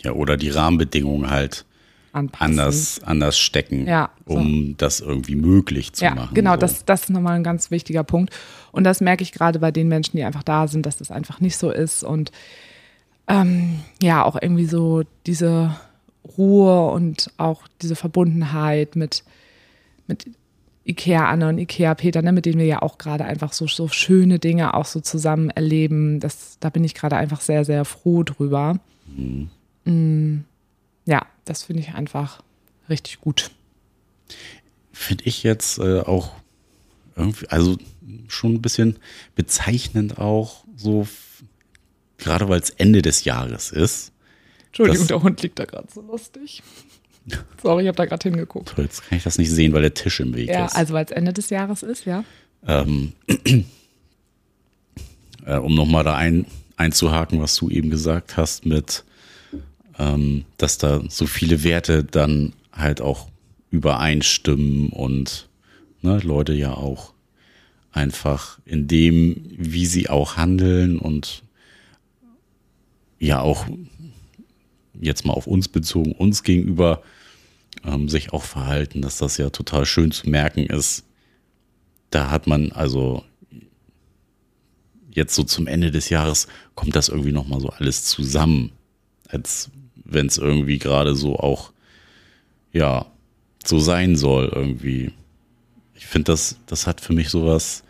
Ja, 0.03 0.13
oder 0.13 0.37
die 0.37 0.51
Rahmenbedingungen 0.51 1.31
halt 1.31 1.65
anpassen. 2.13 2.59
anders, 2.59 3.01
anders 3.05 3.39
stecken, 3.39 3.87
Ja, 3.87 4.11
so. 4.27 4.35
um 4.35 4.77
das 4.77 5.01
irgendwie 5.01 5.37
möglich 5.37 5.93
zu 5.93 6.05
ja, 6.05 6.15
machen. 6.15 6.35
genau, 6.35 6.53
so. 6.53 6.59
das, 6.59 6.85
das 6.85 7.03
ist 7.05 7.11
nochmal 7.11 7.37
ein 7.37 7.45
ganz 7.45 7.71
wichtiger 7.71 8.05
Punkt. 8.05 8.35
Und 8.73 8.85
das 8.85 9.01
merke 9.01 9.23
ich 9.23 9.33
gerade 9.33 9.59
bei 9.59 9.71
den 9.71 9.89
Menschen, 9.89 10.17
die 10.17 10.25
einfach 10.25 10.43
da 10.43 10.69
sind, 10.69 10.87
dass 10.87 10.97
das 10.97 11.11
einfach 11.11 11.41
nicht 11.41 11.57
so 11.57 11.71
ist. 11.71 12.05
Und 12.05 12.33
ähm, 13.29 13.81
ja, 14.03 14.25
auch 14.25 14.37
irgendwie 14.41 14.67
so 14.67 15.03
diese 15.27 15.77
Ruhe 16.37 16.91
und 16.91 17.31
auch 17.37 17.63
diese 17.83 17.97
Verbundenheit 17.97 18.97
mit, 18.97 19.25
mit 20.07 20.27
Ikea 20.85 21.29
Anne 21.29 21.49
und 21.49 21.59
Ikea 21.59 21.95
Peter, 21.95 22.23
ne, 22.23 22.33
mit 22.33 22.47
denen 22.47 22.59
wir 22.59 22.67
ja 22.67 22.81
auch 22.83 22.97
gerade 22.97 23.25
einfach 23.25 23.53
so, 23.53 23.67
so 23.67 23.89
schöne 23.89 24.39
Dinge 24.39 24.73
auch 24.75 24.87
so 24.87 25.01
zusammen 25.01 25.51
erleben. 25.51 26.19
Das, 26.21 26.57
da 26.61 26.71
bin 26.71 26.83
ich 26.83 26.95
gerade 26.95 27.17
einfach 27.17 27.43
sehr, 27.43 27.65
sehr 27.67 27.85
froh 27.85 28.23
drüber. 28.23 28.79
Mm, 29.85 30.39
ja, 31.09 31.27
das 31.47 31.63
finde 31.65 31.83
ich 31.83 31.95
einfach 31.95 32.43
richtig 32.91 33.21
gut. 33.21 33.51
Finde 34.93 35.25
ich 35.25 35.43
jetzt 35.43 35.79
äh, 35.79 36.01
auch 36.01 36.33
irgendwie, 37.17 37.49
also 37.49 37.79
schon 38.29 38.55
ein 38.55 38.63
bisschen 38.63 38.97
bezeichnend 39.35 40.19
auch 40.19 40.65
so, 40.77 41.09
gerade 42.19 42.49
weil 42.51 42.61
es 42.61 42.71
Ende 42.71 43.01
des 43.01 43.25
Jahres 43.25 43.71
ist. 43.71 44.13
Entschuldigung, 44.67 45.07
der 45.07 45.23
Hund 45.23 45.43
liegt 45.43 45.59
da 45.59 45.65
gerade 45.65 45.89
so 45.93 46.03
lustig. 46.03 46.63
Sorry, 47.63 47.85
ich 47.85 47.89
habe 47.89 47.97
da 47.97 48.05
gerade 48.05 48.29
hingeguckt. 48.29 48.69
Toll, 48.75 48.85
Jetzt 48.85 49.09
kann 49.09 49.17
ich 49.17 49.25
das 49.25 49.39
nicht 49.39 49.51
sehen, 49.51 49.73
weil 49.73 49.83
der 49.83 49.95
Tisch 49.95 50.21
im 50.21 50.35
Weg 50.35 50.49
Ja, 50.51 50.67
ist. 50.67 50.77
also 50.77 50.93
weil 50.93 51.07
es 51.07 51.11
Ende 51.11 51.33
des 51.33 51.49
Jahres 51.49 51.83
ist, 51.83 52.05
ja. 52.05 52.23
ähm, 52.67 53.13
äh, 55.47 55.57
um 55.57 55.75
nochmal 55.75 56.05
da 56.05 56.17
ein, 56.17 56.45
einzuhaken, 56.77 57.41
was 57.41 57.57
du 57.57 57.71
eben 57.71 57.89
gesagt 57.91 58.37
hast, 58.37 58.67
mit, 58.67 59.05
ähm, 59.99 60.45
dass 60.57 60.79
da 60.79 61.03
so 61.09 61.27
viele 61.27 61.63
Werte 61.65 62.05
dann 62.05 62.53
halt 62.73 63.01
auch 63.01 63.29
übereinstimmen 63.71 64.91
und 64.91 65.49
ne, 66.03 66.19
Leute 66.23 66.55
ja 66.55 66.75
auch 66.75 67.13
einfach 67.93 68.59
in 68.65 68.87
dem, 68.87 69.43
wie 69.57 69.87
sie 69.87 70.09
auch 70.09 70.37
handeln 70.37 70.99
und 70.99 71.43
ja 73.19 73.41
auch 73.41 73.67
jetzt 75.01 75.25
mal 75.25 75.33
auf 75.33 75.47
uns 75.47 75.69
bezogen, 75.69 76.13
uns 76.13 76.43
gegenüber 76.43 77.03
ähm, 77.85 78.09
sich 78.09 78.33
auch 78.33 78.45
verhalten, 78.45 79.03
dass 79.03 79.19
das 79.19 79.37
ja 79.37 79.51
total 79.51 79.87
schön 79.87 80.13
zu 80.13 80.29
merken 80.29 80.67
ist, 80.67 81.05
da 82.11 82.31
hat 82.31 82.47
man 82.47 82.73
also 82.73 83.25
jetzt 85.11 85.35
so 85.35 85.43
zum 85.43 85.67
Ende 85.67 85.91
des 85.91 86.09
Jahres 86.09 86.47
kommt 86.75 86.97
das 86.97 87.09
irgendwie 87.09 87.33
noch 87.33 87.47
mal 87.47 87.61
so 87.61 87.69
alles 87.71 88.05
zusammen, 88.05 88.73
als 89.29 89.71
wenn 90.09 90.27
es 90.27 90.39
irgendwie 90.39 90.79
gerade 90.79 91.15
so 91.15 91.39
auch 91.39 91.73
ja 92.73 93.07
so 93.65 93.79
sein 93.79 94.17
soll 94.17 94.51
irgendwie. 94.55 95.13
Ich 95.95 96.07
finde 96.07 96.33
das 96.33 96.57
das 96.67 96.87
hat 96.87 97.01
für 97.01 97.13
mich 97.13 97.29
sowas 97.31 97.85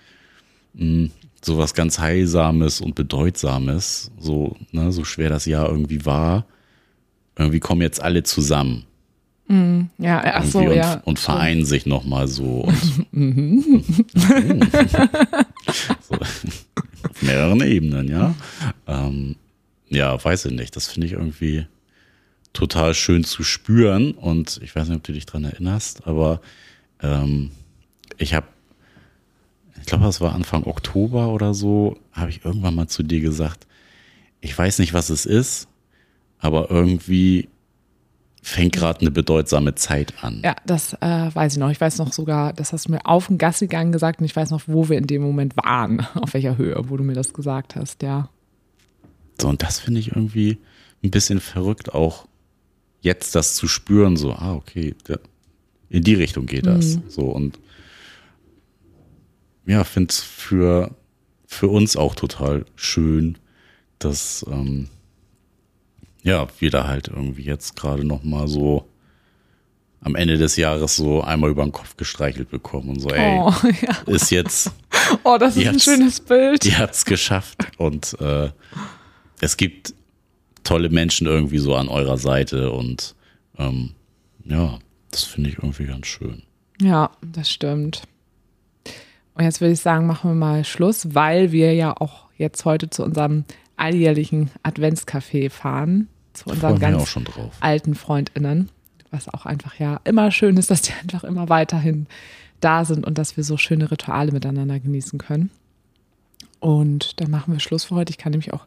mh, 0.75 1.11
sowas 1.43 1.75
ganz 1.75 1.99
heilsames 1.99 2.81
und 2.81 2.95
bedeutsames, 2.95 4.11
so 4.19 4.57
ne, 4.73 4.93
so 4.93 5.05
schwer 5.05 5.31
das 5.31 5.47
Jahr 5.47 5.69
irgendwie 5.69 6.05
war. 6.05 6.47
Irgendwie 7.37 7.61
kommen 7.61 7.83
jetzt 7.83 8.03
alle 8.03 8.25
zusammen 8.25 8.85
Ja, 9.99 10.23
ach 10.25 10.45
so, 10.45 10.61
irgendwie 10.61 10.79
ja. 10.79 10.95
und, 10.95 11.07
und 11.07 11.19
vereinen 11.19 11.65
sich 11.65 11.87
nochmal 11.87 12.29
so. 12.29 12.69
Und, 12.69 13.05
so. 16.03 16.15
Auf 16.15 17.23
mehreren 17.23 17.63
Ebenen, 17.63 18.09
ja. 18.09 18.35
Ähm, 18.87 19.37
ja, 19.89 20.23
weiß 20.23 20.47
ich 20.47 20.53
nicht. 20.53 20.77
Das 20.77 20.89
finde 20.89 21.07
ich 21.07 21.15
irgendwie 21.15 21.67
total 22.53 22.95
schön 22.95 23.25
zu 23.25 23.43
spüren. 23.43 24.13
Und 24.13 24.61
ich 24.63 24.75
weiß 24.75 24.89
nicht, 24.89 24.97
ob 24.97 25.05
du 25.05 25.13
dich 25.13 25.27
dran 25.27 25.45
erinnerst, 25.45 26.07
aber 26.07 26.41
ähm, 27.03 27.51
ich 28.17 28.35
habe, 28.35 28.47
ich 29.81 29.87
glaube, 29.87 30.05
das 30.05 30.21
war 30.21 30.35
Anfang 30.35 30.65
Oktober 30.65 31.29
oder 31.29 31.55
so, 31.55 31.97
habe 32.13 32.31
ich 32.31 32.45
irgendwann 32.45 32.75
mal 32.75 32.89
zu 32.89 33.03
dir 33.03 33.21
gesagt, 33.21 33.67
ich 34.41 34.57
weiß 34.57 34.79
nicht, 34.79 34.93
was 34.93 35.11
es 35.11 35.27
ist, 35.27 35.69
aber 36.39 36.71
irgendwie 36.71 37.49
fängt 38.43 38.73
gerade 38.73 39.01
eine 39.01 39.11
bedeutsame 39.11 39.75
Zeit 39.75 40.15
an. 40.23 40.41
Ja, 40.45 40.55
das 40.65 40.95
äh, 40.95 41.35
weiß 41.35 41.55
ich 41.55 41.59
noch. 41.59 41.71
Ich 41.71 41.81
weiß 41.81 41.99
noch 41.99 42.13
sogar, 42.13 42.53
das 42.53 42.73
hast 42.73 42.87
du 42.87 42.93
mir 42.93 43.05
auf 43.05 43.27
den 43.27 43.39
Gassigang 43.39 43.93
gesagt 43.93 44.21
und 44.21 44.27
ich 44.27 44.35
weiß 44.35 44.51
noch, 44.51 44.63
wo 44.67 44.89
wir 44.89 44.97
in 44.97 45.07
dem 45.07 45.23
Moment 45.23 45.57
waren, 45.57 46.01
auf 46.15 46.35
welcher 46.35 46.57
Höhe, 46.57 46.77
wo 46.89 46.97
du 46.97 47.05
mir 47.05 47.15
das 47.15 47.33
gesagt 47.33 47.77
hast, 47.77 48.03
ja. 48.03 48.29
So, 49.41 49.49
und 49.49 49.63
das 49.63 49.81
finde 49.81 50.01
ich 50.01 50.09
irgendwie 50.09 50.59
ein 51.03 51.11
bisschen 51.11 51.41
verrückt, 51.41 51.95
auch 51.95 52.28
jetzt 53.01 53.35
das 53.35 53.55
zu 53.55 53.69
spüren, 53.69 54.17
so, 54.17 54.33
ah, 54.33 54.55
okay, 54.55 54.95
in 55.89 56.03
die 56.03 56.15
Richtung 56.15 56.47
geht 56.47 56.67
das. 56.67 56.99
So, 57.09 57.23
und 57.23 57.59
ja, 59.67 59.85
finde 59.85 60.11
es 60.11 60.21
für, 60.21 60.95
für 61.47 61.69
uns 61.69 61.97
auch 61.97 62.15
total 62.15 62.65
schön, 62.77 63.39
dass 63.99 64.45
ähm, 64.51 64.89
ja, 66.23 66.47
wir 66.59 66.71
da 66.71 66.87
halt 66.87 67.09
irgendwie 67.09 67.43
jetzt 67.43 67.77
gerade 67.77 68.05
nochmal 68.05 68.49
so 68.49 68.87
am 70.01 70.15
Ende 70.15 70.37
des 70.39 70.57
Jahres 70.57 70.97
so 70.97 71.23
einmal 71.23 71.51
über 71.51 71.65
den 71.65 71.73
Kopf 71.73 71.97
gestreichelt 71.97 72.51
bekommen 72.51 72.91
und 72.91 73.01
so, 73.01 73.09
ey, 73.11 73.39
Oh, 73.41 73.53
ja. 73.83 73.97
ist 74.15 74.31
jetzt, 74.31 74.71
oh 75.25 75.37
das 75.39 75.57
ist 75.57 75.67
ein 75.67 75.81
schönes 75.81 76.21
Bild. 76.21 76.65
ihr 76.65 76.79
habt's 76.79 77.05
geschafft 77.05 77.59
und 77.79 78.17
äh, 78.21 78.51
es 79.41 79.57
gibt 79.57 79.95
tolle 80.69 80.91
Menschen 80.91 81.27
irgendwie 81.27 81.59
so 81.59 81.75
an 81.75 81.89
eurer 81.89 82.19
Seite 82.19 82.71
und 82.73 83.15
ähm, 83.57 83.93
ja, 84.45 84.79
das 85.11 85.25
finde 85.25 85.51
ich 85.51 85.57
irgendwie 85.57 85.87
ganz 85.87 86.07
schön. 86.07 86.43
Ja, 86.81 87.11
das 87.23 87.51
stimmt. 87.51 88.03
Und 89.35 89.45
jetzt 89.45 89.61
würde 89.61 89.73
ich 89.73 89.81
sagen, 89.81 90.07
machen 90.07 90.31
wir 90.31 90.35
mal 90.35 90.65
Schluss, 90.65 91.15
weil 91.15 91.53
wir 91.53 91.73
ja 91.73 91.97
auch 91.97 92.27
jetzt 92.37 92.65
heute 92.67 92.91
zu 92.91 93.03
unserem 93.03 93.45
alljährlichen 93.77 94.51
Adventscafé 94.63 95.49
fahren. 95.49 96.09
Zu 96.35 96.51
unseren 96.51 96.79
ganz 96.79 97.03
auch 97.03 97.07
schon 97.07 97.25
drauf. 97.25 97.57
alten 97.61 97.95
FreundInnen. 97.95 98.69
Was 99.11 99.29
auch 99.29 99.47
einfach 99.47 99.79
ja 99.79 100.01
immer 100.05 100.31
schön 100.31 100.59
ist, 100.59 100.71
dass 100.71 100.83
die 100.83 100.93
einfach 101.01 101.25
immer 101.25 101.49
weiterhin 101.49 102.07
da 102.61 102.85
sind 102.85 103.07
und 103.07 103.17
dass 103.17 103.37
wir 103.37 103.45
so 103.45 103.57
schöne 103.57 103.91
Rituale 103.91 104.33
miteinander 104.33 104.79
genießen 104.79 105.19
können. 105.19 105.51
Und 106.61 107.21
dann 107.21 107.31
machen 107.31 107.55
wir 107.55 107.61
Schluss 107.61 107.85
für 107.85 107.95
heute. 107.95 108.11
Ich 108.11 108.19
kann 108.19 108.33
nämlich 108.33 108.53
auch 108.53 108.67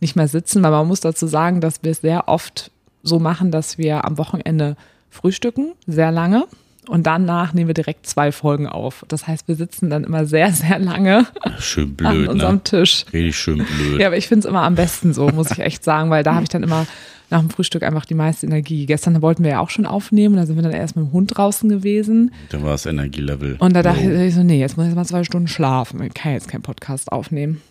nicht 0.00 0.16
mehr 0.16 0.28
sitzen, 0.28 0.62
weil 0.62 0.70
man 0.70 0.88
muss 0.88 1.00
dazu 1.00 1.26
sagen, 1.26 1.60
dass 1.60 1.82
wir 1.82 1.92
es 1.92 2.00
sehr 2.00 2.28
oft 2.28 2.70
so 3.02 3.18
machen, 3.18 3.50
dass 3.50 3.78
wir 3.78 4.04
am 4.04 4.18
Wochenende 4.18 4.76
frühstücken, 5.10 5.72
sehr 5.86 6.10
lange. 6.10 6.46
Und 6.86 7.06
danach 7.06 7.54
nehmen 7.54 7.68
wir 7.68 7.74
direkt 7.74 8.06
zwei 8.06 8.30
Folgen 8.30 8.66
auf. 8.66 9.06
Das 9.08 9.26
heißt, 9.26 9.48
wir 9.48 9.54
sitzen 9.54 9.88
dann 9.88 10.04
immer 10.04 10.26
sehr, 10.26 10.52
sehr 10.52 10.78
lange 10.78 11.26
Schön 11.58 11.96
an 12.02 12.14
blöd, 12.14 12.28
unserem 12.28 12.56
ne? 12.56 12.62
Tisch. 12.62 13.06
Richtig 13.12 13.36
schön 13.36 13.64
blöd. 13.64 14.00
Ja, 14.00 14.08
aber 14.08 14.16
ich 14.16 14.28
finde 14.28 14.40
es 14.40 14.50
immer 14.50 14.62
am 14.62 14.74
besten 14.74 15.14
so, 15.14 15.28
muss 15.28 15.50
ich 15.50 15.60
echt 15.60 15.84
sagen, 15.84 16.10
weil 16.10 16.22
da 16.22 16.34
habe 16.34 16.42
ich 16.42 16.50
dann 16.50 16.62
immer 16.62 16.86
nach 17.30 17.40
dem 17.40 17.48
Frühstück 17.48 17.82
einfach 17.82 18.04
die 18.04 18.14
meiste 18.14 18.46
Energie. 18.46 18.84
Gestern 18.84 19.22
wollten 19.22 19.44
wir 19.44 19.52
ja 19.52 19.60
auch 19.60 19.70
schon 19.70 19.86
aufnehmen, 19.86 20.36
da 20.36 20.44
sind 20.44 20.56
wir 20.56 20.62
dann 20.62 20.72
erst 20.72 20.94
mit 20.94 21.06
dem 21.06 21.12
Hund 21.12 21.36
draußen 21.36 21.68
gewesen. 21.68 22.32
Dann 22.50 22.62
war 22.62 22.72
das 22.72 22.84
Energielevel. 22.84 23.56
Und 23.58 23.74
da 23.74 23.82
dachte 23.82 24.08
low. 24.08 24.22
ich 24.22 24.34
so, 24.34 24.42
nee, 24.42 24.60
jetzt 24.60 24.76
muss 24.76 24.86
ich 24.86 24.94
mal 24.94 25.06
zwei 25.06 25.24
Stunden 25.24 25.48
schlafen. 25.48 26.02
Ich 26.02 26.14
kann 26.14 26.32
jetzt 26.32 26.48
keinen 26.48 26.62
Podcast 26.62 27.10
aufnehmen. 27.10 27.62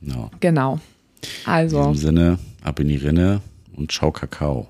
Ja. 0.00 0.30
Genau. 0.40 0.80
In 1.22 1.28
Also, 1.44 1.92
diesem 1.92 1.94
Sinne, 1.94 2.38
ab 2.62 2.80
in 2.80 2.88
die 2.88 2.96
Rinne 2.96 3.40
und 3.76 3.92
ciao 3.92 4.10
Kakao. 4.10 4.66